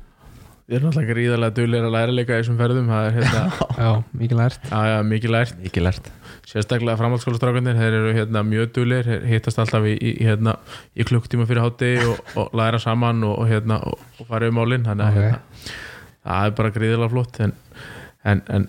Ég 0.67 0.75
er 0.75 0.83
náttúrulega 0.83 1.13
gríðarlega 1.13 1.55
duglir 1.55 1.85
að 1.87 1.93
læra 1.95 2.11
líka 2.11 2.35
í 2.35 2.41
þessum 2.41 2.57
ferðum 2.59 2.89
það 2.91 3.05
er 3.07 3.13
hérna, 3.15 3.41
já, 3.77 4.03
mikið 4.19 4.37
lært 4.37 4.65
já, 4.67 4.79
já, 4.89 5.03
mikið 5.07 5.31
lært 5.31 5.61
Ekki 5.63 5.83
lært 5.85 6.09
sérstaklega 6.43 6.97
framhaldsskólastrákanir 6.99 7.77
þeir 7.79 7.95
eru 8.01 8.11
hérna, 8.17 8.41
mjög 8.43 8.73
þeir 8.75 9.23
hittast 9.29 9.59
alltaf 9.63 9.87
í, 9.87 9.93
í, 9.95 10.11
hérna, 10.27 10.57
í 10.91 11.07
klukktíma 11.07 11.47
fyrir 11.47 11.63
hátti 11.63 11.93
og, 12.03 12.19
og 12.35 12.51
læra 12.51 12.79
saman 12.83 13.23
og, 13.23 13.47
hérna, 13.47 13.79
og, 13.79 14.03
og 14.19 14.27
fara 14.27 14.49
um 14.51 14.59
málin 14.59 14.83
þannig 14.83 15.05
að 15.05 15.13
Ok. 15.13 15.23
hérna, 15.23 15.39
það 16.27 16.49
er 16.49 16.51
bara 16.59 16.73
gríðarlega 16.75 17.13
flott 17.15 17.39
en, 17.39 17.55
en, 18.25 18.43
en 18.49 18.67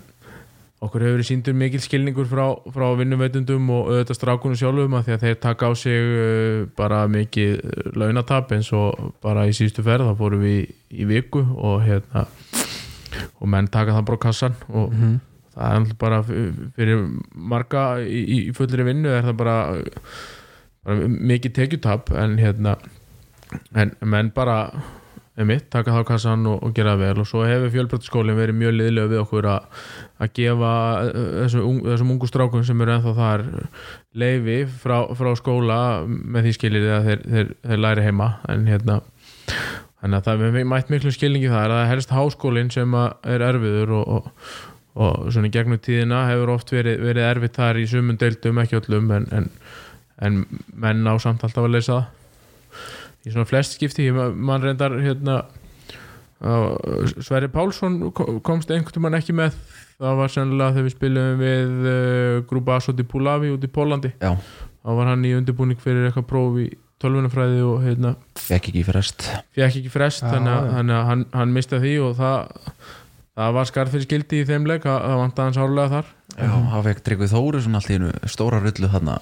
okkur 0.79 1.03
hefur 1.03 1.23
síndur 1.27 1.55
mikil 1.59 1.81
skilningur 1.83 2.27
frá, 2.29 2.45
frá 2.71 2.85
vinnuveitundum 2.99 3.67
og 3.75 3.89
auðvitað 3.91 4.17
strákunum 4.17 4.59
sjálfum 4.59 4.95
að 4.95 5.07
því 5.07 5.15
að 5.15 5.23
þeir 5.25 5.39
taka 5.43 5.67
á 5.67 5.71
sig 5.75 6.11
uh, 6.15 6.67
bara 6.79 7.01
mikið 7.11 7.95
launatap 7.99 8.53
eins 8.55 8.71
og 8.75 9.09
bara 9.23 9.47
í 9.49 9.55
síðustu 9.55 9.83
ferð 9.83 10.07
þá 10.07 10.21
fórum 10.21 10.45
við 10.45 10.61
í, 10.61 10.67
í 11.03 11.09
viku 11.09 11.43
og 11.57 11.83
hérna 11.83 12.25
og 13.39 13.51
menn 13.51 13.67
taka 13.71 13.97
það 13.97 14.07
bara 14.07 14.21
á 14.21 14.25
kassan 14.27 14.55
og 14.69 14.93
mm 14.93 15.01
-hmm. 15.01 15.17
það 15.55 15.65
er 15.65 15.79
náttúrulega 15.79 15.99
bara 16.05 16.23
fyrir 16.77 17.07
marga 17.33 17.83
í, 17.99 18.21
í 18.47 18.53
fullri 18.55 18.83
vinnu 18.87 19.09
er 19.09 19.27
það 19.27 19.35
bara, 19.35 19.57
bara 20.85 21.07
mikið 21.07 21.53
tekjutap 21.53 22.11
en 22.11 22.37
hérna 22.39 22.77
en 23.75 23.91
menn 24.01 24.31
bara 24.31 24.71
mitt, 25.47 25.69
taka 25.71 25.93
það 25.93 26.03
á 26.03 26.09
kassan 26.09 26.47
og, 26.47 26.63
og 26.63 26.73
gera 26.75 26.95
vel 26.99 27.19
og 27.21 27.27
svo 27.27 27.45
hefur 27.47 27.71
fjölbröttaskólinn 27.71 28.37
verið 28.37 28.59
mjög 28.59 28.73
liðlega 28.75 29.11
við 29.13 29.21
okkur 29.23 29.47
að, 29.47 29.83
að 30.19 30.31
gefa 30.35 30.71
eh, 31.07 31.19
þessum, 31.43 31.77
þessum 31.87 32.13
ungu 32.15 32.27
strákum 32.29 32.63
sem 32.67 32.81
eru 32.83 32.95
ennþá 32.97 33.13
þar 33.17 33.43
leifi 34.19 34.57
frá, 34.81 34.97
frá 35.15 35.29
skóla 35.39 35.77
með 36.07 36.49
því 36.49 36.55
skilir 36.57 36.87
að 36.97 37.07
þeir, 37.09 37.21
þeir, 37.35 37.53
þeir 37.69 37.83
læri 37.85 38.07
heima. 38.09 38.27
En 38.51 38.65
hérna 38.67 38.99
þannig 39.99 40.17
að 40.19 40.27
það 40.29 40.43
er 40.49 40.67
mætt 40.73 40.91
miklu 40.93 41.11
skilningi 41.15 41.51
það 41.51 41.63
er 41.67 41.75
að 41.77 41.87
helst 41.93 42.11
háskólinn 42.15 42.69
sem 42.71 42.93
er 42.99 43.43
erfiður 43.49 43.95
og, 43.99 44.13
og, 44.19 44.53
og 44.99 45.29
svona 45.35 45.51
gegnum 45.51 45.79
tíðina 45.83 46.25
hefur 46.29 46.53
oft 46.55 46.71
verið, 46.71 47.01
verið 47.03 47.25
erfitt 47.33 47.57
þar 47.59 47.79
í 47.81 47.87
sumun 47.91 48.19
deildum 48.21 48.61
ekki 48.63 48.77
öllum 48.79 49.11
en, 49.17 49.25
en, 49.35 49.49
en 50.23 50.39
menn 50.79 51.03
á 51.07 51.15
samt 51.19 51.43
alltaf 51.47 51.67
að 51.67 51.75
leysa 51.75 51.97
í 53.27 53.33
svona 53.33 53.47
flest 53.49 53.75
skipti 53.75 54.07
mann 54.15 54.63
reyndar 54.63 54.95
hérna 55.03 55.41
Sverri 57.19 57.49
Pálsson 57.51 57.99
ko- 58.15 58.39
komst 58.45 58.71
einhvern 58.71 59.03
veginn 59.03 59.17
ekki 59.19 59.35
með 59.35 59.57
það 59.99 60.19
var 60.21 60.31
sennilega 60.33 60.75
þegar 60.75 60.87
við 60.89 60.95
spilum 60.95 61.41
við 61.43 61.73
uh, 61.93 62.35
grúpa 62.49 62.77
Asot 62.79 63.01
í 63.01 63.07
Pulavi 63.09 63.49
út 63.55 63.65
í 63.67 63.71
Pólandi 63.75 64.13
Já, 64.21 64.31
þá 64.35 64.93
var 64.99 65.11
hann 65.11 65.25
í 65.27 65.33
undirbúning 65.37 65.81
fyrir 65.83 66.07
eitthvað 66.09 66.27
próf 66.29 66.59
í, 66.63 66.69
tölvunafræði 66.99 67.59
og 67.63 67.83
hérna, 67.85 68.13
fekk 68.39 68.71
ekki 68.73 68.85
frest. 68.87 69.27
fekk 69.55 69.77
ekki 69.81 69.91
frest 69.93 70.23
Já, 70.25 70.31
þannig 70.33 70.51
að, 70.55 70.69
þannig 70.77 70.95
að 70.99 71.05
hann, 71.11 71.25
hann 71.35 71.53
misti 71.55 71.79
því 71.83 71.93
og 72.03 72.15
það, 72.19 72.71
það 73.39 73.53
var 73.59 73.69
skarð 73.69 73.93
fyrir 73.95 74.07
skildi 74.07 74.41
í 74.41 74.47
þeim 74.49 74.67
leik, 74.67 74.83
það, 74.87 74.97
það 75.05 75.21
vantaði 75.23 75.47
hans 75.49 75.59
árlega 75.63 75.93
þar. 75.93 76.09
Já, 76.39 76.49
hann 76.73 76.83
fekk 76.89 77.03
Tryggvi 77.07 77.29
Þóri 77.31 77.61
svona 77.63 77.79
allt 77.79 77.91
í 77.93 77.99
einu 77.99 78.11
stóra 78.35 78.59
rullu 78.63 78.91
þarna. 78.91 79.15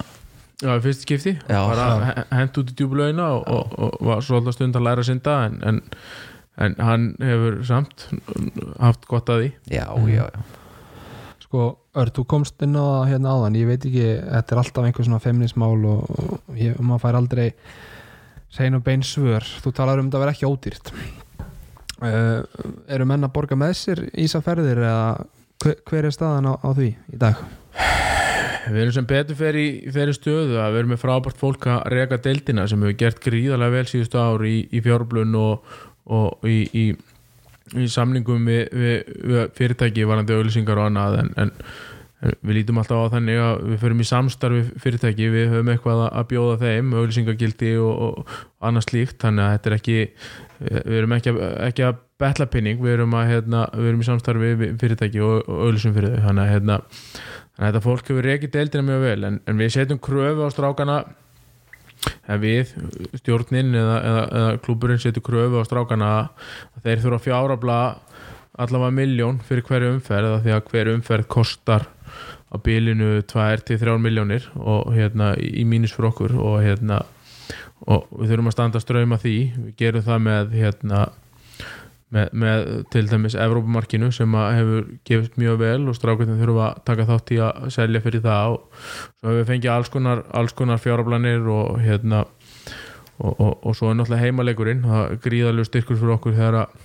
Já, 0.58 0.72
í 0.74 0.82
fyrst 0.82 1.04
skipti. 1.06 1.36
Já. 1.46 1.60
bara 1.70 1.86
he- 2.08 2.26
hent 2.34 2.58
út 2.58 2.72
í 2.72 2.74
djúbulauina 2.80 3.28
og, 3.36 3.46
og, 3.46 3.78
og 3.78 4.08
var 4.10 4.26
svolítið 4.26 4.56
stund 4.58 4.78
að 4.80 4.86
læra 4.88 5.04
að 5.04 5.10
synda 5.12 5.36
en, 5.46 5.58
en, 5.70 5.78
en 6.66 6.74
hann 6.82 7.04
hefur 7.22 7.60
samt 7.68 8.08
haft 8.82 9.06
gott 9.06 9.30
að 9.30 9.44
því. 9.44 9.52
Já, 9.70 9.86
já, 10.10 10.26
já 10.26 10.57
Sko, 11.48 11.66
Örn, 11.96 12.12
þú 12.12 12.22
komst 12.28 12.60
inn 12.60 12.76
á 12.76 12.84
það 12.84 13.06
hérna 13.08 13.30
áðan. 13.32 13.54
Ég 13.56 13.68
veit 13.70 13.84
ekki, 13.88 14.08
þetta 14.20 14.52
er 14.52 14.58
alltaf 14.60 14.84
einhver 14.84 15.06
svona 15.06 15.22
femnismál 15.24 15.78
og, 15.88 16.02
og 16.12 16.58
ég, 16.60 16.74
maður 16.76 17.00
fær 17.06 17.16
aldrei 17.22 17.46
sein 18.52 18.76
og 18.76 18.84
bein 18.84 19.04
svör. 19.06 19.46
Þú 19.64 19.72
talar 19.78 20.02
um 20.02 20.10
að 20.12 20.20
vera 20.26 20.34
ekki 20.36 20.44
ódýrt. 20.44 20.92
Uh, 21.98 22.44
eru 22.92 23.08
menn 23.08 23.24
að 23.24 23.32
borga 23.34 23.56
með 23.58 23.72
sér 23.80 24.04
í 24.12 24.26
þessar 24.26 24.44
ferðir 24.44 24.82
eða 24.84 25.00
hver, 25.64 25.80
hver 25.88 26.06
er 26.10 26.14
staðan 26.14 26.52
á, 26.52 26.54
á 26.60 26.68
því 26.76 26.90
í 26.92 27.22
dag? 27.24 27.40
Við 28.68 28.82
erum 28.82 28.94
sem 28.98 29.08
betur 29.08 29.38
fer 29.38 29.56
í 29.56 29.66
þeirri 29.88 30.14
stöðu 30.18 30.60
að 30.60 30.74
við 30.74 30.82
erum 30.82 30.92
með 30.92 31.00
frábært 31.00 31.40
fólk 31.40 31.66
að 31.72 31.80
reka 31.94 32.20
deildina 32.28 32.68
sem 32.68 32.84
hefur 32.84 33.00
gert 33.00 33.22
gríðarlega 33.24 33.74
vel 33.78 33.88
síðustu 33.88 34.20
ár 34.20 34.44
í, 34.44 34.56
í 34.68 34.82
fjárblun 34.84 35.32
og, 35.40 35.78
og 36.12 36.44
í, 36.48 36.58
í, 36.76 36.84
í 37.76 37.86
samningum 37.92 38.48
við, 38.48 38.64
við, 38.72 39.14
við 39.28 39.46
fyrirtæki 39.58 40.08
varandi 40.08 40.36
auðlýsingar 40.36 40.80
og 40.80 40.88
annað 40.90 41.18
en, 41.22 41.30
en, 41.44 41.52
við 42.42 42.56
lítum 42.56 42.80
alltaf 42.80 43.04
á 43.06 43.12
þannig 43.14 43.38
að 43.44 43.60
við 43.68 43.80
förum 43.84 44.00
í 44.02 44.08
samstarfi 44.08 44.62
fyrirtæki 44.82 45.28
við 45.30 45.52
höfum 45.52 45.68
eitthvað 45.74 46.00
að- 46.08 46.28
bjóða 46.32 46.56
þeim 46.64 46.94
auðlýsingagildi 46.98 47.72
og, 47.78 48.02
og 48.08 48.32
annað 48.66 48.88
slíkt 48.88 49.20
þannig 49.22 49.44
að 49.44 49.52
þetta 49.54 49.70
er 49.70 49.76
ekki 49.78 49.98
við 50.58 50.98
erum 50.98 51.14
ekki 51.18 51.34
ekki 51.68 51.86
að 51.86 52.00
betla 52.18 52.48
pinning 52.50 52.80
við 52.82 52.96
erum, 52.96 53.14
að, 53.14 53.28
hérna, 53.30 53.60
við 53.78 53.92
erum 53.92 54.02
í 54.02 54.08
samstarfi 54.08 54.72
fyrirtæki 54.80 55.22
og, 55.22 55.36
og 55.46 55.60
auðlýsum 55.68 55.94
fyrir 55.94 56.16
þau 56.16 56.26
þannig 56.30 56.44
að 56.46 56.52
hérna, 56.56 56.80
Þannig 57.58 57.66
að 57.66 57.72
þetta 57.74 57.82
fólk 57.88 58.10
hefur 58.12 58.26
reykið 58.28 58.50
deildina 58.54 58.84
mjög 58.86 59.00
vel 59.02 59.24
en, 59.26 59.36
en 59.50 59.56
við 59.58 59.72
setjum 59.74 59.98
kröfu 59.98 60.44
á 60.46 60.48
strákana 60.54 60.98
eða 62.28 62.38
við, 62.42 62.72
stjórnin 63.20 63.74
eða, 63.74 63.98
eða, 64.10 64.24
eða 64.40 64.56
klúburinn 64.64 65.02
setjum 65.02 65.26
kröfu 65.28 65.62
á 65.62 65.68
strákana 65.68 66.10
þeir 66.84 67.04
þurfa 67.04 67.20
að 67.20 67.26
fjárabla 67.26 67.78
allavega 68.58 68.94
miljón 68.94 69.38
fyrir 69.46 69.66
hverju 69.68 69.92
umferð 69.96 70.40
því 70.44 70.54
að 70.56 70.72
hverju 70.72 70.96
umferð 70.98 71.30
kostar 71.30 71.86
á 72.48 72.56
bílinu 72.64 73.22
2-3 73.28 73.98
miljónir 74.00 74.48
og 74.56 74.92
hérna 74.96 75.34
í 75.38 75.64
mínus 75.68 75.94
fyrir 75.94 76.10
okkur 76.12 76.36
og 76.40 76.60
hérna 76.64 77.02
og 77.88 78.08
við 78.18 78.32
þurfum 78.32 78.50
að 78.50 78.56
standa 78.56 78.82
ströym 78.82 79.14
að 79.14 79.24
því. 79.24 79.36
Við 79.64 79.74
gerum 79.80 80.06
það 80.08 80.22
með 80.24 80.54
hérna 80.58 81.02
með, 82.14 82.32
með 82.32 82.66
til 82.92 83.04
dæmis 83.10 83.36
Evrópumarkinu 83.38 84.10
sem 84.14 84.36
hefur 84.38 84.88
gefist 85.08 85.38
mjög 85.40 85.60
vel 85.62 85.80
og 85.90 85.96
strákvæðin 85.98 86.40
þurfa 86.40 86.66
að 86.70 86.82
taka 86.88 87.08
þátt 87.10 87.32
í 87.34 87.40
að 87.44 87.70
selja 87.74 88.04
fyrir 88.04 88.24
það 88.24 88.56
og 88.56 88.82
svo 88.82 89.28
hefur 89.28 89.38
við 89.38 89.48
fengið 89.52 89.72
alls 89.74 89.92
konar, 89.92 90.24
konar 90.56 90.82
fjárablanir 90.82 91.48
og 91.52 91.80
hérna 91.84 92.24
og, 93.18 93.32
og, 93.32 93.52
og 93.62 93.76
svo 93.76 93.90
er 93.90 93.98
náttúrulega 93.98 94.24
heimaleikurinn 94.24 94.84
það 94.86 95.16
gríðalegu 95.24 95.68
styrkur 95.68 96.00
fyrir 96.00 96.16
okkur 96.16 96.38
þegar 96.38 96.62
að 96.62 96.76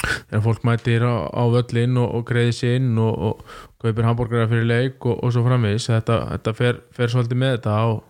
þegar 0.00 0.44
fólk 0.44 0.62
mætir 0.64 1.04
á, 1.04 1.28
á 1.28 1.42
völlin 1.52 1.98
og, 2.00 2.14
og 2.18 2.26
greiði 2.28 2.76
inn 2.78 2.94
og, 3.00 3.42
kaupir 3.80 4.06
hambúrgara 4.06 4.48
fyrir 4.50 4.68
leik 4.68 5.06
og, 5.08 5.18
svo 5.34 5.44
framvegis. 5.44 5.88
Þetta, 5.90 6.20
þetta 6.34 6.54
fer, 6.56 6.80
fer 6.96 7.12
svolítið 7.12 7.42
með 7.42 7.54
þetta 7.56 7.76
og, 7.90 8.02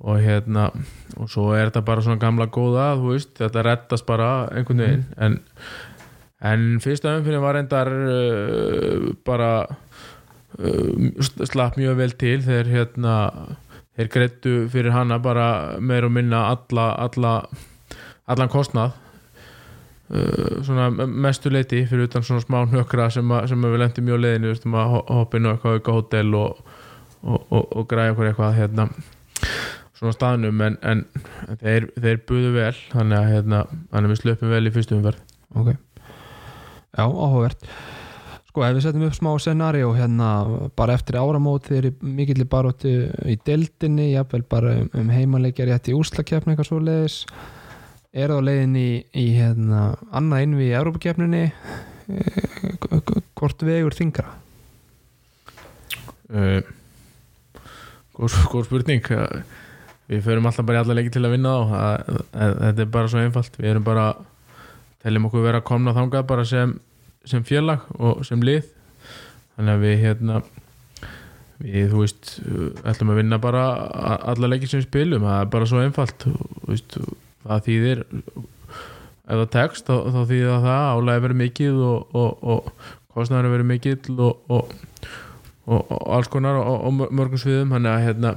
og 0.00 0.18
hérna 0.20 0.66
og 1.16 1.30
svo 1.32 1.50
er 1.56 1.70
þetta 1.70 1.82
bara 1.86 2.02
svona 2.04 2.20
gamla 2.20 2.46
góða 2.52 2.90
þú 3.00 3.12
veist, 3.14 3.30
þetta 3.38 3.62
rettast 3.64 4.06
bara 4.06 4.30
einhvern 4.52 4.82
veginn. 4.84 5.04
En, 5.16 5.38
en 6.44 6.66
fyrsta 6.84 7.14
umfyrir 7.16 7.40
var 7.40 7.56
reyndar 7.56 7.88
uh, 7.88 9.06
bara 9.24 9.50
uh, 10.60 11.22
slapp 11.48 11.78
mjög 11.80 11.96
vel 12.02 12.12
til 12.20 12.42
þegar 12.44 12.68
hérna 12.74 13.16
þeir 13.96 14.12
greittu 14.12 14.54
fyrir 14.68 14.92
hana 14.92 15.16
bara 15.24 15.48
meir 15.80 16.04
og 16.04 16.12
minna 16.12 16.42
alla, 16.52 16.90
alla 17.00 17.34
allan 18.28 18.52
kostnað. 18.52 18.92
Uh, 20.12 20.60
svona 20.62 20.90
mestu 20.92 21.50
leiti 21.50 21.80
fyrir 21.88 22.06
utan 22.06 22.22
svona 22.22 22.44
smá 22.44 22.60
hnökra 22.68 23.08
sem, 23.10 23.26
að, 23.32 23.48
sem 23.50 23.64
við 23.64 23.80
lendum 23.80 24.04
mjög 24.06 24.20
leiðinu 24.22 24.46
við 24.46 24.52
veistum 24.54 24.76
að 24.78 24.92
ho- 24.92 25.06
hoppa 25.16 25.40
inn 25.40 25.48
á 25.48 25.52
eitthvað 25.56 25.80
auka 25.80 25.96
hótel 25.96 26.36
og, 26.38 26.60
og, 27.24 27.40
og, 27.48 27.64
og 27.80 27.88
græja 27.90 28.12
okkur 28.14 28.28
eitthvað 28.28 28.54
hérna 28.60 28.86
svona 29.96 30.14
staðnum 30.14 30.62
en, 30.66 30.78
en 30.84 31.04
þeir, 31.62 31.90
þeir 31.96 32.22
buðu 32.28 32.52
vel 32.56 32.74
þannig 32.92 33.18
að 33.18 33.32
hérna, 33.32 33.62
þannig 33.92 34.08
að 34.08 34.12
við 34.12 34.22
slöpum 34.22 34.52
vel 34.52 34.64
í 34.68 34.74
fyrstu 34.74 34.98
umverð 34.98 35.22
Ok. 35.56 35.70
Já, 36.96 37.04
áhugavert. 37.04 37.62
Sko, 38.48 38.64
ef 38.64 38.74
við 38.76 38.84
setjum 38.84 39.04
upp 39.06 39.16
smá 39.16 39.30
scenario 39.40 39.90
hérna 39.96 40.30
bara 40.76 40.96
eftir 40.96 41.18
áramót 41.20 41.68
þeir 41.68 41.78
eru 41.90 42.12
mikill 42.16 42.40
í 42.42 42.48
baróttu 42.48 42.92
í 43.28 43.36
deildinni 43.46 44.10
jafnvel 44.14 44.42
bara 44.48 44.74
um, 44.80 44.88
um 44.96 45.12
heimaleikja 45.12 45.68
rétt 45.68 45.90
í 45.92 45.96
úslakefni 45.96 46.54
eitthvað 46.54 46.70
svo 46.70 46.80
leiðis 46.80 47.18
er 48.16 48.32
það 48.32 48.40
á 48.40 48.46
leiðin 48.48 48.78
í, 48.80 48.88
í 49.12 49.26
hérna, 49.36 49.82
annað 50.08 50.46
innvi 50.46 50.70
í 50.70 50.76
Európa-kefninni 50.76 51.44
hvort 53.36 53.64
vegur 53.66 53.96
þingra 53.96 54.32
uh, 56.32 56.60
góð, 58.16 58.40
góð 58.52 58.66
spurning. 58.70 59.12
Uh, 59.12 59.64
við 60.10 60.22
förum 60.26 60.46
alltaf 60.46 60.66
bara 60.68 60.78
í 60.78 60.82
alla 60.84 60.96
leiki 60.98 61.12
til 61.16 61.24
að 61.26 61.34
vinna 61.36 61.52
á 61.56 61.60
Það- 61.66 62.20
það- 62.32 62.58
þetta 62.62 62.84
er 62.86 62.92
bara 62.96 63.08
svo 63.12 63.22
einfalt. 63.24 63.56
Við 63.58 63.70
erum 63.72 63.84
bara 63.86 64.06
teljum 65.02 65.26
okkur 65.28 65.42
vera 65.46 65.60
að 65.60 65.64
komna 65.70 65.94
þangað 65.94 66.26
bara 66.26 66.44
sem, 66.44 66.78
sem 67.24 67.42
félag 67.44 67.80
og 67.98 68.24
sem 68.26 68.40
lið. 68.42 68.64
Þannig 69.56 69.72
að 69.74 69.84
við 69.86 69.96
hérna 70.04 70.42
við, 71.62 71.86
þú 71.90 72.02
veist, 72.02 72.32
ætlum 72.84 73.10
að 73.14 73.16
vinna 73.22 73.38
bara 73.40 73.62
alla 74.32 74.50
leiki 74.52 74.68
sem 74.68 74.80
við 74.82 74.88
spilum. 74.90 75.22
Það 75.24 75.40
er 75.40 75.50
bara 75.54 75.66
svo 75.70 75.80
einfalt. 75.82 76.26
Það 77.46 77.64
þýðir 77.66 78.04
ef 79.26 79.40
það 79.40 79.50
tekst 79.50 79.86
þá, 79.88 79.94
þá 80.14 80.20
þýðir 80.30 80.50
það 80.52 80.66
það 80.66 80.90
álæði 80.96 81.22
verið 81.24 81.40
mikið 81.40 81.78
og, 81.86 82.14
og, 82.14 82.44
og 82.46 82.72
kostnæður 83.16 83.54
verið 83.56 83.68
mikill 83.70 84.20
og, 84.20 84.52
og, 84.52 84.74
alls 86.14 86.28
konar 86.30 86.58
og, 86.60 87.00
mörgum 87.10 87.40
sviðum. 87.40 87.72
Þannig 87.74 87.90
að 87.94 88.04
hérna 88.06 88.34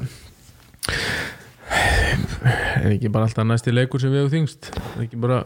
er 2.80 2.96
ekki 2.96 3.12
bara 3.14 3.28
alltaf 3.30 3.48
næsti 3.50 3.74
leikur 3.76 4.02
sem 4.04 4.14
við 4.14 4.24
hefur 4.24 4.34
þingst 4.38 4.72
er 4.78 5.06
ekki 5.06 5.22
bara 5.22 5.44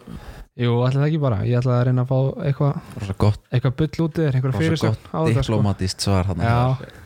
Jú, 0.54 0.76
ætla 0.86 1.00
það 1.02 1.08
ekki 1.08 1.20
bara, 1.24 1.38
ég 1.50 1.58
ætla 1.58 1.80
að 1.80 1.88
reyna 1.88 2.04
að 2.04 2.12
fá 2.12 2.44
eitthvað 2.46 2.98
Rosa 3.02 3.16
gott, 3.24 3.40
eitthvað 3.50 3.76
bull 3.80 4.04
út 4.06 4.20
eða 4.22 4.34
eitthvað 4.38 4.58
þetta 4.60 4.78
sko. 4.78 4.92
diplomatist 5.40 6.06
svar 6.06 6.30
hann 6.30 6.44
Já, 6.46 6.60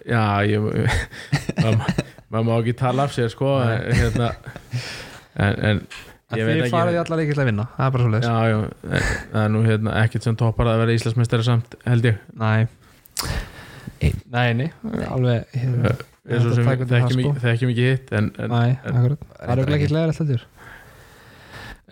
já, 0.03 0.23
ég 0.51 0.65
maður 2.33 2.47
má 2.49 2.53
ekki 2.57 2.75
tala 2.81 3.05
af 3.07 3.15
sér 3.15 3.31
sko 3.31 3.53
en, 3.63 3.85
hérna 3.95 4.33
en, 5.37 5.61
en 5.63 5.81
ég 6.35 6.51
ekki 6.57 6.73
farið 6.73 6.99
allar 7.05 7.23
ekki 7.23 7.37
til 7.37 7.43
að 7.45 7.49
vinna 7.53 7.67
það 7.77 7.85
er 7.87 7.93
bara 7.95 8.03
svo 8.03 8.11
leiðis 8.11 8.27
já, 8.27 8.37
já, 8.51 8.57
en, 8.91 9.07
það 9.31 9.45
er 9.45 9.53
nú 9.55 9.63
hérna 9.69 9.95
ekkert 10.03 10.27
sem 10.27 10.39
toppar 10.43 10.71
að 10.73 10.81
vera 10.83 10.97
Íslandsmeistari 10.97 11.47
samt 11.47 11.77
held 11.87 12.09
ég. 12.09 12.19
Nei. 12.41 12.67
Einn. 14.03 14.19
Nei, 14.33 14.47
nei, 14.59 14.67
alveg 15.07 15.55
hérna, 15.55 15.95
eins 16.27 16.43
og 16.43 16.51
Þetta 16.51 16.55
sem 16.57 16.67
tækir 16.67 16.77
til 16.77 16.87
það, 16.87 17.01
þekkjum 17.01 17.19
sko. 17.21 17.31
ekki, 17.31 17.43
þekkjum 17.45 17.73
ekki 17.73 17.87
hitt 17.87 18.13
en, 18.19 18.29
en 18.43 18.51
Nei, 18.53 18.69
en- 18.75 18.97
akkurat. 18.99 19.25
Það 19.39 19.61
er 19.63 19.73
ekki. 19.77 19.89
leðar 19.95 20.13
alltaf 20.13 20.27
dyr 20.31 20.45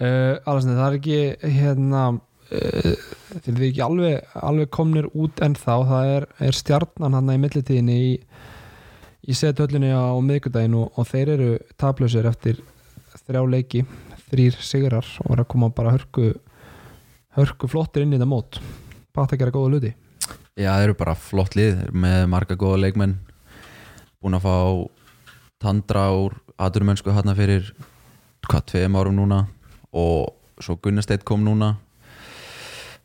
uh, 0.02 0.34
Alvarsnið, 0.46 0.80
það 0.80 0.88
er 0.88 0.98
ekki 1.00 1.20
hérna 1.60 2.02
uh, 2.16 3.06
til 3.46 3.56
því 3.58 3.70
ekki 3.72 3.84
alveg, 3.86 4.34
alveg 4.52 4.72
komnir 4.76 5.10
út 5.14 5.44
en 5.46 5.58
þá 5.60 5.74
það 5.92 6.12
er, 6.18 6.28
er 6.50 6.60
stjarnan 6.60 7.18
hann 7.20 7.34
í 7.36 7.38
millitíðinni 7.46 7.98
í, 8.10 8.14
í 9.26 9.38
sethöllinni 9.40 9.92
á 9.96 10.12
miðgudaginn 10.22 10.78
og, 10.80 10.92
og 11.00 11.08
þeir 11.12 11.34
eru 11.38 11.52
taplausir 11.82 12.28
eftir 12.30 12.60
þrjá 13.26 13.44
leiki 13.50 13.86
þrýr 14.30 14.58
sigrar 14.62 15.08
og 15.24 15.32
er 15.36 15.44
að 15.46 15.52
koma 15.54 15.70
bara 15.74 15.94
hörku 15.96 16.34
hörku 17.36 17.68
flottir 17.70 18.06
inn 18.06 18.14
í 18.14 18.18
þetta 18.20 18.30
mót. 18.32 18.60
Að 19.16 19.38
gera 19.40 19.52
góða 19.54 19.72
luti 19.76 19.90
Já, 20.56 20.72
þeir 20.76 20.86
eru 20.90 20.96
bara 21.00 21.14
flott 21.20 21.56
lið 21.56 21.74
þeir 21.78 21.88
eru 21.90 22.02
með 22.04 22.22
marga 22.32 22.56
góða 22.60 22.82
leikmenn 22.84 23.14
búin 24.26 24.40
að 24.40 24.46
fá 24.48 24.56
tandra 25.62 26.08
úr 26.18 26.34
aturmennsku 26.58 27.14
hérna 27.14 27.36
fyrir 27.38 27.68
hvað, 28.50 28.64
tveim 28.72 28.98
árum 28.98 29.20
núna 29.20 29.44
og 29.94 30.34
svo 30.62 30.78
Gunnarsteit 30.82 31.26
kom 31.28 31.44
núna 31.46 31.76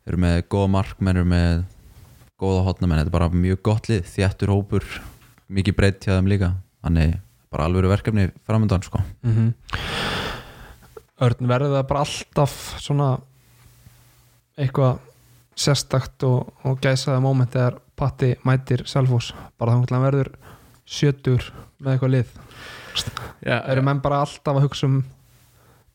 þeir 0.00 0.14
eru 0.14 0.20
með 0.24 0.36
góða 0.48 0.70
markmenn 0.78 1.20
eru 1.20 1.28
með 1.28 1.64
góða 2.40 2.64
hotnamenn 2.70 3.02
þetta 3.02 3.12
er 3.12 3.16
bara 3.18 3.28
mjög 3.34 3.60
gott 3.68 3.90
lið, 3.90 4.06
þjættur 4.08 4.54
hópur 4.54 4.86
mikið 5.52 5.76
breytt 5.76 6.06
hjá 6.06 6.14
þeim 6.16 6.30
líka 6.30 6.54
þannig 6.80 7.18
bara 7.52 7.66
alvöru 7.68 7.90
verkefni 7.90 8.30
framöndan 8.48 8.82
sko. 8.86 9.02
mm 9.22 9.34
-hmm. 9.36 9.52
Örn 11.20 11.48
verður 11.48 11.76
það 11.76 11.88
bara 11.88 12.00
alltaf 12.00 12.80
svona 12.80 13.18
eitthvað 14.56 14.98
sérstakt 15.54 16.22
og, 16.24 16.48
og 16.64 16.80
gæsaði 16.80 17.20
moment 17.20 17.52
þegar 17.52 17.76
Patti 17.96 18.36
mætir 18.44 18.86
Selfoss 18.86 19.34
bara 19.58 19.76
þá 19.76 20.00
verður 20.00 20.32
sjötur 20.88 21.50
með 21.80 21.94
eitthvað 21.94 22.14
lið. 22.16 22.36
Eru 23.46 23.82
menn 23.86 24.02
bara 24.04 24.22
alltaf 24.24 24.56
að 24.56 24.66
hugsa 24.66 24.88
um 24.88 25.00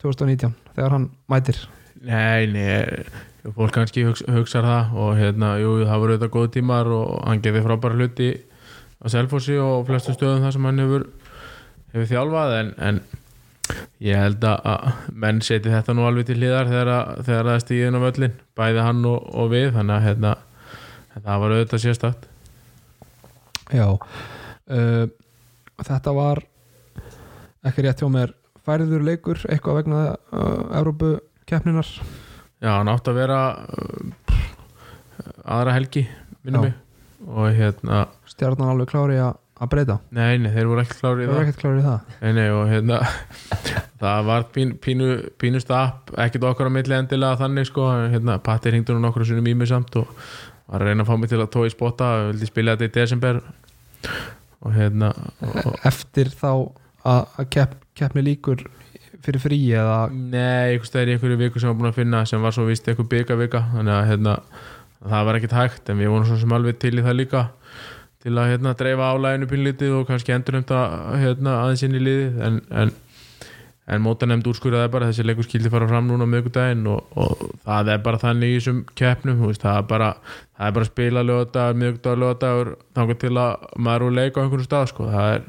2019 0.02 0.54
þegar 0.76 0.96
hann 0.96 1.10
mætir? 1.32 1.60
Nei, 2.06 2.46
nei, 2.52 3.06
fólk 3.56 3.74
kannski 3.76 4.06
hugsa, 4.06 4.28
hugsar 4.36 4.66
það 4.68 4.98
og 5.02 5.12
hérna, 5.20 5.56
jú, 5.62 5.78
það 5.88 6.02
voru 6.04 6.18
þetta 6.18 6.32
góð 6.36 6.50
tímar 6.56 6.90
og 6.94 7.14
hann 7.26 7.44
geði 7.46 7.64
frábæra 7.66 8.00
hluti 8.00 8.32
á 9.02 9.06
Selfossi 9.12 9.58
og 9.62 9.86
flestu 9.88 10.16
stöðum 10.16 10.46
þar 10.46 10.56
sem 10.56 10.68
hann 10.70 10.82
hefur, 10.84 11.08
hefur 11.94 12.12
þjálfað 12.12 12.56
en, 12.60 12.72
en 12.90 13.02
ég 14.06 14.22
held 14.22 14.46
að 14.46 14.92
menn 15.26 15.42
seti 15.46 15.74
þetta 15.74 15.96
nú 15.96 16.06
alveg 16.06 16.30
til 16.30 16.38
hliðar 16.38 16.70
þegar 16.70 16.94
það 17.26 17.52
er 17.56 17.64
stíðin 17.64 17.98
á 17.98 18.06
völlin 18.06 18.38
bæði 18.58 18.86
hann 18.86 19.04
og, 19.10 19.28
og 19.34 19.52
við 19.56 19.72
þannig 19.78 19.98
að 19.98 20.08
hérna, 20.10 20.38
það 21.16 21.44
var 21.44 21.56
auðvitað 21.56 21.86
sérstakt. 21.88 22.32
Já 23.74 23.88
uh, 24.72 25.06
Þetta 25.76 26.14
var 26.16 26.42
ekki 27.66 27.84
rétt 27.84 28.02
hjá 28.04 28.08
mér. 28.12 28.32
Færður 28.66 29.04
leikur 29.06 29.42
eitthvað 29.52 29.82
vegna 29.82 30.04
uh, 30.16 30.78
Evrópu 30.78 31.18
keppninar 31.46 31.90
Já, 32.64 32.72
hann 32.80 32.90
átti 32.90 33.12
að 33.12 33.20
vera 33.20 33.40
uh, 33.62 34.40
aðra 35.58 35.76
helgi 35.76 36.08
og 37.26 37.50
hérna, 37.58 38.06
stjarnan 38.30 38.72
alveg 38.74 38.90
klári 38.92 39.18
að 39.22 39.36
að 39.56 39.70
breyta? 39.72 39.96
Nei, 40.16 40.36
nei, 40.42 40.50
þeir 40.52 40.68
voru 40.68 40.82
ekki 40.84 40.98
klárið 41.00 41.30
í 41.30 41.36
ekkert 41.40 41.60
klári 41.62 41.80
í 41.80 41.86
það? 41.86 42.16
Nei, 42.22 42.32
nei, 42.36 42.48
og 42.52 42.66
hérna 42.68 42.98
það 44.02 44.26
var 44.28 44.48
pín, 44.56 44.74
pínu, 44.84 45.12
pínu 45.40 45.62
stapp 45.64 46.12
ekkert 46.20 46.48
okkar 46.50 46.68
á 46.68 46.76
milli 46.76 46.98
endilega 46.98 47.40
þannig 47.40 47.70
sko, 47.70 47.86
hérna, 48.12 48.36
Patti 48.44 48.74
hringdur 48.74 48.98
nú 48.98 49.06
nokkru 49.06 49.28
sinni 49.28 49.46
í 49.48 49.56
mig 49.56 49.72
samt 49.72 49.96
og 50.02 50.12
var 50.66 50.82
að 50.82 50.90
reyna 50.90 51.06
að 51.06 51.12
fá 51.12 51.20
mig 51.22 51.32
til 51.32 51.40
að 51.40 51.52
tói 51.54 51.70
spotta. 51.72 52.10
Og 52.18 52.34
vildi 52.34 52.50
spila 52.50 52.76
þetta 52.76 52.90
í 52.90 52.96
desember 53.00 53.42
og 54.66 54.74
hérna 54.76 55.12
og, 55.46 55.76
eftir 55.88 56.32
þá 56.34 56.52
að, 57.06 57.44
kepp, 57.54 57.78
keppni 57.98 58.26
líkur 58.26 58.66
fyrir 59.26 59.42
frí 59.42 59.60
eða? 59.74 60.00
Nei, 60.14 60.74
einhvers 60.74 60.92
stæðir 60.92 61.14
í 61.14 61.18
einhverju 61.18 61.42
viku 61.42 61.62
sem 61.62 61.72
var 61.72 61.78
búin 61.80 61.92
að 61.92 62.00
finna 62.02 62.24
sem 62.30 62.42
var 62.42 62.56
svo 62.56 62.66
vist 62.70 62.88
einhver 62.90 63.10
bygga 63.12 63.38
vika 63.40 63.62
þannig 63.74 63.96
að 63.96 64.10
hérna, 64.12 64.36
það 65.06 65.30
var 65.30 65.40
ekkert 65.40 65.60
hægt 65.60 65.92
en 65.92 66.02
við 66.02 66.12
vorum 66.14 66.28
svo 66.30 66.40
sem 66.42 66.58
alveg 66.58 66.82
til 66.82 66.96
í 66.98 67.06
það 67.06 67.20
líka 67.22 67.46
til 68.26 68.34
að 68.42 68.56
hérna, 68.56 68.74
dreifa 68.74 69.12
álæginu 69.14 69.48
pínlítið 69.52 69.92
og 70.00 70.08
kannski 70.10 70.34
endur 70.34 70.58
um 70.58 70.64
það 70.66 70.94
hérna, 71.22 71.52
aðeins 71.62 71.84
inn 71.86 71.98
í 71.98 72.00
liðið. 72.02 72.40
En, 72.42 72.56
en, 72.82 72.94
en 73.86 74.02
mótanemnd 74.02 74.48
úrskurðaði 74.50 74.90
bara 74.96 75.10
þessi 75.12 75.26
leikur 75.26 75.46
skildi 75.46 75.70
fara 75.70 75.88
fram 75.90 76.08
núna 76.10 76.26
á 76.26 76.30
miðgudaginn 76.32 76.88
og, 76.90 77.04
og 77.22 77.44
það 77.68 77.92
er 77.94 78.02
bara 78.06 78.22
þannig 78.22 78.54
í 78.54 78.56
þessum 78.58 78.80
keppnum 78.98 79.44
veist, 79.44 79.62
það 79.62 79.82
er 79.82 79.88
bara, 79.92 80.10
það 80.58 80.70
er 80.70 80.76
bara 80.78 80.88
að 80.88 80.92
spila 80.92 81.26
lögadagur, 81.26 81.80
miðgudagur, 81.82 82.22
lögadagur 82.24 82.72
þangar 82.98 83.20
til 83.22 83.34
að 83.44 83.68
maður 83.78 84.06
er 84.06 84.08
úr 84.08 84.18
leik 84.18 84.40
á 84.40 84.42
einhvern 84.42 84.66
stað 84.66 84.90
sko. 84.90 85.10
er, 85.12 85.46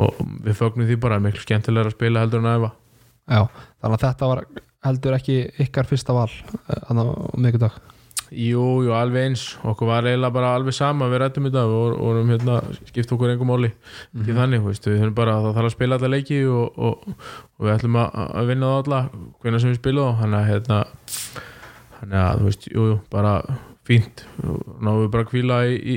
og 0.00 0.24
við 0.46 0.58
fögnum 0.62 0.88
því 0.88 0.98
bara 1.04 1.20
miklu 1.20 1.44
skemmtilega 1.44 1.92
að 1.92 1.96
spila 1.98 2.24
heldur 2.24 2.40
en 2.40 2.50
að 2.50 2.58
æfa 2.60 2.72
já, 3.30 3.42
þannig 3.82 3.96
að 3.98 4.04
þetta 4.06 4.32
var 4.32 4.44
heldur 4.86 5.18
ekki 5.18 5.40
ykkar 5.66 5.90
fyrsta 5.90 6.16
val 6.16 6.30
þannig 6.88 7.12
á 7.12 7.14
miðgudag 7.36 7.80
Jú, 8.30 8.62
jú, 8.86 8.92
alveg 8.94 9.24
eins. 9.26 9.42
Okkur 9.66 9.88
var 9.90 10.06
eiginlega 10.06 10.30
bara 10.34 10.52
alveg 10.54 10.74
sama 10.76 11.08
við 11.10 11.18
rættum 11.24 11.48
þetta 11.48 11.64
og 11.66 11.72
vor- 11.74 11.96
vorum 11.98 12.28
hérna, 12.30 12.58
skipt 12.86 13.10
okkur 13.16 13.32
engum 13.32 13.48
máli. 13.50 13.70
Ekki 14.14 14.36
þannig, 14.36 14.62
veist, 14.62 14.84
við 14.86 15.00
höfum 15.02 15.14
bara 15.16 15.32
það 15.42 15.56
þarf 15.56 15.68
að 15.70 15.74
spila 15.74 15.98
alla 15.98 16.10
leiki 16.12 16.38
og, 16.46 16.78
og, 16.78 17.08
og 17.58 17.64
við 17.66 17.72
ætlum 17.74 17.96
að, 17.98 18.20
að 18.38 18.52
vinna 18.52 18.68
það 18.70 18.84
alla 18.84 19.00
hvernig 19.42 19.64
sem 19.64 19.72
við 19.72 19.80
spilum 19.80 20.06
þá, 20.12 20.20
þannig 20.20 20.38
að 20.38 20.50
hérna, 20.52 20.78
þannig 21.98 22.20
að, 22.22 22.38
þú 22.38 22.46
veist, 22.50 22.68
jú, 22.70 22.84
jú 22.92 23.00
bara 23.16 23.32
fínt, 23.90 24.22
náðum 24.44 25.02
við 25.02 25.10
bara 25.16 25.26
að 25.26 25.32
kvíla 25.32 25.58
í, 25.66 25.80
í 25.80 25.96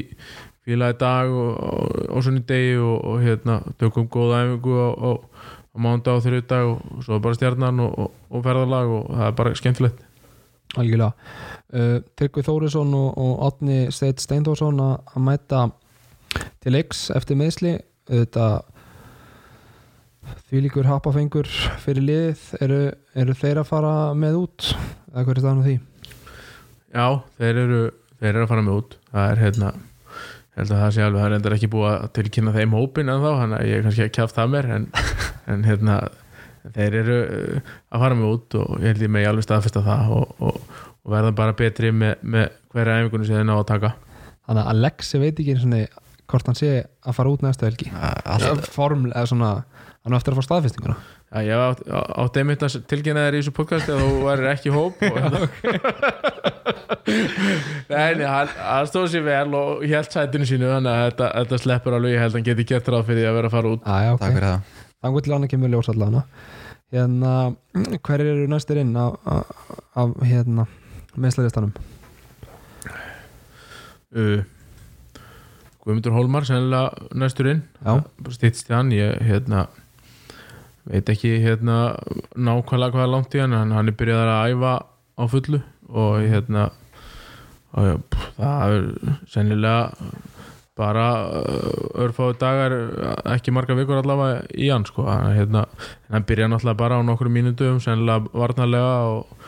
kvíla 0.65 0.89
í 0.89 0.97
dag 1.03 1.35
og, 1.37 1.51
og, 1.69 1.99
og 2.17 2.23
svona 2.25 2.41
í 2.41 2.47
degi 2.49 2.73
og, 2.81 2.95
og 3.13 3.21
hérna, 3.27 3.59
tökum 3.77 4.09
góða 4.09 4.41
æfingu 4.47 4.73
á, 4.73 4.89
á, 4.89 5.09
á 5.69 5.77
mánda 5.85 6.17
og 6.17 6.25
þriðdag 6.25 6.71
og 6.71 7.05
svo 7.05 7.21
bara 7.21 7.37
stjarnan 7.37 7.83
og, 7.85 7.93
og, 8.07 8.17
og 8.33 8.43
ferðarlag 8.49 8.95
og 8.97 9.05
það 9.13 9.27
er 9.29 9.37
bara 9.43 9.53
skemmtilegt. 9.61 10.01
Algjörlega 10.73 11.13
Tryggvi 11.73 12.43
Þórisson 12.45 12.93
og, 12.97 13.07
og 13.17 13.39
Átni 13.47 13.79
Steit 13.93 14.21
Steindórsson 14.21 14.81
að 14.83 15.17
mæta 15.25 15.63
til 16.61 16.75
leiks 16.75 17.07
eftir 17.13 17.39
meðsli 17.39 17.77
þetta 18.09 18.47
því 20.49 20.61
líkur 20.67 20.87
hapafengur 20.87 21.49
fyrir 21.83 22.05
liðið. 22.07 22.43
Eru, 22.63 22.81
eru 23.23 23.35
þeir 23.37 23.63
að 23.63 23.71
fara 23.71 23.95
með 24.17 24.37
út? 24.43 24.69
Eða 25.13 25.25
hver 25.25 25.33
er 25.33 25.43
staðan 25.43 25.63
á 25.63 25.67
því? 25.67 25.75
Já, 26.93 27.07
þeir 27.39 27.63
eru, 27.63 27.81
þeir 28.19 28.31
eru 28.33 28.45
að 28.45 28.53
fara 28.53 28.65
með 28.67 28.79
út. 28.81 28.95
Það 29.09 29.31
er 29.31 29.43
hérna 29.43 29.73
ég 30.53 30.69
það 30.69 30.89
sé 30.93 31.03
alveg, 31.03 31.19
það 31.19 31.27
er 31.27 31.35
endur 31.37 31.55
ekki 31.55 31.69
búið 31.73 31.89
að 31.89 32.09
tilkynna 32.17 32.53
þeim 32.53 32.75
hópin 32.77 33.09
en 33.09 33.23
þá, 33.23 33.29
hann 33.39 33.55
að 33.57 33.69
ég 33.69 33.79
er 33.79 33.87
kannski 33.87 34.05
að 34.05 34.11
kjáft 34.13 34.37
það 34.37 34.51
mér 34.53 34.67
en, 34.75 34.87
en 35.51 35.63
hérna 35.65 35.95
þeir 36.75 36.97
eru 37.01 37.19
uh, 37.23 37.71
að 37.89 38.03
fara 38.05 38.17
með 38.19 38.33
út 38.35 38.57
og 38.61 38.75
ég 38.77 38.93
held 38.93 39.05
ég 39.07 39.13
með 39.15 39.29
alveg 39.31 39.47
staðfesta 39.47 39.83
það 39.87 40.13
og, 40.19 40.35
og, 40.45 40.83
og 41.03 41.13
verða 41.13 41.33
bara 41.35 41.55
betri 41.57 41.91
með, 41.95 42.15
með 42.23 42.49
hverja 42.73 42.99
æfingunni 43.01 43.27
sem 43.27 43.39
þeir 43.39 43.49
ná 43.49 43.57
að 43.57 43.67
taka. 43.73 43.93
Þannig 44.47 44.63
að 44.63 44.71
Alexi 44.73 45.21
veit 45.21 45.33
ekki 45.33 45.55
einu 45.55 45.63
sinni 45.63 45.81
hvort 46.31 46.47
hann 46.49 46.57
sé 46.57 46.71
að 46.83 47.17
fara 47.17 47.33
út 47.33 47.43
næsta 47.43 47.67
helgi. 47.67 47.89
Allt, 47.93 48.69
form, 48.71 49.09
eða 49.11 49.27
svona 49.29 49.51
hann 50.03 50.15
á 50.15 50.17
eftir 50.17 50.33
að 50.33 50.39
fá 50.39 50.47
staðfestinguna. 50.47 50.95
Já, 51.33 51.39
ég 51.47 51.61
átt, 51.65 51.83
átt 52.23 52.39
einmitt 52.39 52.63
að 52.65 52.75
tilkynna 52.91 53.25
þér 53.25 53.35
í 53.35 53.41
þessu 53.41 53.53
podcasti 53.57 53.93
að 53.93 54.03
þú 54.03 54.17
værir 54.27 54.49
ekki 54.51 54.73
hóp 54.73 54.99
og 55.07 55.13
Nei, 57.89 58.21
hann, 58.21 58.51
stóð 58.89 59.07
sér 59.15 59.25
vel 59.25 59.55
og 59.57 59.81
hélt 59.89 60.13
sætinu 60.13 60.47
sínu 60.47 60.69
þannig 60.69 60.93
að 60.93 61.05
þetta, 61.07 61.29
þetta 61.39 61.61
sleppur 61.63 61.97
alveg, 61.97 62.13
ég 62.13 62.23
held 62.23 62.35
að 62.35 62.39
hann 62.39 62.47
geti 62.51 62.67
gert 62.69 62.91
ráð 62.93 63.07
fyrir 63.09 63.23
því 63.23 63.31
að 63.31 63.39
vera 63.39 63.49
að 63.49 63.55
fara 63.57 63.73
út. 63.73 63.87
Ah, 63.87 64.03
já, 64.05 64.11
Takk 64.11 64.21
okay. 64.21 64.35
fyrir 64.37 64.49
það. 64.49 64.83
Þannig 65.03 65.25
til 65.25 65.35
hann 65.35 65.47
ekki 65.49 65.59
með 65.63 65.73
ljós 65.73 65.91
allan 65.93 66.21
hérna, 66.93 67.33
hver 68.05 68.21
eru 68.21 68.45
næstir 68.51 68.79
inn 68.83 68.93
af, 69.01 69.15
af, 69.25 69.61
af 69.97 70.11
hérna 70.29 70.67
meðslæðistanum 71.17 71.73
uh, 74.13 74.43
Guðmundur 75.83 76.15
Hólmar 76.15 76.45
sennilega 76.47 77.09
næstur 77.17 77.49
inn 77.51 77.63
Já. 77.83 77.97
stýttst 78.31 78.69
í 78.71 78.75
hann. 78.75 78.93
Ég 78.95 79.17
hérna 79.27 79.65
veit 80.87 81.09
ekki 81.11 81.35
hérna 81.43 81.97
nákvæmlega 82.35 82.93
hvað 82.95 83.03
er 83.05 83.11
langt 83.11 83.35
í 83.35 83.41
hann 83.43 83.55
en 83.57 83.73
hann 83.75 83.91
er 83.91 83.97
byrjað 83.99 84.31
að 84.31 84.53
æfa 84.53 84.73
á 85.19 85.23
fullu 85.31 85.59
og 85.89 86.23
hérna 86.23 86.69
og, 87.73 87.83
já, 87.87 87.95
pff, 88.13 88.29
það 88.37 88.75
er 88.77 88.87
sennilega 89.33 89.75
bara 90.77 91.07
uh, 91.41 92.03
örfáðu 92.05 92.37
dagar 92.41 92.75
ekki 93.33 93.53
marga 93.53 93.75
vikur 93.77 93.99
allavega 93.99 94.47
í 94.55 94.71
hann 94.73 94.87
sko. 94.87 95.05
Hann, 95.09 95.35
hérna, 95.35 95.67
hann 96.09 96.25
byrja 96.29 96.47
náttúrulega 96.49 96.79
bara 96.79 96.97
á 96.97 97.01
nokkru 97.05 97.29
mínutum 97.33 97.81
sennilega 97.83 98.31
varnarlega 98.33 98.95
og, 99.11 99.43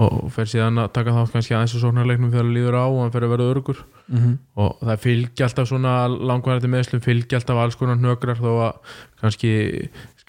og 0.00 0.30
fer 0.32 0.48
síðan 0.48 0.80
að 0.80 0.92
taka 0.96 1.14
þátt 1.16 1.34
kannski 1.34 1.54
aðeins 1.56 1.74
og 1.76 1.82
sóknarleiknum 1.84 2.30
þegar 2.32 2.46
það 2.46 2.54
líður 2.56 2.78
á 2.80 2.84
og 2.86 3.00
hann 3.02 3.12
fer 3.14 3.26
að 3.26 3.32
verða 3.34 3.50
örgur 3.54 3.80
mm 3.82 4.18
-hmm. 4.18 4.36
og 4.64 4.70
það 4.80 5.02
fylgja 5.04 5.46
alltaf 5.46 5.68
svona 5.68 5.94
langvarandi 6.08 6.70
meðslum 6.72 7.04
fylgja 7.04 7.40
alltaf 7.40 7.60
alls 7.60 7.76
konar 7.76 8.00
hnökrar 8.00 8.40
þó 8.40 8.52
að 8.68 8.96
kannski 9.20 9.52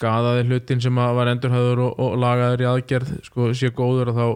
skadaði 0.02 0.46
hlutin 0.50 0.82
sem 0.82 0.98
að 0.98 1.16
var 1.18 1.32
endurhæður 1.32 1.84
og, 1.86 2.00
og 2.00 2.16
lagaður 2.22 2.64
í 2.64 2.70
aðgerð 2.72 3.12
sko 3.28 3.52
sé 3.58 3.72
góður 3.76 4.12
og 4.12 4.18
þá, 4.18 4.28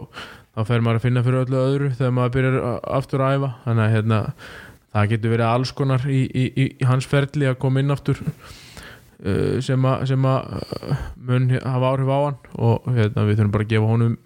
þá 0.54 0.60
fer 0.70 0.84
maður 0.84 1.00
að 1.00 1.06
finna 1.06 1.24
fyrir 1.26 1.42
öllu 1.44 1.62
öðru 1.62 1.90
þegar 1.98 2.14
maður 2.18 2.36
byrjar 2.36 2.60
aftur 2.98 3.24
að 3.24 3.34
æfa 3.36 3.50
þannig 3.64 3.86
að 3.86 3.96
hérna, 3.96 4.20
það 4.92 5.10
getur 5.14 5.34
verið 5.34 5.50
alls 5.50 5.72
konar 5.76 6.06
í, 6.08 6.22
í, 6.26 6.44
í, 6.46 6.68
í 6.80 6.88
hans 6.88 7.08
ferli 7.10 7.50
að 7.50 7.58
koma 7.64 7.82
inn 7.82 7.94
aftur 7.94 8.22
uh, 8.22 9.58
sem 9.64 9.88
að, 9.90 10.06
sem 10.12 10.28
að 10.30 10.54
uh, 10.60 11.02
mun 11.28 11.50
hafa 11.56 11.92
áhrif 11.92 12.14
á 12.14 12.18
hann 12.28 12.38
og 12.70 12.88
hérna, 12.92 13.26
við 13.26 13.40
þurfum 13.40 13.56
bara 13.56 13.66
að 13.66 13.74
gefa 13.74 13.90
honum 13.92 14.16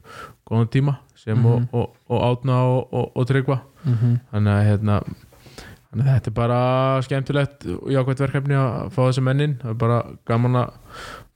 góðan 0.51 0.70
tíma 0.74 0.96
sem 1.14 1.36
Mhm. 1.38 1.46
og, 1.46 1.72
og, 1.72 1.96
og 2.11 2.22
átna 2.28 2.59
og, 2.66 2.92
og, 2.92 3.26
tryggva. 3.28 3.61
Þannig 3.84 4.53
að 4.55 4.66
hérna 4.68 5.01
þannig 5.90 6.07
að 6.07 6.12
þetta 6.14 6.30
er 6.30 6.36
bara 6.38 6.59
skemmtilegt 7.03 7.66
og 7.66 7.88
jákvæmt 7.90 8.22
verkefni 8.26 8.55
að 8.59 8.90
fá 8.94 9.01
þessa 9.09 9.22
mennin. 9.26 9.57
Það 9.62 9.70
er 9.74 9.80
bara 9.80 9.98
gaman 10.26 10.61
að 10.61 10.70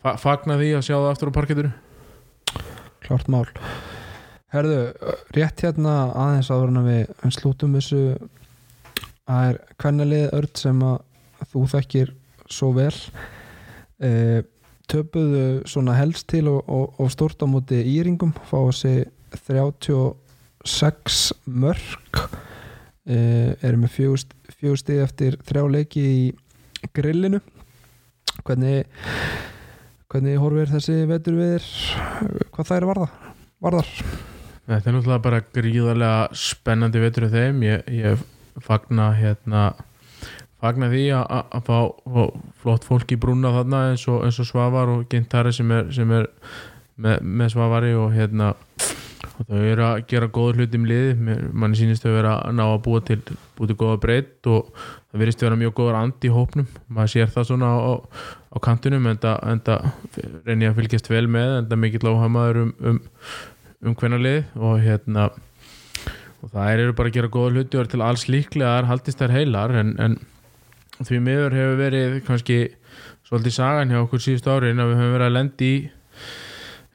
fa 0.04 0.16
fagna 0.20 0.58
því 0.60 0.68
að 0.78 0.84
sjá 0.86 0.94
það 0.98 1.10
aftur 1.14 1.30
á 1.32 1.36
parkettinu. 1.38 1.72
Klart 3.04 3.28
mál. 3.28 3.44
Herðu, 4.54 4.78
rétt 5.34 5.60
hérna 5.64 5.94
aðeins 6.14 6.50
áður 6.54 6.68
en 6.70 6.80
að 6.80 6.90
við 6.92 7.32
slútum 7.34 7.74
þessu 7.74 8.02
það 9.26 9.48
er 9.50 9.58
kvennalið 9.82 10.26
örd 10.38 10.60
sem 10.60 10.82
að 10.86 10.98
þú 11.50 11.64
þekkir 11.74 12.12
svo 12.52 12.70
vel. 12.76 12.94
E, 14.04 14.42
töpuðu 14.90 15.62
svona 15.68 15.94
helst 15.98 16.28
til 16.32 16.48
og, 16.52 16.68
og, 16.68 17.00
og 17.00 17.10
stort 17.12 17.42
á 17.42 17.46
móti 17.48 17.80
íringum 17.94 18.34
fá 18.48 18.58
þessi 18.68 18.94
36 19.34 21.32
mörg 21.50 22.20
e, 23.06 23.16
eru 23.60 23.80
með 23.82 23.90
fjögur 23.96 24.78
stig 24.80 25.02
eftir 25.02 25.38
þrjá 25.44 25.64
leiki 25.70 26.04
í 26.04 26.32
grillinu. 26.94 27.40
Hvernig 28.44 28.84
hvernig 30.14 30.38
horfir 30.38 30.70
þessi 30.70 31.00
vetur 31.10 31.34
við 31.40 31.64
hvað 32.54 32.68
það 32.68 32.76
er 32.76 32.84
varða 32.90 33.08
varðar? 33.64 33.88
Þetta 34.64 34.88
er 34.88 34.94
náttúrulega 34.94 35.24
bara 35.24 35.40
gríðarlega 35.56 36.36
spennandi 36.38 37.02
vetur 37.02 37.26
þeim. 37.32 37.64
Ég, 37.66 37.82
ég 37.90 38.22
fagna 38.64 39.10
hérna 39.18 39.64
fagna 40.64 40.88
því 40.92 41.04
að- 41.20 41.28
að 41.38 41.54
að 41.60 41.64
fá, 41.68 41.78
flott 42.64 42.88
fólk 42.88 43.12
í 43.14 43.20
brúna 43.20 43.52
þarna 43.58 43.84
eins 43.92 44.08
og, 44.08 44.24
eins 44.26 44.40
og 44.42 44.48
Svavar 44.50 44.88
og 44.96 45.06
Gintari 45.12 45.52
sem 45.52 45.70
er, 45.76 45.90
sem 45.92 46.10
er 46.18 46.28
með, 46.98 47.20
með 47.22 47.54
Svavari 47.54 47.94
og 47.98 48.12
hérna 48.16 48.54
og 49.34 49.48
þau 49.48 49.62
eru 49.66 49.82
að 49.82 50.02
gera 50.06 50.28
góður 50.30 50.60
hluti 50.60 50.78
um 50.78 50.84
liði 50.86 51.38
manni 51.58 51.78
sýnist 51.78 52.04
þau 52.04 52.12
vera 52.14 52.34
að 52.44 52.52
ná 52.54 52.62
að 52.68 52.82
búa 52.84 53.00
til 53.02 53.16
búa 53.56 53.66
til 53.70 53.76
góða 53.80 53.96
breytt 54.04 54.46
og 54.52 54.68
það 55.10 55.22
virðist 55.24 55.42
vera 55.42 55.58
mjög 55.58 55.72
góður 55.80 55.96
andi 55.98 56.28
í 56.28 56.34
hópnum. 56.34 56.68
Maður 56.92 57.10
sér 57.14 57.32
það 57.34 57.48
svona 57.48 57.70
á, 57.74 57.92
á 58.54 58.56
kantunum 58.62 59.08
en 59.10 59.18
það 59.18 59.88
reyni 60.46 60.68
ég 60.68 60.70
að 60.74 60.78
fylgjast 60.78 61.10
vel 61.10 61.26
með 61.26 61.56
en 61.58 61.66
það 61.72 61.82
mikill 61.82 62.12
áhamaður 62.12 62.60
um, 62.62 62.70
um, 62.92 63.00
um 63.90 63.96
hvenna 63.98 64.20
lið 64.22 64.54
og 64.60 64.78
hérna 64.84 65.26
og 66.44 66.52
það 66.52 66.70
eru 66.76 66.94
bara 67.00 67.10
að 67.10 67.16
gera 67.18 67.32
góða 67.34 67.54
hluti 67.56 67.78
og 67.80 67.82
er 67.86 67.90
til 67.94 68.04
alls 68.06 68.26
líklega 68.30 68.76
að 68.78 68.90
haldist 68.92 69.18
þær 69.24 69.34
heilar 69.34 69.74
en, 69.80 69.94
en 69.98 70.16
því 71.02 71.20
miður 71.26 71.58
hefur 71.58 71.76
verið 71.80 72.16
kannski 72.28 72.58
svolítið 73.26 73.56
sagan 73.56 73.92
hjá 73.92 74.00
okkur 74.04 74.22
síðust 74.22 74.48
árin 74.50 74.82
að 74.82 74.92
við 74.92 75.00
höfum 75.02 75.14
verið 75.16 75.28
að 75.28 75.36
lendi 75.38 75.70
í 75.74 75.76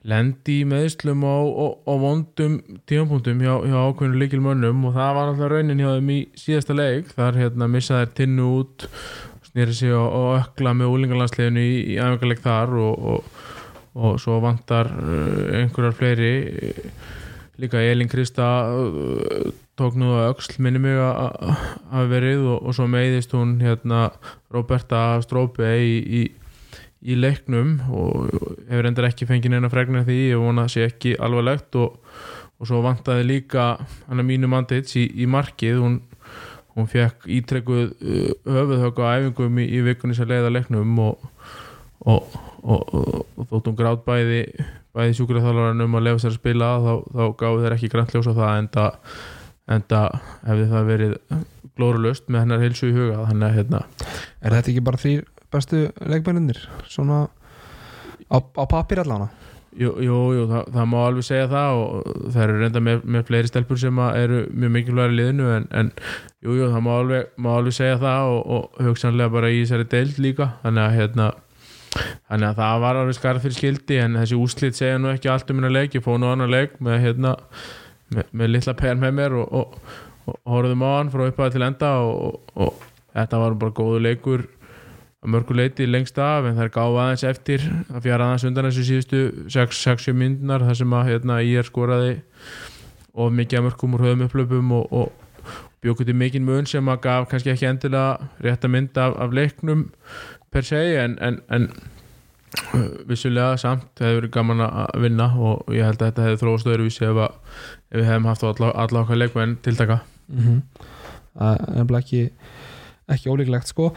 lendi 0.10 0.62
í 0.62 0.68
meðslum 0.68 1.24
á, 1.28 1.38
á, 1.44 1.68
á 1.84 1.94
vondum 2.00 2.60
tímapunktum 2.88 3.42
hjá, 3.44 3.54
hjá 3.68 3.78
ákveðinu 3.90 4.22
líkilmönnum 4.22 4.86
og 4.88 4.96
það 4.96 5.16
var 5.18 5.32
alltaf 5.32 5.52
raunin 5.52 5.82
hjá 5.82 5.90
þeim 5.98 6.12
í 6.14 6.20
síðasta 6.40 6.76
leik. 6.78 7.12
Þar 7.18 7.40
hérna 7.42 7.68
missaði 7.72 8.06
þær 8.06 8.14
tinnu 8.22 8.48
út 8.62 8.88
snýri 9.50 9.76
sig 9.76 9.96
og, 9.96 10.08
og 10.08 10.30
ökla 10.40 10.76
með 10.78 10.94
úlingarlandsleginu 10.96 11.64
í, 11.66 11.78
í 11.94 11.98
æfingarleik 12.00 12.44
þar 12.46 12.76
og, 12.80 13.08
og, 13.12 13.42
og 14.00 14.20
svo 14.24 14.40
vantar 14.44 14.92
uh, 14.94 15.58
einhverjar 15.60 15.98
fleiri 15.98 16.34
líka 17.60 17.82
Elin 17.84 18.12
Krista 18.12 18.48
uh, 18.72 19.50
tók 19.80 19.96
nú 20.00 20.12
að 20.18 20.34
öxl 20.34 20.60
minni 20.64 20.82
mig 20.84 20.98
að 21.00 22.12
verið 22.12 22.44
og, 22.52 22.68
og 22.68 22.76
svo 22.76 22.88
meiðist 22.92 23.34
hún 23.36 23.58
hérna 23.64 24.10
Roberta 24.54 25.20
Strópe 25.24 25.70
í, 25.80 25.96
í, 26.20 26.22
í 27.00 27.16
leiknum 27.16 27.78
og 27.88 28.28
hefur 28.68 28.90
endur 28.90 29.08
ekki 29.08 29.28
fengið 29.30 29.56
neina 29.56 29.72
fregna 29.72 30.04
því 30.08 30.20
ég 30.34 30.44
vona 30.44 30.66
að 30.66 30.70
það 30.70 30.76
sé 30.76 30.88
ekki 30.90 31.16
alvarlegt 31.24 31.80
og, 31.80 31.98
og 32.60 32.70
svo 32.70 32.84
vantaði 32.84 33.28
líka 33.30 33.72
hann 34.10 34.20
að 34.20 34.30
mínu 34.34 34.52
mandits 34.52 34.98
í, 35.00 35.06
í 35.24 35.30
markið. 35.30 35.80
Hún, 35.84 35.98
hún 36.76 36.92
fekk 36.92 37.30
ítrekkuð 37.40 37.88
uh, 37.88 38.30
höfuðhögg 38.50 39.02
á 39.04 39.06
æfingum 39.16 39.64
í, 39.64 39.70
vikunni 39.88 40.18
sem 40.18 40.28
leiða 40.30 40.52
leiknum 40.54 41.00
og, 41.08 41.26
og, 42.04 42.38
þótt 43.48 43.72
hún 43.72 43.80
grátt 43.80 44.06
bæði 44.08 44.44
bæði 44.96 45.20
sjúkraþálaran 45.20 45.84
um 45.86 45.98
að 46.00 46.08
lefa 46.08 46.24
sér 46.24 46.34
að 46.34 46.40
spila 46.40 46.70
þá, 46.84 46.94
þá 47.14 47.26
gáðu 47.40 47.60
þeir 47.64 47.76
ekki 47.76 47.92
grænt 47.94 48.16
ljós 48.16 48.30
á 48.32 48.34
það 48.34 48.54
enda, 49.70 49.78
enda 49.78 50.04
hefði 50.48 50.70
það 50.74 50.90
verið 50.94 51.18
glórulust 51.80 52.28
með 52.28 52.46
hennar 52.46 52.64
heilsu 52.64 52.90
í 52.90 52.96
huga 52.96 53.26
að 53.26 53.44
hérna 53.56 53.84
Er 54.42 54.56
þetta 54.56 54.74
ekki 54.74 54.86
bara 54.86 55.02
þrýr 55.02 55.28
bestu 55.54 55.86
leikmennir 56.06 56.60
svona 56.88 57.28
á, 58.30 58.38
á 58.38 58.64
pappir 58.70 59.02
allána? 59.04 59.30
Jú, 59.80 59.92
jú, 60.02 60.16
jú 60.34 60.46
það, 60.50 60.70
það 60.74 60.88
má 60.90 60.96
alveg 61.06 61.26
segja 61.28 61.50
það 61.52 61.80
og 61.80 62.14
það 62.34 62.42
eru 62.44 62.56
reynda 62.58 62.82
með, 62.82 63.04
með 63.06 63.28
fleiri 63.28 63.50
stelpur 63.52 63.80
sem 63.80 64.00
eru 64.08 64.40
mjög 64.50 64.72
mikilvægur 64.76 65.14
í 65.14 65.18
liðinu 65.20 65.52
en, 65.54 65.68
en 65.78 65.92
jú, 66.42 66.56
jú, 66.58 66.70
það 66.74 66.82
má 66.88 66.90
alveg, 66.96 67.30
má 67.38 67.50
alveg 67.54 67.76
segja 67.78 68.00
það 68.02 68.32
og, 68.34 68.40
og 68.56 68.82
hugsanlega 68.88 69.34
bara 69.36 69.52
í 69.54 69.62
þessari 69.62 69.86
deild 69.92 70.18
líka. 70.26 70.50
Þannig 70.64 70.84
að 70.88 70.98
hérna 70.98 71.28
þannig 72.30 72.48
að 72.50 72.60
það 72.64 72.82
var 72.86 73.00
alveg 73.04 73.20
skarð 73.20 73.46
fyrir 73.46 73.58
skildi 73.60 74.02
en 74.02 74.18
þessi 74.20 74.42
úslit 74.42 74.80
segja 74.80 74.98
nú 75.02 75.14
ekki 75.14 75.32
allt 75.32 75.54
um 75.54 75.62
minna 75.62 75.72
leik. 75.72 75.96
Ég 75.96 76.06
fóð 76.06 76.20
nú 76.24 76.34
annar 76.34 76.50
leik 76.50 76.76
með 76.82 77.00
hérna 77.06 77.36
með, 78.14 78.30
með 78.32 78.54
litla 78.54 78.76
per 78.78 79.02
með 79.02 79.18
mér 79.20 79.36
og, 79.40 79.52
og, 79.60 79.98
og 80.30 80.40
horfðum 80.54 80.86
á 80.86 80.90
hann 80.98 81.12
frá 81.14 81.26
upphæði 81.28 81.58
til 81.58 81.68
enda 81.68 81.92
og, 82.06 82.40
og 82.56 82.88
þetta 83.14 83.44
var 83.44 83.60
bara 83.62 83.78
góðu 83.80 84.02
leikur 84.06 84.48
að 85.20 85.32
mörgu 85.34 85.56
leiti 85.58 85.88
lengst 85.88 86.20
af 86.24 86.48
en 86.48 86.56
það 86.56 86.66
er 86.66 86.76
gáð 86.76 87.00
aðeins 87.04 87.26
eftir 87.28 87.64
að 87.92 88.06
fjara 88.06 88.28
aðeins 88.30 88.46
undan 88.48 88.70
þessu 88.70 88.86
síðustu 88.88 89.24
6-7 89.52 90.16
myndunar 90.16 90.64
þar 90.64 90.80
sem 90.80 90.96
að 90.96 91.10
hérna, 91.12 91.42
ég 91.44 91.60
er 91.60 91.68
skoraði 91.68 92.14
of 93.20 93.34
mikið 93.36 93.60
að 93.60 93.66
mörgum 93.68 93.98
úr 93.98 94.06
höfum 94.06 94.24
upplöpum 94.30 94.72
og, 94.78 94.94
og 94.96 95.56
bjókuti 95.84 96.16
mikinn 96.16 96.48
mun 96.48 96.68
sem 96.68 96.88
að 96.92 97.02
gaf 97.04 97.30
kannski 97.32 97.54
ekki 97.54 97.68
endilega 97.68 98.30
rétt 98.44 98.66
að 98.66 98.74
mynda 98.76 99.10
af, 99.10 99.18
af 99.26 99.36
leiknum 99.36 99.88
per 100.54 100.68
se 100.68 100.80
en, 101.04 101.18
en, 101.24 101.40
en 101.52 101.68
uh, 102.74 102.88
vissulega 103.10 103.58
samt 103.60 104.00
hefur 104.00 104.22
verið 104.22 104.34
gaman 104.36 104.66
að 104.66 105.04
vinna 105.04 105.30
og 105.36 105.68
ég 105.76 105.88
held 105.88 106.02
að 106.02 106.12
þetta 106.12 106.28
hefði 106.28 106.42
þróast 106.44 106.72
öðruvísi 106.72 107.08
ef, 107.10 107.22
að, 107.28 107.60
ef 107.90 108.00
við 108.00 108.08
hefum 108.10 108.30
haft 108.30 108.46
alla, 108.48 108.72
alla 108.74 109.04
okkar 109.04 109.20
leikmenn 109.20 109.60
tiltaka. 109.66 110.02
Mm 110.30 110.62
Það 111.40 111.78
er 111.80 111.96
ekki 112.00 112.22
ekki 113.10 113.32
ólíklegt 113.32 113.70
sko. 113.72 113.94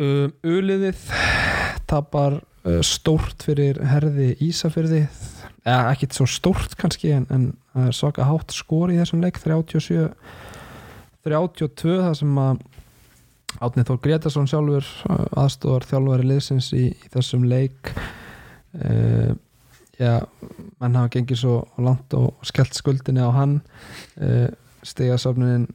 Um, 0.00 0.32
Uliðið 0.46 1.02
tapar 1.90 2.38
uh, 2.40 2.80
stórt 2.86 3.44
fyrir 3.44 3.80
herði 3.84 4.32
Ísafyrði 4.40 5.02
eða 5.62 5.92
ekkit 5.92 6.16
svo 6.16 6.26
stórt 6.30 6.74
kannski 6.80 7.12
en, 7.14 7.26
en 7.30 7.92
svaka 7.94 8.24
hátt 8.26 8.54
skor 8.56 8.90
í 8.90 8.96
þessum 8.98 9.20
leik 9.22 9.38
37 9.42 10.08
32 11.22 11.98
það 12.00 12.16
sem 12.18 12.40
að 12.42 12.62
Átni 13.62 13.84
Þór 13.84 14.00
Gretarsson 14.02 14.48
sjálfur 14.48 14.86
uh, 15.12 15.26
aðstofar 15.44 15.84
þjálfari 15.86 16.28
liðsins 16.30 16.70
í, 16.72 16.86
í 16.88 17.10
þessum 17.12 17.44
leik. 17.50 17.92
Uh, 18.72 19.34
já, 20.00 20.22
menn 20.82 20.98
hafa 20.98 21.12
gengið 21.14 21.40
svo 21.44 21.56
langt 21.82 22.14
og 22.18 22.42
skellt 22.46 22.76
skuldinni 22.76 23.22
á 23.22 23.30
hann. 23.34 23.60
Uh, 24.18 24.50
stigasöfnunin 24.82 25.68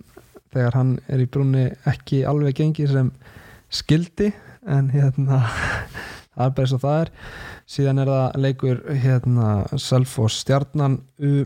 þegar 0.54 0.78
hann 0.78 0.96
er 1.08 1.24
í 1.24 1.30
brúnni 1.32 1.70
ekki 1.88 2.24
alveg 2.28 2.60
gengið 2.60 2.94
sem 2.94 3.12
skildi 3.74 4.32
en 4.68 4.90
hérna 4.92 5.44
það 6.36 6.46
er 6.46 6.56
bara 6.58 6.66
eins 6.66 6.76
og 6.76 6.84
það 6.84 7.00
er. 7.06 7.14
Síðan 7.68 8.02
er 8.04 8.12
það 8.12 8.42
leikur 8.44 8.84
hérna 9.04 9.48
Selfoss 9.76 10.44
stjarnan 10.44 11.02
U 11.20 11.46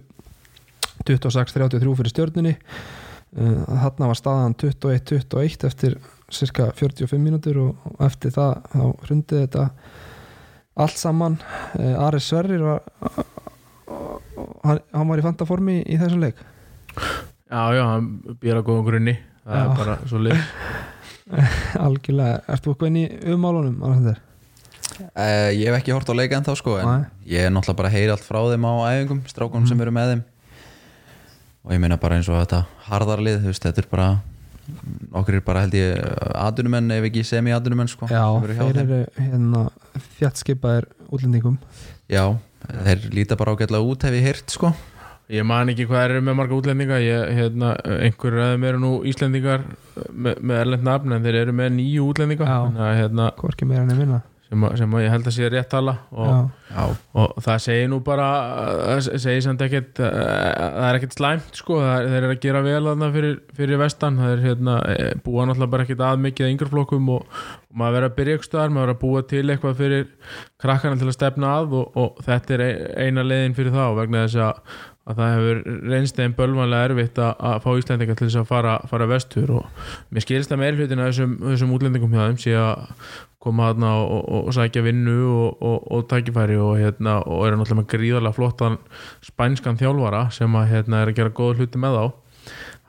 26-33 1.08 1.96
fyrir 1.98 2.14
stjörnunni. 2.14 2.56
Þarna 3.32 4.10
var 4.12 4.18
staðan 4.20 4.56
21-21 4.60 5.66
eftir 5.70 5.96
cirka 6.32 6.70
45 6.76 7.20
mínútur 7.20 7.60
og 7.64 7.86
og 7.88 8.06
eftir 8.06 8.34
það 8.36 8.66
þá 8.74 8.84
hrundið 9.06 9.44
þetta 9.46 9.66
allt 10.82 10.98
saman. 11.00 11.38
Ari 11.78 12.22
Sverrir 12.24 12.66
var 12.66 12.82
hann, 14.64 14.82
hann 14.94 15.12
var 15.12 15.22
í 15.22 15.26
fantaformi 15.26 15.78
í 15.86 16.00
þessum 16.02 16.24
leik. 16.24 16.42
Já, 17.52 17.62
já, 17.76 17.84
hann 17.84 18.10
býr 18.42 18.60
á 18.60 18.64
góðum 18.64 18.88
grunni. 18.88 19.18
Það 19.44 19.58
Já. 19.58 19.62
er 19.64 19.78
bara 19.80 19.96
svo 20.08 20.22
leik. 20.22 20.42
Algjörlega, 21.86 22.42
ert 22.52 22.66
þú 22.66 22.74
eitthvað 22.74 22.92
inn 22.92 23.00
í 23.02 23.06
umálunum 23.34 23.82
Alexander? 23.88 24.20
Uh, 25.02 25.50
ég 25.56 25.66
hef 25.70 25.78
ekki 25.80 25.94
hort 25.96 26.10
á 26.12 26.14
leika 26.14 26.38
en 26.38 26.46
þá 26.46 26.52
sko 26.60 26.76
en 26.78 26.90
Nei. 26.90 27.06
ég 27.32 27.48
er 27.48 27.54
náttúrulega 27.54 27.80
bara 27.80 27.90
að 27.90 27.96
heyra 27.96 28.16
allt 28.18 28.26
frá 28.28 28.40
þeim 28.52 28.68
á 28.68 28.74
æfingum, 28.92 29.22
strákunum 29.32 29.70
sem 29.70 29.82
eru 29.82 29.94
með 29.96 30.12
þeim. 30.12 30.26
Og 31.62 31.74
ég 31.76 31.82
meina 31.82 31.98
bara 32.02 32.18
eins 32.20 32.30
og 32.30 32.38
þetta 32.38 32.60
harðarlið, 32.90 33.40
þú 33.42 33.52
veist, 33.54 33.66
þetta 33.66 33.84
er 33.84 33.90
bara 33.92 34.10
okkur 35.18 35.38
er 35.40 35.44
bara 35.46 35.64
held 35.66 35.76
ég 35.76 35.98
adunumenn 36.38 36.94
ef 36.96 37.08
ekki 37.10 37.24
semi-adunumenn 37.28 37.90
sko 37.92 38.08
Já, 38.12 38.24
þeir 38.46 38.80
eru 38.84 39.00
hérna 39.18 39.64
þjattskipaðir 40.20 40.88
útlendingum. 41.10 41.58
Já, 42.12 42.24
þeir 42.70 43.06
líta 43.16 43.38
bara 43.40 43.56
ágætlega 43.56 43.92
út 43.94 44.08
hef 44.08 44.18
ég 44.18 44.28
heyrt 44.30 44.56
sko. 44.56 44.74
Ég 45.32 45.46
man 45.48 45.72
ekki 45.72 45.86
hvað 45.88 46.10
eru 46.10 46.24
með 46.28 46.36
marga 46.42 46.58
útlendinga. 46.58 46.98
Ég, 47.00 47.30
hérna, 47.38 47.76
einhverjur 48.04 48.42
af 48.44 48.50
þeim 48.52 48.66
eru 48.68 48.82
nú 48.82 48.90
Íslendingar 49.08 49.64
með, 50.12 50.42
með 50.42 50.64
erlend 50.66 50.84
nafn 50.90 51.16
en 51.16 51.24
þeir 51.24 51.38
eru 51.46 51.56
með 51.56 51.72
nýju 51.78 52.10
útlendinga. 52.12 52.50
Já. 52.50 52.58
Þannig 52.66 52.84
að, 52.88 52.98
hérna, 53.00 53.30
hvorki 53.40 53.70
meira 53.70 53.86
enn 53.86 53.96
minna 53.96 54.20
sem, 54.52 54.66
sem 54.82 54.96
ég 55.00 55.14
held 55.14 55.28
að 55.30 55.36
sé 55.38 55.48
rétt 55.54 55.70
tala 55.72 55.94
og, 56.12 56.50
Já, 56.72 56.84
og 57.20 57.38
það 57.44 57.58
segir 57.66 57.88
nú 57.92 57.98
bara 58.04 58.26
það 59.00 59.08
segir 59.24 59.42
samt 59.46 59.64
ekkert 59.66 60.00
eh, 60.04 60.12
það 60.12 60.86
er 60.90 61.00
ekkert 61.00 61.16
slæmt 61.18 61.58
sko 61.60 61.80
það 61.82 61.94
er, 61.96 62.06
þeir 62.12 62.20
eru 62.22 62.36
að 62.36 62.42
gera 62.46 62.62
vel 62.68 62.84
þarna 62.90 63.10
fyrir, 63.16 63.38
fyrir 63.58 63.82
vestan 63.82 64.20
það 64.22 64.34
er 64.36 64.44
hérna, 64.46 64.76
eh, 64.94 65.10
búa 65.26 65.48
náttúrulega 65.50 65.74
bara 65.76 65.88
ekkert 65.88 66.04
að 66.10 66.22
mikið 66.28 66.48
að 66.48 66.54
yngreflokkum 66.56 67.10
og, 67.16 67.26
og 67.72 67.80
maður 67.82 67.98
verður 67.98 68.10
að 68.12 68.16
byrja 68.20 68.38
ykkur 68.40 68.50
staðar, 68.52 68.74
maður 68.76 68.88
verður 68.92 68.98
að 68.98 69.04
búa 69.06 69.24
til 69.32 69.44
eitthvað 69.56 69.80
fyrir 69.82 70.08
krakkana 70.62 71.00
til 71.02 71.10
að 71.12 71.18
stefna 71.18 71.54
að 71.62 71.76
og, 71.82 71.98
og 72.04 72.24
þetta 72.28 72.58
er 72.60 72.66
ein- 72.68 72.88
eina 73.08 73.28
leiðin 73.28 73.58
fyrir 73.58 73.76
þá 73.76 73.84
vegna 74.00 74.26
þess 74.28 74.42
að, 74.48 74.80
að 75.10 75.18
það 75.18 75.34
hefur 75.36 75.60
reynst 75.90 76.20
þeim 76.20 76.36
bölvanlega 76.38 76.90
erfitt 76.92 77.20
að, 77.22 77.32
að 77.50 77.58
fá 77.64 77.70
Íslendingar 77.80 78.18
til 78.20 78.28
þess 78.28 78.40
að 78.44 78.48
fara, 78.52 78.78
fara 78.92 79.10
vestur 79.10 79.54
og 79.58 79.84
mér 80.14 80.26
skilst 80.26 80.54
að 80.54 80.62
meir 80.62 80.78
hlutin 80.78 81.02
af 81.02 81.10
þessum, 81.10 81.36
þessum 81.48 81.74
útlendingum 81.78 82.14
hjá 82.14 82.24
þeim 82.28 82.40
sé 82.44 82.54
að 82.60 82.84
koma 83.42 83.72
þarna 83.72 83.92
og, 83.98 84.12
og, 84.22 84.44
og 84.52 84.54
sækja 84.54 84.84
vinnu 84.86 85.18
og, 85.26 85.64
og, 85.82 86.04
tækifæri 86.12 86.60
og, 86.62 86.76
hérna, 86.78 87.18
eru 87.26 87.58
náttúrulega 87.58 87.90
gríðarlega 87.96 88.38
flottan 88.38 88.78
spænskan 89.26 89.80
þjálfara 89.82 90.28
sem 90.36 90.60
að, 90.60 90.68
hérna, 90.76 91.02
er 91.02 91.12
að 91.12 91.18
gera 91.18 91.34
góða 91.40 91.58
hluti 91.58 91.82
með 91.82 91.98
þá. 91.98 92.06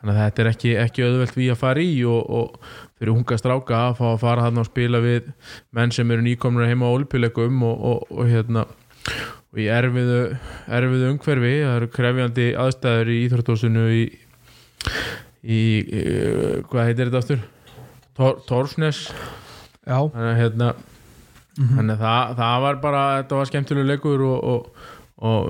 Þannig 0.03 0.17
að 0.17 0.23
þetta 0.27 0.43
er 0.43 0.51
ekki, 0.51 0.71
ekki 0.83 1.05
auðvelt 1.07 1.37
við 1.39 1.53
að 1.55 1.61
fara 1.63 1.83
í 1.83 1.93
og, 2.11 2.57
fyrir 2.99 3.15
unga 3.15 3.39
stráka 3.41 3.85
að 3.89 4.01
fá 4.03 4.07
að 4.11 4.23
fara 4.27 4.49
þarna 4.49 4.65
og 4.65 4.69
spila 4.69 5.01
við 5.03 5.31
menn 5.73 5.95
sem 5.95 6.13
eru 6.13 6.27
nýkomnir 6.27 6.69
heima 6.69 6.91
á 6.91 6.95
olpjuleikum 6.99 7.65
og 7.71 8.21
hérna 8.29 8.67
og 9.53 9.61
í 9.61 9.67
erfiðu, 9.69 10.21
erfiðu 10.79 11.11
umhverfi 11.13 11.53
það 11.63 11.77
eru 11.81 11.91
krefjandi 11.97 12.47
aðstæður 12.65 13.11
í 13.13 13.19
íþróttósinu 13.27 13.83
í, 13.93 14.05
í, 15.43 15.61
í 15.83 16.07
hvað 16.71 16.89
heitir 16.89 17.11
þetta 17.11 17.21
aftur? 17.25 17.45
Tor, 18.17 18.41
Torsnes 18.49 19.05
já, 19.09 19.99
þannig 20.15 20.41
hérna 20.41 20.73
Mhm. 21.53 21.75
þannig 21.77 21.99
að 21.99 22.01
það, 22.01 22.31
það 22.39 22.61
var 22.65 22.77
bara, 22.81 23.01
þetta 23.21 23.37
var 23.37 23.49
skemmtilega 23.51 23.89
leikur 23.91 24.23
og, 24.25 24.45
og, 24.49 24.87
og 25.21 25.49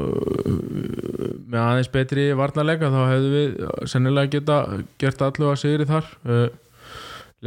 með 1.46 1.61
aðeins 1.62 1.90
betri 1.94 2.24
varnarleika 2.34 2.88
þá 2.90 2.98
hefðu 3.07 3.28
við 3.30 3.53
sennilega 3.92 4.32
geta 4.32 4.57
gert 4.98 5.22
allu 5.22 5.53
að 5.53 5.61
sigri 5.62 5.86
þar 5.86 6.09
uh, 6.26 6.48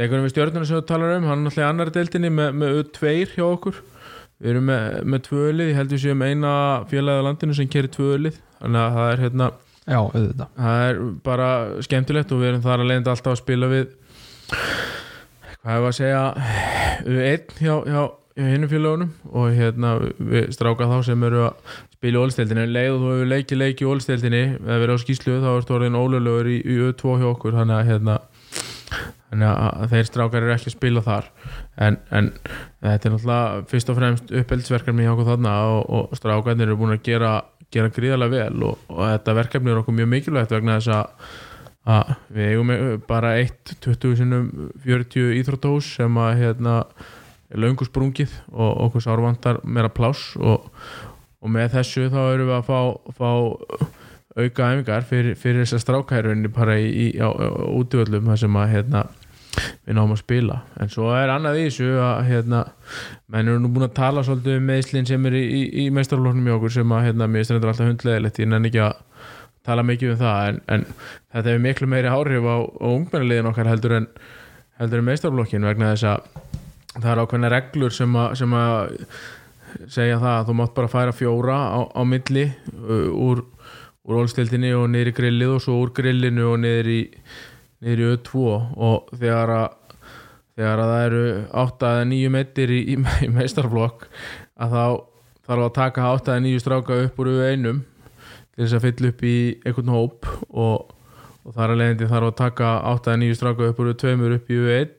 leikurinn 0.00 0.24
við 0.24 0.32
stjórnuna 0.32 0.68
sem 0.70 0.78
við 0.78 0.86
talar 0.88 1.12
um 1.18 1.28
hann 1.28 1.42
er 1.42 1.44
náttúrulega 1.50 1.66
í 1.66 1.68
annar 1.74 1.92
deildinni 1.98 2.30
með, 2.32 2.56
með 2.62 2.80
U2 2.80 3.12
hjá 3.34 3.44
okkur 3.44 3.82
við 4.42 4.52
erum 4.52 4.66
með, 4.70 4.98
með 5.04 5.22
tvölið, 5.28 5.70
ég 5.70 5.78
held 5.80 5.94
við 5.94 6.02
séum 6.02 6.26
eina 6.26 6.56
félagið 6.90 7.22
á 7.22 7.26
landinu 7.26 7.56
sem 7.56 7.70
kerir 7.72 7.92
tvölið 7.94 8.42
þannig 8.58 8.82
að 8.82 8.98
það 8.98 9.12
er 9.12 9.24
hérna 9.26 9.52
Já, 9.86 10.00
það 10.10 10.80
er 10.82 10.96
bara 11.22 11.48
skemmtilegt 11.86 12.32
og 12.34 12.40
við 12.40 12.48
erum 12.50 12.62
þar 12.64 12.80
að 12.82 12.88
leiðandi 12.90 13.10
alltaf 13.12 13.36
að 13.36 13.42
spila 13.44 13.68
við 13.70 13.84
hvað 14.50 15.76
hefur 15.76 15.86
að 15.86 15.98
segja 16.00 16.22
U1 17.06 17.52
hjá, 17.60 17.74
hjá, 17.86 18.00
hjá 18.36 18.50
hinnum 18.50 18.68
félagunum 18.68 19.12
og 19.32 19.54
hérna 19.56 19.92
við 20.18 20.50
stráka 20.52 20.88
þá 20.90 20.96
sem 21.06 21.22
eru 21.28 21.44
að 21.46 21.76
spila 21.94 22.18
í 22.18 22.22
ólsteldinni. 22.26 22.66
Leið 22.68 22.90
og 22.92 22.98
þú 23.00 23.12
hefur 23.14 23.30
leikið 23.32 23.60
leikið 23.62 23.86
í 23.86 23.90
ólsteldinni 23.92 24.42
eða 24.58 24.80
verið 24.82 24.98
á 24.98 25.02
skýslu 25.04 25.36
þá 25.40 25.48
ertu 25.54 25.76
orðin 25.78 25.96
ólöflegur 25.96 26.50
í, 26.52 26.58
í 26.60 26.76
U2 26.84 27.14
hjá 27.22 27.28
okkur. 27.30 27.56
Þannig 27.56 27.78
að 27.78 27.90
hérna 27.92 28.18
þannig 29.36 29.80
að 29.80 29.92
þeir 29.92 30.08
strákar 30.08 30.44
eru 30.44 30.54
ekki 30.54 30.70
að 30.70 30.76
spila 30.76 31.02
þar. 31.04 31.28
En, 31.76 31.98
en 32.10 32.30
þetta 32.84 33.08
er 33.08 33.14
náttúrulega 33.14 33.66
fyrst 33.72 33.90
og 33.92 33.98
fremst 33.98 34.32
uppeldsverkefni 34.40 35.04
hjá 35.06 35.12
okkur 35.12 35.28
þarna 35.32 35.56
og, 35.72 35.82
og 35.98 36.16
strákarnir 36.18 36.70
eru 36.70 36.78
búin 36.80 36.94
að 36.96 37.02
gera, 37.06 37.32
gera 37.74 37.92
gríðarlega 37.92 38.32
vel 38.36 38.68
og, 38.70 38.86
og 38.92 39.02
þetta 39.04 39.36
verkefni 39.40 39.72
er 39.72 39.82
okkur 39.82 39.98
mjög 39.98 40.10
mikilvægt 40.14 40.56
vegna 40.56 40.78
þess 40.78 40.94
að, 41.86 42.14
við 42.34 42.54
eigum 42.54 42.72
bara 43.06 43.36
1-20 43.42 44.16
sinum 44.18 44.48
40 44.86 45.36
íþróttahús 45.42 45.92
sem 46.00 46.16
að 46.18 46.40
hérna 46.40 46.80
er 47.46 47.62
löngu 47.62 47.86
sprungið 47.86 48.32
og 48.50 48.88
okkur 48.88 49.04
sárvantar 49.04 49.60
meira 49.62 49.92
pláss 49.92 50.32
og, 50.40 50.66
og 51.38 51.52
með 51.54 51.76
þessu 51.76 52.08
þá 52.10 52.20
erum 52.24 52.50
við 52.50 52.56
að 52.56 52.66
fá, 52.66 52.80
fá 53.14 53.30
auka 54.36 54.72
æfingar 54.72 55.06
fyrir, 55.08 55.36
fyrir 55.38 55.62
þessar 55.62 55.84
strákærunni 55.84 56.50
bara 56.52 56.74
í, 56.80 56.88
í, 56.90 57.06
á, 57.22 57.30
á 57.30 57.70
útvöldum 57.70 58.26
þar 58.32 58.42
sem 58.42 58.58
að 58.58 58.72
hérna, 58.74 59.04
við 59.56 59.96
náum 59.98 60.14
að 60.14 60.22
spila. 60.22 60.60
En 60.80 60.92
svo 60.92 61.10
er 61.16 61.32
annað 61.32 61.60
í 61.60 61.66
þessu 61.68 61.90
að 62.02 62.22
hérna, 62.30 62.62
menn 63.32 63.50
eru 63.50 63.62
nú 63.62 63.72
búin 63.74 63.88
að 63.88 63.96
tala 63.98 64.24
svolítið 64.26 64.60
um 64.60 64.70
meðslinn 64.70 65.08
sem 65.08 65.28
er 65.30 65.38
í, 65.38 65.44
í, 65.44 65.62
í 65.84 65.88
meistarlóknum 65.94 66.48
í 66.48 66.54
okkur 66.56 66.74
sem 66.78 66.96
að 66.96 67.06
hérna, 67.08 67.30
mér 67.30 67.46
strendur 67.48 67.72
alltaf 67.72 67.90
hundleðilegt 67.90 68.40
ég 68.42 68.50
nenni 68.52 68.72
ekki 68.72 68.82
að 68.86 68.98
tala 69.66 69.82
mikið 69.86 70.12
um 70.14 70.18
það 70.20 70.48
en, 70.48 70.58
en 70.70 70.84
þetta 71.34 71.48
hefur 71.48 71.64
miklu 71.64 71.88
meiri 71.90 72.10
áhrif 72.12 72.44
á, 72.46 72.56
á 72.62 72.86
ungmennilegin 72.92 73.50
okkar 73.50 73.70
heldur 73.72 73.96
en 74.00 74.10
en 74.78 75.04
meistarlókin 75.04 75.64
vegna 75.64 75.94
þess 75.94 76.06
að 76.10 77.00
það 77.00 77.10
er 77.12 77.20
ákveðna 77.22 77.50
reglur 77.52 77.94
sem 77.94 78.16
að, 78.16 78.34
sem 78.40 78.54
að 78.56 78.76
segja 79.92 80.20
það 80.20 80.32
að 80.34 80.46
þú 80.48 80.56
mátt 80.60 80.74
bara 80.76 80.92
færa 80.92 81.14
fjóra 81.16 81.56
á, 81.72 81.80
á 81.96 82.02
milli 82.04 82.46
úr 83.12 83.44
úr 84.06 84.22
ólstildinni 84.22 84.70
og 84.76 84.86
niður 84.92 85.10
í 85.10 85.16
grillið 85.16 85.52
og 85.56 85.62
svo 85.64 85.80
úr 85.82 85.90
grillinu 85.96 86.44
og 86.52 86.60
niður 86.62 86.90
í 86.92 87.00
niður 87.84 88.02
í 88.02 88.08
Ö2 88.14 88.46
og 88.88 89.10
þegar 89.16 89.52
að 89.56 89.66
þegar 90.56 90.80
að 90.80 90.90
það 90.92 91.06
eru 91.06 91.22
8 91.62 91.92
eða 91.92 92.08
9 92.12 92.32
metir 92.32 92.72
í, 92.72 92.80
í, 92.94 92.96
í 93.26 93.30
meistarflokk 93.34 94.06
að 94.56 94.76
þá 94.76 94.84
þarf 95.46 95.64
að 95.66 95.74
taka 95.76 96.10
8 96.16 96.32
eða 96.34 96.44
9 96.48 96.62
stráka 96.64 97.00
upp 97.04 97.18
úr 97.22 97.32
U1 97.34 97.66
til 97.66 98.62
þess 98.62 98.76
að 98.78 98.86
fylla 98.86 99.10
upp 99.12 99.26
í 99.28 99.36
einhvern 99.66 99.92
hóp 99.92 100.30
og, 100.48 100.94
og 101.44 101.56
þar 101.58 101.74
að 101.74 101.82
leiðandi 101.82 102.08
þarf 102.12 102.30
að 102.30 102.38
taka 102.40 102.70
8 102.94 103.12
eða 103.12 103.22
9 103.26 103.40
stráka 103.40 103.68
upp 103.70 103.82
úr 103.82 103.92
U2 103.92 104.14
upp 104.38 104.48
í 104.50 104.62
U1 104.62 104.96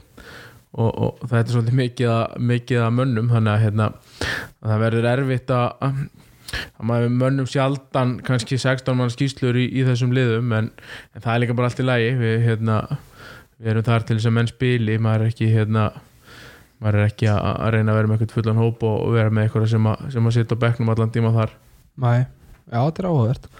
og, 0.77 0.91
og 0.91 1.25
þetta 1.25 1.41
er 1.41 1.55
svolítið 1.55 1.79
mikið 1.81 2.13
að, 2.13 2.37
mikið 2.53 2.83
að 2.85 2.95
mönnum 2.99 3.33
þannig 3.33 3.53
að, 3.55 3.65
hérna, 3.65 3.89
að 4.61 4.71
það 4.71 4.83
verður 4.85 5.09
erfitt 5.15 5.53
að 5.57 5.91
að 6.77 6.89
maður 6.89 7.15
mönnum 7.21 7.49
sjaldan 7.49 8.17
kannski 8.25 8.59
16 8.61 8.97
mann 8.97 9.13
skýslur 9.13 9.57
í, 9.59 9.67
í 9.69 9.85
þessum 9.87 10.13
liðum 10.15 10.53
en, 10.57 10.69
en 11.13 11.23
það 11.23 11.33
er 11.33 11.43
líka 11.43 11.57
bara 11.57 11.71
allt 11.71 11.81
í 11.83 11.87
lagi. 11.87 12.11
Við, 12.19 12.37
hérna, 12.45 12.77
við 13.57 13.73
erum 13.73 13.87
þar 13.87 14.07
til 14.07 14.19
þess 14.19 14.29
að 14.29 14.37
menn 14.37 14.51
spili. 14.51 14.99
Maður 15.01 15.25
er 15.25 15.33
ekki 15.33 15.49
hérna, 15.53 15.87
maður 16.83 17.01
er 17.01 17.11
ekki 17.11 17.31
að, 17.33 17.41
að 17.55 17.73
reyna 17.75 17.93
að 17.93 17.99
vera 18.01 18.11
með 18.11 18.19
eitthvað 18.19 18.37
fullan 18.37 18.63
hóp 18.63 18.87
og, 18.87 18.97
og 19.07 19.17
vera 19.17 19.33
með 19.33 19.47
eitthvað 19.47 19.69
sem 19.73 19.91
sem 20.15 20.31
að 20.31 20.37
sitja 20.37 20.59
á 20.59 20.63
bekknum 20.63 20.93
allan 20.93 21.13
tíma 21.13 21.33
þar. 21.35 21.57
Nei, 22.03 22.17
já 22.67 22.79
þetta 22.79 23.03
er 23.03 23.09
áhugavert. 23.11 23.51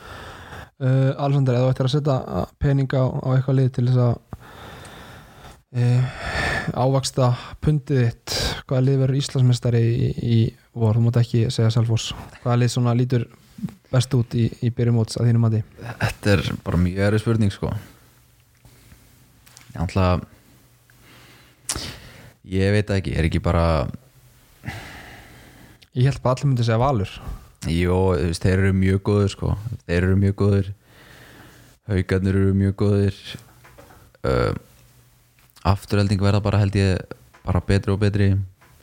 Uh, 0.78 1.12
Alexander, 1.18 1.58
eða 1.58 1.66
þú 1.66 1.74
ættir 1.74 1.88
að 1.88 1.94
setja 1.96 2.46
peninga 2.62 3.00
á, 3.02 3.06
á 3.10 3.28
eitthvað 3.34 3.58
lið 3.58 3.70
til 3.74 3.88
þess 3.88 4.02
að 4.04 4.16
uh, 5.82 6.20
ávaksta 6.78 7.32
pundið 7.66 8.04
þitt 8.04 8.36
hvaða 8.68 8.84
lið 8.86 9.00
verður 9.02 9.20
Íslandsmestari 9.22 9.82
í, 9.82 10.10
í 10.22 10.38
vor, 10.78 10.96
þú 10.98 11.04
mátt 11.06 11.20
ekki 11.22 11.48
segja 11.54 11.72
Selfoss 11.74 12.14
hvaða 12.42 12.62
lið 12.62 12.74
svona 12.74 12.96
lítur 12.98 13.28
best 13.92 14.14
út 14.18 14.36
í, 14.38 14.48
í 14.62 14.72
byrjumóts 14.74 15.20
að 15.20 15.30
þínum 15.30 15.46
mati? 15.48 15.62
Þetta 15.82 16.34
er 16.34 16.50
bara 16.66 16.82
mjög 16.82 17.04
erið 17.08 17.24
spurning 17.24 17.54
sko. 17.54 17.72
Ég 19.74 19.80
ætla 19.84 20.08
Ég 22.48 22.72
veit 22.76 22.92
ekki, 22.96 23.16
er 23.18 23.28
ekki 23.28 23.42
bara 23.44 23.66
Ég 25.98 26.06
held 26.06 26.22
bara 26.22 26.38
allir 26.38 26.52
myndi 26.52 26.66
segja 26.66 26.80
Valur. 26.82 27.12
Jó, 27.68 27.98
þeir 28.38 28.54
eru 28.60 28.74
mjög 28.78 29.02
góður 29.10 29.32
sko. 29.34 29.54
Þeir 29.88 30.02
eru 30.04 30.20
mjög 30.22 30.38
góður 30.44 30.74
Haugarnir 31.88 32.36
eru 32.36 32.54
mjög 32.56 32.76
góður 32.84 33.18
uh, 34.28 34.54
Afturhelding 35.68 36.22
verða 36.22 36.44
bara 36.44 36.62
held 36.62 36.76
ég 36.78 37.18
bara 37.48 37.64
betri 37.64 37.94
og 37.94 38.02
betri 38.04 38.34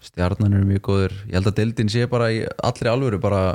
Stjarnan 0.04 0.52
eru 0.58 0.64
mjög 0.68 0.82
góður 0.88 1.12
Ég 1.28 1.34
held 1.38 1.46
að 1.50 1.56
deildin 1.60 1.88
sé 1.92 2.06
bara 2.10 2.30
í 2.32 2.42
allri 2.62 2.88
alvöru 2.92 3.18
bara 3.22 3.54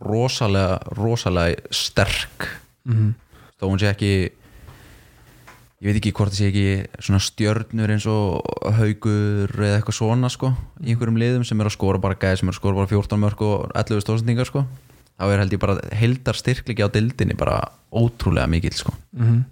rosalega, 0.00 0.78
rosalega 0.96 1.56
sterk 1.72 2.48
mm 2.84 2.94
-hmm. 2.94 3.12
þó 3.60 3.64
hún 3.70 3.78
sé 3.80 3.88
ekki 3.90 4.10
ég 5.76 5.88
veit 5.90 5.96
ekki 6.00 6.12
hvort 6.12 6.32
það 6.32 6.38
sé 6.40 6.46
ekki 6.50 7.02
svona 7.04 7.20
stjörnur 7.20 7.90
eins 7.92 8.06
og 8.06 8.42
haugur 8.78 9.50
eða 9.56 9.78
eitthvað 9.80 9.96
svona 9.98 10.28
sko 10.32 10.52
í 10.84 10.90
einhverjum 10.92 11.16
liðum 11.20 11.44
sem 11.44 11.60
er 11.60 11.66
að 11.66 11.76
skora 11.76 11.98
bara 12.00 12.14
gæði 12.14 12.36
sem 12.38 12.48
er 12.48 12.52
að 12.54 12.60
skora 12.60 12.74
bara 12.76 12.86
14 12.92 13.20
mörg 13.20 13.40
og 13.42 13.70
11 13.74 14.00
stóðsendingar 14.04 14.46
sko 14.46 14.64
þá 15.18 15.24
er 15.32 15.38
held 15.38 15.52
ég 15.52 15.58
bara 15.60 15.80
heldar 15.92 16.34
styrklegi 16.34 16.84
á 16.84 16.88
dildinni 16.92 17.34
bara 17.36 17.60
ótrúlega 17.92 18.46
mikill 18.48 18.72
sko 18.76 18.92
Mm 19.16 19.24
-hmm. 19.26 19.42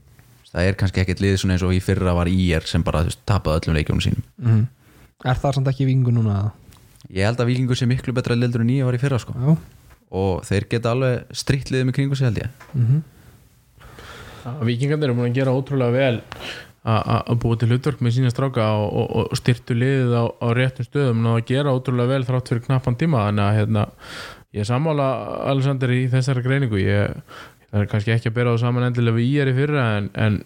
það 0.55 0.63
er 0.69 0.75
kannski 0.75 1.01
ekkert 1.01 1.21
lið 1.21 1.37
svona 1.39 1.55
eins 1.55 1.63
og 1.63 1.73
í 1.73 1.81
fyrra 1.81 2.15
var 2.15 2.27
í 2.29 2.53
er 2.55 2.63
sem 2.67 2.83
bara 2.83 3.05
tapaði 3.27 3.61
öllum 3.61 3.75
leikjum 3.77 4.01
sínum 4.01 4.23
Mhm. 4.39 4.67
Er 5.25 5.41
það 5.41 5.59
samt 5.59 5.73
ekki 5.73 5.89
vingu 5.89 6.13
núna? 6.13 6.37
eða? 6.43 6.53
ég 7.13 7.27
held 7.29 7.41
að 7.41 7.51
vikingur 7.53 7.79
sé 7.79 7.89
miklu 7.89 8.15
betra 8.17 8.37
lildur 8.39 8.65
en 8.65 8.71
nýja 8.71 8.87
var 8.89 8.97
í 8.97 9.01
fyrra 9.03 9.19
sko. 9.21 9.35
Já. 9.37 9.57
Og 10.15 10.45
þeir 10.47 10.69
geta 10.71 10.93
alveg 10.95 11.35
stritt 11.37 11.73
liðið 11.73 11.89
með 11.89 11.97
kringu 11.99 12.19
sig 12.19 12.31
held 12.31 12.45
ég. 12.45 12.63
Mm 12.75 13.03
Víkingarnir 14.45 15.09
eru 15.09 15.15
búin 15.17 15.31
að 15.31 15.37
gera 15.39 15.53
ótrúlega 15.57 15.95
vel 15.95 16.19
að 16.85 17.39
búa 17.41 17.57
til 17.57 17.69
hlutverk 17.71 18.03
með 18.05 18.13
sína 18.13 18.29
stráka 18.29 18.67
og, 18.77 18.91
og, 18.93 19.31
og 19.33 19.39
styrtu 19.41 19.73
liðið 19.73 20.13
á, 20.21 20.25
á 20.29 20.47
réttum 20.53 20.85
stöðum. 20.85 21.23
Og 21.25 21.39
að 21.39 21.47
gera 21.49 21.73
ótrúlega 21.73 22.13
vel 22.13 22.27
þrátt 22.29 22.51
fyrir 22.53 22.65
knappan 22.67 22.99
tíma 23.01 23.23
þannig 23.25 23.45
að 23.47 23.57
hérna, 23.57 23.85
ég 24.53 24.61
er 24.61 24.69
sammála 24.69 25.07
Alexander 25.49 25.95
í 25.97 26.03
þessari 26.13 26.45
greiningu. 26.45 26.77
Ég, 26.77 27.17
það 27.71 27.81
er 27.81 27.89
kannski 27.89 28.13
ekki 28.13 28.29
að 28.29 28.37
bera 28.37 28.53
á 28.53 28.61
saman 28.61 28.85
endilega 28.91 29.17
við 29.17 29.31
í 29.31 29.41
er 29.41 29.53
í 29.55 29.57
fyrra 29.57 29.87
en, 29.97 30.11
en 30.13 30.43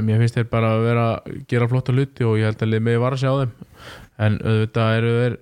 mér 0.00 0.24
finnst 0.24 0.40
þeir 0.40 0.48
bara 0.48 0.72
að 0.72 0.86
vera 0.88 1.04
að 1.12 1.36
gera 1.52 1.68
flotta 1.68 1.92
hluti 1.92 2.24
og 2.24 2.40
ég 2.40 2.48
held 2.48 2.64
að 2.64 2.72
liðið 2.72 2.88
með 2.88 3.02
var 3.04 3.18
að 3.18 3.24
sjá 3.26 3.32
þeim 3.36 3.52
en 4.20 4.38
auðvitað 4.42 4.96
eru 4.98 5.12
þeir 5.18 5.36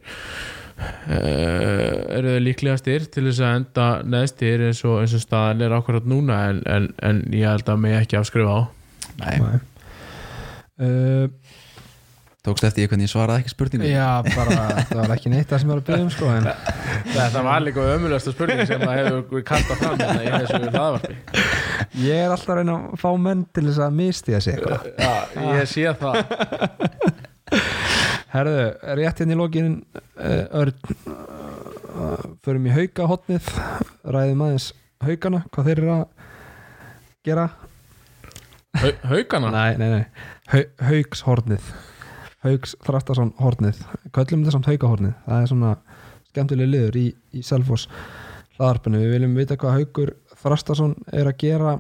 uh, 0.81 2.19
eru 2.19 2.35
þeir 2.35 2.45
líklegastir 2.47 3.09
til 3.13 3.27
þess 3.29 3.43
að 3.45 3.57
enda 3.61 3.89
neðstir 4.17 4.67
eins 4.69 4.83
og, 4.87 5.01
eins 5.03 5.17
og 5.17 5.25
staðan 5.25 5.65
er 5.67 5.77
akkurat 5.77 6.07
núna 6.09 6.43
en, 6.51 6.63
en, 6.71 6.91
en 7.05 7.25
ég 7.35 7.49
held 7.51 7.69
að 7.73 7.83
mig 7.87 7.99
ekki 8.01 8.21
afskrifa 8.21 8.55
á 8.57 8.61
Nei, 9.21 9.37
uh, 10.81 11.27
tókst 12.47 12.65
eftir 12.65 12.87
ég 12.87 12.93
hvernig 12.93 13.09
ég 13.09 13.13
svaraði 13.13 13.43
ekki 13.43 13.53
spurningu 13.53 13.91
Já, 13.91 14.23
bara, 14.33 14.61
það 14.89 15.03
var 15.03 15.17
ekki 15.19 15.33
neitt 15.35 15.51
það 15.51 15.65
sem 15.65 15.73
var 15.75 15.83
að 15.83 15.89
byrja 15.91 16.07
um 16.07 16.13
sko 16.15 16.31
en 16.39 16.49
Þetta 17.11 17.43
var 17.45 17.65
líka 17.65 17.85
ömulegsta 17.95 18.33
spurning 18.35 18.63
sem 18.69 18.81
það 18.83 18.99
hefur 19.01 19.45
kallað 19.49 19.81
fram 19.81 19.99
hérna 20.01 20.23
í 20.23 20.31
þessu 20.35 20.59
hlaðvarpi. 20.67 21.15
Ég 22.05 22.23
er 22.23 22.31
alltaf 22.35 22.53
að 22.55 22.61
reyna 22.61 22.77
að 22.77 23.01
fá 23.03 23.11
menn 23.25 23.43
til 23.57 23.65
þess 23.67 23.83
að 23.85 23.97
mistiða 23.99 24.41
sig 24.45 24.57
eitthvað. 24.57 24.81
Já, 25.01 25.13
ég 25.59 25.71
sé 25.71 25.83
það 26.01 26.15
Herðu, 28.31 28.67
rétt 28.99 29.21
hérna 29.23 29.35
í 29.35 29.65
Örn 30.61 30.75
uh, 31.11 32.27
förum 32.45 32.69
í 32.69 32.75
hauka 32.75 33.09
hotnið 33.11 33.49
ræðum 34.07 34.45
aðeins 34.47 34.69
haukana 35.03 35.41
hvað 35.51 35.71
þeir 35.71 35.81
eru 35.81 35.93
að 35.97 36.05
gera. 37.27 37.47
Hau, 38.81 38.91
Haugana? 39.11 39.51
Nei, 39.51 39.81
nei, 39.81 39.89
nei, 39.97 40.05
Hau, 40.53 40.63
hauks 40.87 41.25
hornið 41.27 41.73
Hauks 42.45 42.77
Þrastason 42.87 43.33
hornið. 43.43 43.81
Köllum 44.15 44.45
þetta 44.45 44.55
samt 44.55 44.71
hauka 44.71 44.93
hornið 44.93 45.17
það 45.27 45.43
er 45.43 45.51
svona 45.51 45.75
skemmtileg 46.31 46.71
liður 46.71 46.99
í, 47.01 47.07
í 47.35 47.43
Selfoss 47.45 47.91
hlaðarpinu, 48.61 49.01
við 49.03 49.15
viljum 49.17 49.39
vita 49.41 49.59
hvað 49.59 49.81
Haukur 49.81 50.15
Þrastason 50.41 50.95
er 51.11 51.29
að 51.29 51.39
gera 51.43 51.79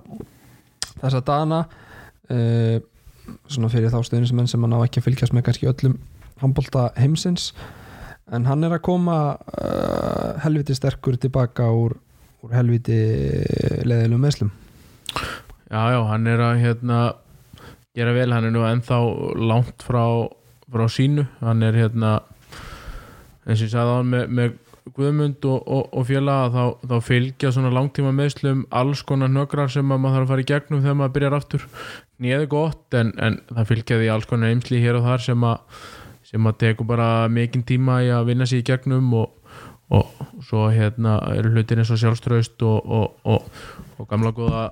þessa 1.00 1.22
dana 1.24 1.62
uh, 1.62 2.80
svona 3.46 3.70
fyrir 3.70 3.92
þá 3.94 4.00
stuðnismenn 4.08 4.50
sem 4.50 4.66
hann 4.66 4.74
á 4.74 4.82
ekki 4.82 4.98
að 4.98 5.12
fylgjast 5.12 5.36
með 5.36 5.46
kannski 5.46 5.70
öllum 5.70 6.00
handbólta 6.40 6.90
heimsins. 6.98 7.50
En 8.30 8.46
hann 8.46 8.62
er 8.64 8.76
að 8.76 8.84
koma 8.86 9.18
uh, 9.34 10.38
helviti 10.44 10.76
sterkur 10.76 11.18
tilbaka 11.18 11.66
úr, 11.74 11.96
úr 12.46 12.54
helviti 12.54 12.98
leðilum 13.82 14.22
meðslum 14.22 14.52
Já, 15.70 15.82
já, 15.94 16.00
hann 16.08 16.26
er 16.26 16.40
að 16.42 16.60
hérna 16.64 16.98
gera 17.94 18.14
vel, 18.14 18.32
hann 18.34 18.48
er 18.48 18.54
nú 18.54 18.64
ennþá 18.66 18.98
langt 19.38 19.84
frá, 19.86 20.02
frá 20.70 20.86
sínu. 20.90 21.28
Hann 21.42 21.62
er 21.62 21.78
hérna 21.78 22.16
eins 23.46 23.60
og 23.60 23.68
ég 23.68 23.72
sagði 23.72 23.94
á 23.94 23.98
hann 24.00 24.10
með, 24.10 24.34
með 24.38 24.58
Guðmund 24.96 25.46
og, 25.46 25.60
og, 25.70 25.92
og 25.94 26.06
félaga 26.08 26.48
þá, 26.50 26.88
þá 26.90 27.06
fylgja 27.06 27.52
svona 27.54 27.70
langtíma 27.74 28.10
meðslum 28.16 28.64
alls 28.74 29.04
konar 29.06 29.30
nökrar 29.30 29.70
sem 29.70 29.86
að 29.86 30.02
maður 30.02 30.16
þarf 30.16 30.26
að 30.26 30.32
fara 30.32 30.42
í 30.42 30.48
gegnum 30.48 30.82
þegar 30.82 30.98
maður 30.98 31.14
byrjar 31.16 31.36
aftur. 31.38 31.66
Nýjaði 32.20 32.50
gott 32.56 32.98
en, 32.98 33.12
en 33.22 33.38
það 33.52 33.70
fylgja 33.70 34.00
því 34.00 34.10
alls 34.14 34.28
konar 34.30 34.54
eimsli 34.54 34.82
hér 34.82 34.98
og 34.98 35.06
þar 35.06 35.26
sem 35.28 35.46
að 35.46 35.84
sem 36.30 36.46
að 36.46 36.58
tekur 36.62 36.86
bara 36.86 37.10
mikinn 37.32 37.66
tíma 37.66 38.00
í 38.06 38.10
að 38.14 38.30
vinna 38.30 38.46
sér 38.46 38.62
í 38.62 38.66
gegnum 38.68 39.10
og, 39.18 39.32
og 39.90 40.10
svo 40.46 40.68
hérna 40.70 41.18
eru 41.34 41.50
hlutir 41.54 41.80
eins 41.82 41.90
og 41.90 41.98
sjálfströst 41.98 42.62
og, 42.66 42.86
og, 42.86 43.18
og, 43.98 44.06
gamla 44.10 44.30
góða 44.36 44.68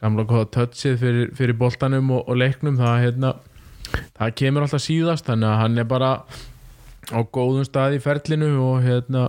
gamla 0.00 0.26
góða 0.28 0.50
touchið 0.56 1.00
fyrir, 1.00 1.32
fyrir 1.36 1.56
boltanum 1.56 2.12
og, 2.16 2.28
leiknum. 2.36 2.76
Það, 2.80 3.00
hérna, 3.06 3.34
það 4.18 4.36
kemur 4.42 4.66
alltaf 4.66 4.84
síðast 4.84 5.28
þannig 5.28 5.48
að 5.48 5.60
hann 5.64 5.80
er 5.80 5.88
bara 5.88 6.12
á 7.10 7.18
góðum 7.32 7.66
stað 7.68 7.96
í 7.96 8.04
ferlinu 8.04 8.52
og, 8.60 8.78
hérna, 8.84 9.26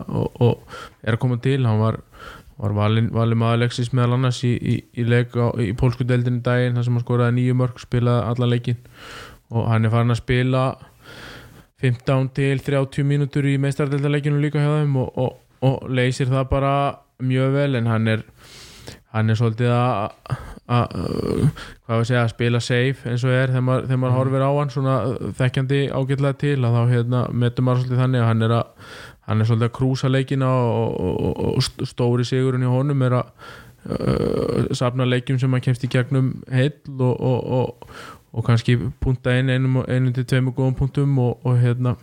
er 1.03 1.15
að 1.15 1.21
koma 1.23 1.39
til. 1.43 1.59
Hann 1.67 1.79
var, 1.81 2.01
var 2.59 2.75
valin, 2.75 3.11
valin 3.15 3.39
maður 3.39 3.61
Alexis 3.61 3.91
meðal 3.95 4.19
annars 4.19 4.43
í, 4.47 4.53
í, 4.59 4.77
í 4.99 5.07
í 5.07 5.73
pólsku 5.79 6.07
deildinu 6.07 6.43
daginn 6.43 6.75
þar 6.75 6.87
sem 6.87 6.99
hann 6.99 7.07
skoraði 7.07 7.39
nýju 7.39 7.59
mörg 7.63 7.83
spilaði 7.83 8.31
allan 8.31 8.55
leikin 8.55 8.81
og 9.51 9.67
hann 9.67 9.83
er 9.83 9.91
farin 9.91 10.13
að 10.13 10.21
spila 10.21 10.65
15 11.81 12.31
til 12.37 12.63
30 12.65 13.07
mínútur 13.07 13.47
í 13.49 13.57
meistardeldarleikinu 13.61 14.41
líka 14.41 14.61
hjá 14.61 14.81
þeim 14.81 14.97
og, 15.01 15.11
og, 15.17 15.37
og 15.65 15.87
leysir 15.89 16.31
það 16.31 16.49
bara 16.51 16.73
mjög 17.21 17.55
vel 17.57 17.79
en 17.79 17.89
hann 17.91 18.07
er 18.15 18.25
hann 19.11 19.29
er 19.29 19.37
svolítið 19.37 19.73
að 19.75 20.37
að, 20.71 20.93
hvað 21.85 22.01
við 22.01 22.05
segja, 22.07 22.21
að 22.23 22.33
spila 22.33 22.61
safe 22.63 23.09
eins 23.11 23.25
og 23.27 23.33
er 23.35 23.51
þegar 23.51 23.65
maður, 23.67 23.87
þegar 23.89 24.01
maður 24.03 24.17
horfir 24.17 24.45
á 24.45 24.51
hann 24.57 24.73
svona 24.73 24.95
þekkjandi 25.39 25.81
ágætlega 25.91 26.39
til 26.43 26.57
að 26.59 26.77
þá 26.77 26.93
hérna, 26.93 27.23
metum 27.43 27.67
maður 27.67 27.81
svolítið 27.81 28.03
þannig 28.03 28.21
að 28.21 28.29
hann 28.29 28.45
er 28.47 28.55
að 28.59 28.93
hann 29.27 29.41
er 29.41 29.49
svolítið 29.49 29.67
að 29.67 29.75
krúsa 29.77 30.11
leikina 30.11 30.51
og, 30.51 30.95
og, 31.01 31.43
og 31.49 31.89
stóri 31.89 32.25
sigurinn 32.27 32.65
í 32.65 32.71
honum 32.71 33.03
er 33.07 33.17
að 33.19 33.27
uh, 33.91 34.71
safna 34.77 35.07
leikjum 35.07 35.39
sem 35.41 35.51
maður 35.51 35.67
kemst 35.69 35.85
í 35.87 35.91
gegnum 35.91 36.33
heill 36.51 37.03
og, 37.11 38.01
og, 38.31 38.39
og 38.39 38.45
kannski 38.47 38.77
punta 38.99 39.35
inn 39.39 39.49
einum, 39.49 39.81
einum 39.87 40.13
til 40.13 40.25
tveimur 40.25 40.55
góðum 40.57 40.77
punktum 40.79 41.19
og 41.19 41.59
hérna 41.59 41.95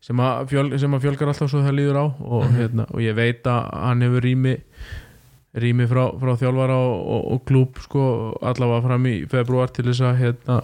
sem 0.00 0.20
að, 0.22 0.46
fjöl, 0.52 0.70
sem 0.80 0.94
að 0.96 1.04
fjölgar 1.04 1.32
alltaf 1.32 1.50
svo 1.50 1.60
það 1.64 1.76
líður 1.76 2.00
á 2.00 2.06
og, 2.08 2.44
hérna, 2.54 2.86
og 2.88 3.04
ég 3.04 3.16
veit 3.18 3.46
að 3.48 3.68
hann 3.76 4.04
hefur 4.06 4.24
rými 4.24 4.56
rými 5.58 5.86
frá, 5.88 6.04
frá 6.20 6.34
þjálfara 6.40 6.76
og, 6.76 6.98
og, 6.98 7.22
og 7.34 7.44
klúb 7.48 7.80
sko 7.82 8.02
allavega 8.44 8.84
fram 8.86 9.08
í 9.10 9.14
februar 9.30 9.72
til 9.74 9.88
þess 9.88 10.04
að 10.04 10.20
hérna, 10.22 10.60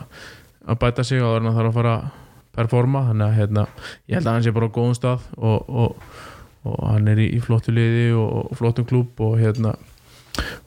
að 0.65 0.81
bæta 0.83 1.07
sig 1.07 1.25
og 1.25 1.37
þannig 1.37 1.51
að 1.51 1.57
það 1.57 1.61
þarf 1.61 1.73
að 1.73 1.79
fara 1.81 1.95
að 1.97 2.13
performa 2.55 3.03
þannig 3.09 3.27
að 3.27 3.39
hérna, 3.41 3.67
ég 4.07 4.19
held 4.19 4.29
að 4.29 4.37
hann 4.37 4.47
sé 4.47 4.55
bara 4.55 4.71
á 4.71 4.77
góðum 4.77 4.97
stað 4.99 5.27
og, 5.37 5.73
og 6.65 6.79
hann 6.89 7.11
er 7.11 7.21
í, 7.25 7.31
í 7.37 7.43
flottu 7.45 7.75
liði 7.75 8.07
og 8.17 8.55
flottum 8.57 8.87
klúb 8.89 9.21
og 9.25 9.37
hérna 9.41 9.75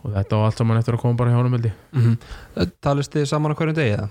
og 0.03 0.13
þetta 0.13 0.37
og 0.37 0.45
allt 0.47 0.61
saman 0.61 0.79
eftir 0.79 0.95
að 0.97 1.03
koma 1.03 1.19
bara 1.19 1.33
hjá 1.33 1.39
hann 1.39 1.51
meldi 1.51 1.71
mm 1.91 2.03
-hmm. 2.03 2.67
Talist 2.81 3.15
þið 3.15 3.25
saman 3.27 3.51
á 3.51 3.55
hverjum 3.55 3.75
degi 3.75 3.95
eða? 3.95 4.09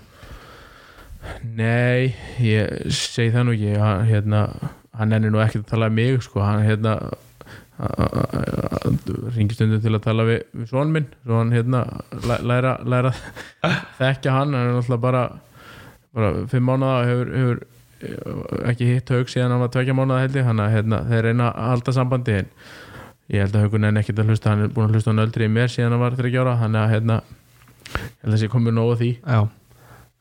Nei, 1.57 2.15
ég 2.43 2.91
segi 2.93 3.31
það 3.33 3.47
nú 3.47 3.55
ekki. 3.55 3.77
Hann, 3.81 4.03
hérna, 4.09 4.41
hann 4.97 5.15
ennir 5.15 5.33
nú 5.33 5.41
ekkert 5.43 5.65
að 5.65 5.71
tala 5.73 5.89
um 5.91 5.97
mig 5.97 6.21
sko, 6.25 6.41
hann 6.45 6.65
hérna 6.65 6.97
ringi 9.35 9.53
stundum 9.53 9.81
til 9.83 9.93
að 9.93 10.03
tala 10.07 10.25
við, 10.25 10.39
við 10.57 10.69
svon 10.71 10.93
minn. 10.93 11.07
Svo 11.23 11.37
hann 11.37 11.53
hérna 11.53 11.83
læra, 12.25 12.77
læra 12.83 13.13
þekkja 13.99 14.33
hann. 14.33 14.55
Hann 14.57 14.71
er 14.71 14.75
náttúrulega 14.77 15.03
bara, 15.03 15.23
bara 16.17 16.33
fimm 16.51 16.67
mánuða 16.69 16.95
og 16.97 17.11
hefur, 17.11 17.31
hefur 17.37 17.63
eh, 18.01 18.69
ekki 18.71 18.89
hitt 18.91 19.13
haug 19.13 19.31
síðan 19.31 19.53
hann 19.53 19.63
var 19.65 19.73
tvekja 19.75 19.97
mánuða 19.97 20.23
held 20.25 20.39
ég. 20.41 20.47
Hann 20.49 20.63
að 20.63 20.73
hérna, 20.73 21.03
þeir 21.11 21.29
reyna 21.29 21.51
að 21.53 21.71
halda 21.73 21.95
sambandi 21.99 22.37
en 22.41 22.51
ég 23.33 23.45
held 23.45 23.57
að 23.59 23.67
haugun 23.67 23.89
er 23.89 23.97
nekkit 23.99 24.23
að 24.23 24.31
hlusta. 24.31 24.53
Hann 24.55 24.65
er 24.65 24.73
búin 24.73 24.89
að 24.89 24.97
hlusta 24.97 25.13
hann 25.13 25.25
öldri 25.27 25.49
í 25.49 25.53
mér 25.53 25.73
síðan 25.73 25.93
hann 25.93 26.05
var 26.05 26.17
þryggja 26.17 26.45
ára. 26.45 26.57
Hann 26.63 26.77
er 26.77 26.87
að 26.87 26.95
hérna 26.95 27.21
ég 27.21 28.05
held 28.23 28.33
að 28.33 28.41
sé 28.41 28.51
komið 28.51 28.77
nógu 28.79 28.97
því. 29.03 29.11
Já, 29.21 29.41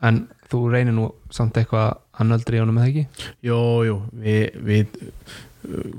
en 0.04 0.26
þú 0.50 0.62
reynir 0.72 0.94
nú 0.96 1.10
samt 1.34 1.56
eitthvað 1.58 2.54
í 2.54 2.60
honum 2.62 2.78
eða 2.80 2.88
ekki? 2.90 3.04
Jú, 3.44 3.58
jú, 3.86 3.96
við, 4.22 4.56
við 4.66 4.86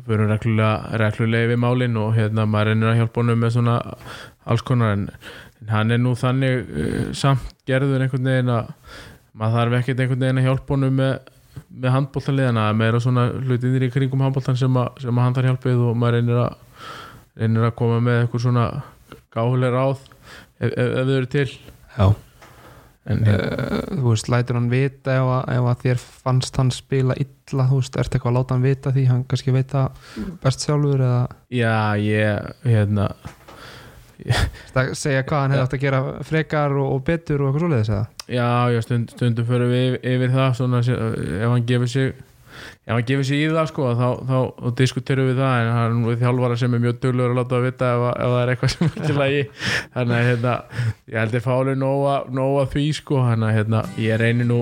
fyrir 0.07 0.29
reglulega, 0.31 0.97
reglulega 1.01 1.51
við 1.51 1.59
málinn 1.61 1.99
og 1.99 2.15
hérna 2.15 2.45
maður 2.49 2.71
reynir 2.71 2.91
að 2.91 2.99
hjálpa 3.01 3.21
honum 3.21 3.41
með 3.43 3.53
svona 3.57 3.77
alls 4.47 4.63
konar 4.67 4.95
en, 4.95 5.07
en 5.61 5.71
hann 5.73 5.93
er 5.93 6.01
nú 6.01 6.13
þannig 6.17 6.67
uh, 6.67 6.99
samt 7.17 7.55
gerður 7.67 8.05
einhvern 8.05 8.29
veginn 8.31 8.53
að 8.53 8.69
maður 9.37 9.57
þarf 9.59 9.79
ekkert 9.81 10.03
einhvern 10.03 10.23
veginn 10.25 10.41
að 10.41 10.47
hjálpa 10.49 10.75
honum 10.75 11.01
með, 11.01 11.33
með 11.67 11.95
handbóltanliðana 11.97 12.67
meira 12.77 13.01
svona 13.03 13.27
hlutinir 13.33 13.87
í 13.87 13.91
kringum 13.93 14.23
handbóltan 14.25 14.59
sem, 14.59 14.79
sem 15.01 15.11
að 15.11 15.27
hann 15.27 15.37
þarf 15.37 15.51
hjálpið 15.51 15.83
og 15.89 15.99
maður 15.99 16.19
reynir 16.19 16.43
að 16.45 16.61
reynir 17.37 17.67
að 17.67 17.75
koma 17.81 17.99
með 18.03 18.21
eitthvað 18.23 18.45
svona 18.47 18.69
gáhuleg 19.35 19.75
ráð 19.75 19.99
ef, 19.99 20.71
ef, 20.71 20.87
ef 20.87 21.03
þau 21.03 21.17
eru 21.17 21.35
til 21.35 21.49
Já 21.97 22.07
en, 23.07 23.23
uh, 23.23 23.79
Þú 23.93 24.03
veist, 24.11 24.29
lætur 24.31 24.59
hann 24.59 24.69
vita 24.71 25.17
ef 25.17 25.31
að, 25.37 25.49
ef 25.55 25.71
að 25.71 25.81
þér 25.85 26.03
fannst 26.03 26.61
hann 26.61 26.71
spila 26.75 27.17
illa, 27.17 27.67
þú 27.69 27.81
veist, 27.81 27.97
ertu 27.97 28.17
eitthvað 28.17 28.31
að 28.33 28.37
láta 28.39 28.57
hann 28.57 28.67
vita 28.67 28.93
því 28.95 29.07
hann 29.11 29.25
kannski 29.31 29.55
veit 29.55 29.73
það 29.73 30.13
best 30.43 30.67
sjálfur 30.67 31.03
eða? 31.07 31.25
Já, 31.55 31.75
ég 32.03 32.53
hérna 32.67 33.11
það 34.73 34.93
segja 34.97 35.25
hvað 35.27 35.43
hann 35.43 35.53
hefði 35.53 35.65
átt 35.65 35.75
að 35.77 35.83
gera 35.83 35.99
frekar 36.25 36.77
og, 36.77 36.87
og 36.95 37.03
betur 37.07 37.43
og 37.43 37.49
eitthvað 37.49 37.65
svoleiðis 37.65 37.91
eða? 37.93 38.05
Já, 38.27 38.47
já 38.73 38.81
stund, 38.83 39.13
stundum 39.13 39.47
fyrir 39.47 39.71
við 39.71 39.85
yfir, 39.87 39.99
yfir 40.13 40.33
það 40.33 40.49
svona, 40.59 40.81
ef 40.83 41.53
hann 41.53 41.67
gefur 41.69 41.91
sig 41.91 42.15
ef 42.57 42.91
hann 42.93 43.07
gefur 43.09 43.27
sig 43.29 43.43
í 43.43 43.47
það 43.53 43.71
sko 43.71 43.93
þá, 43.93 44.07
þá, 44.27 44.37
þá 44.57 44.67
diskuterum 44.81 45.31
við 45.31 45.41
það 45.41 45.61
en 45.61 45.71
hann 45.77 46.03
er 46.11 46.19
þjálfara 46.23 46.59
sem 46.61 46.77
er 46.77 46.85
mjög 46.85 46.99
dullur 47.05 47.31
að 47.33 47.39
láta 47.41 47.57
að 47.57 47.65
vita 47.67 47.93
ef, 47.93 48.05
ef 48.11 48.35
það 48.35 48.41
er 48.41 48.53
eitthvað 48.53 48.75
sem 48.75 48.91
er 48.91 49.23
að 49.27 49.33
ég 49.37 49.65
þannig 49.95 50.19
að 50.19 50.29
hérna, 50.31 50.59
ég 51.07 51.19
held 51.21 51.39
að 51.41 51.47
fáli 51.47 51.79
nóga, 51.81 52.69
því 52.75 52.87
sko 53.01 53.25
þannig 53.29 53.49
að 53.49 53.59
hérna, 53.61 53.83
ég 54.07 54.23
reynir 54.23 54.49
nú 54.51 54.61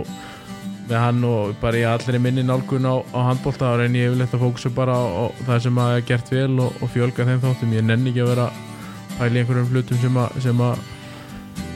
með 0.86 1.02
hann 1.02 1.24
og 1.26 1.54
bara 1.62 1.80
í 1.80 1.86
allri 1.89 2.20
minni 2.22 2.43
nálgun 2.46 2.86
á, 2.86 2.96
á 3.02 3.20
handbólta 3.32 3.72
þá 3.72 3.80
reynir 3.82 4.04
ég 4.04 4.12
yfirleitt 4.12 4.36
að 4.38 4.43
fókusa 4.46 4.72
bara 4.76 4.93
á, 4.93 5.04
á 5.06 5.24
það 5.48 5.62
sem 5.66 5.80
að 5.82 5.93
er 5.96 6.04
gert 6.12 6.34
vel 6.34 6.60
og, 6.62 6.82
og 6.82 6.91
fjölga 6.93 7.26
þeim 7.26 7.41
þáttum. 7.41 7.74
Ég 7.74 7.88
nenni 7.88 8.12
ekki 8.14 8.26
að 8.26 8.34
vera 8.34 8.50
pæli 9.16 9.41
einhverjum 9.41 9.72
hlutum 9.74 10.02
sem 10.04 10.20
að, 10.22 10.41
sem 10.46 10.66
að 10.68 10.84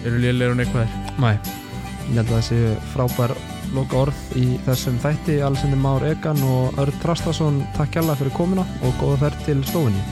eru 0.05 0.21
lélir 0.21 0.53
og 0.53 0.59
neikvæðir. 0.59 0.99
Næ, 1.17 1.31
ég 1.31 2.19
held 2.19 2.27
að 2.27 2.35
það 2.35 2.45
sé 2.51 2.61
frábær 2.93 3.35
loka 3.75 4.03
orð 4.05 4.35
í 4.39 4.45
þessum 4.67 4.99
þætti 5.03 5.39
Alessandir 5.45 5.81
Már 5.81 6.05
Egan 6.09 6.43
og 6.45 6.77
Örd 6.81 6.99
Trastason 7.03 7.63
takk 7.77 7.95
kjalla 7.97 8.17
fyrir 8.19 8.35
komuna 8.35 8.67
og 8.83 8.93
góða 9.01 9.25
ferð 9.25 9.49
til 9.49 9.65
stofunni 9.69 10.05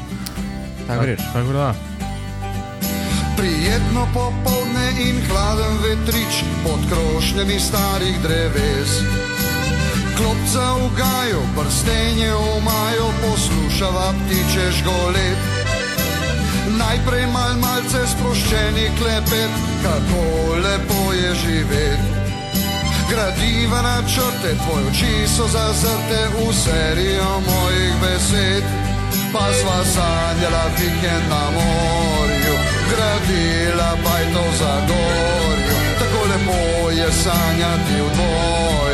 Takk 0.88 1.03
fyrir 1.03 1.22
Takk 1.22 1.45
fyrir 1.45 1.62
það 1.66 1.86
Prijetno 3.38 4.08
popovdne 4.14 4.88
in 4.97 5.20
hladen 5.30 5.76
vetrič 5.84 6.41
pod 6.64 6.82
krošnjami 6.89 7.60
starih 7.62 8.18
dreves. 8.24 8.97
Klopca 10.18 10.74
v 10.74 10.89
gaju, 10.97 11.41
prstenje 11.53 12.34
v 12.34 12.58
maju, 12.66 13.08
poslušava 13.22 14.14
ptiče 14.26 14.66
žgolet. 14.82 15.39
Najprej 16.82 17.26
mal 17.30 17.53
malce 17.62 18.08
sproščeni 18.10 18.89
klepet, 18.97 19.53
kako 19.86 20.24
lepo 20.66 21.14
je 21.14 21.36
živeti. 21.45 22.26
Gradiva 23.10 23.82
načrte, 23.82 24.49
tvoje 24.64 24.88
oči 24.88 25.28
so 25.28 25.47
zazrte 25.47 26.20
v 26.36 26.53
serijo 26.53 27.32
mojih 27.47 27.93
besed. 28.01 28.64
Pa 29.34 29.45
sva 29.60 29.80
sanjala 29.93 30.66
vikend 30.78 31.26
na 31.30 31.43
morju, 31.55 32.55
gradila 32.89 33.91
bajto 34.03 34.43
za 34.60 34.74
gorju. 34.88 35.78
Tako 35.99 36.20
lepo 36.32 36.89
je 36.91 37.08
sanjati 37.24 37.97
v 38.03 38.08
dvoje, 38.16 38.86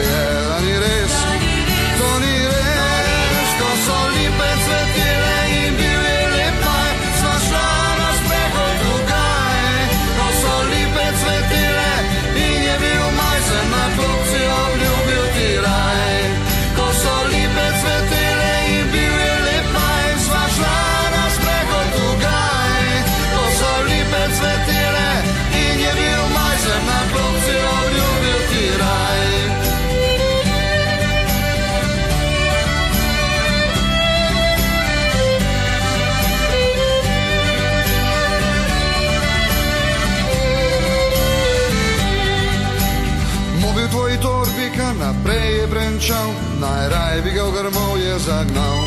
je 46.04 46.14
brenčal, 46.14 46.30
najraj 46.60 47.22
bi 47.22 47.32
ga 47.32 47.44
v 47.44 47.52
grmovje 47.52 48.20
zagnal. 48.20 48.78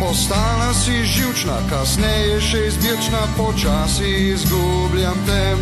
Postala 0.00 0.74
si 0.74 1.04
živčna, 1.04 1.58
kasneje 1.70 2.40
še 2.40 2.58
izbirčna, 2.66 3.22
počasi 3.36 4.34
izgubljam 4.34 5.18
te. 5.26 5.56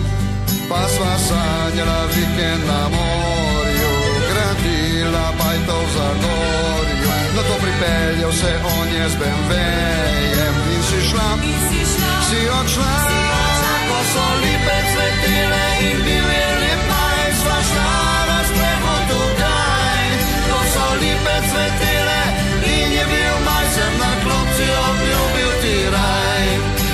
Pa 0.68 0.80
sva 0.88 1.14
sanjala 1.18 2.04
vikend 2.12 2.64
na 2.66 2.88
morju, 2.88 3.92
gradila 4.28 5.32
bajto 5.38 5.76
v 5.76 5.86
Zagorju. 5.96 7.10
No 7.36 7.40
to 7.42 7.56
pripeljal 7.62 8.32
se 8.32 8.52
on 8.78 8.88
je 8.88 9.08
z 9.08 9.14
BMW-jem 9.20 10.56
in 10.74 10.82
si 10.82 11.00
šla, 11.10 11.30
si 12.28 12.40
odšla, 12.60 12.94
ko 13.88 13.98
so 14.12 14.26
lipe 14.42 14.76
cvetile 14.92 15.64
in 15.80 15.98
bil 16.04 16.65
lipe 21.00 21.36
cvetile 21.48 22.20
in 22.74 22.92
je 22.96 23.04
bil 23.12 23.36
maj, 23.46 23.66
sem 23.74 23.92
na 24.02 24.12
klopci 24.24 24.66
obljubil 24.88 25.50
ti 25.62 25.76
raj. 25.94 26.46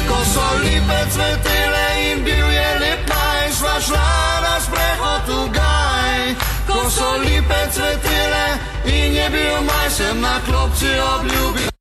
Ko 0.09 0.19
so 0.35 0.47
lipe 0.65 1.01
cvetile 1.15 1.87
in 2.11 2.25
bil 2.25 2.49
je 2.59 2.69
lep 2.83 3.03
maj, 3.09 3.45
sva 3.59 3.75
šla 3.87 4.13
na 4.47 4.55
sprehod 4.67 5.21
tukaj, 5.27 6.23
ko 6.69 6.79
so 6.91 7.11
lipe 7.25 7.61
cvetile 7.75 8.47
in 8.87 9.21
je 9.21 9.29
bil 9.31 9.61
maj, 9.69 9.91
sem 9.91 10.21
na 10.21 10.41
klopci 10.47 10.91
obljubil. 11.15 11.72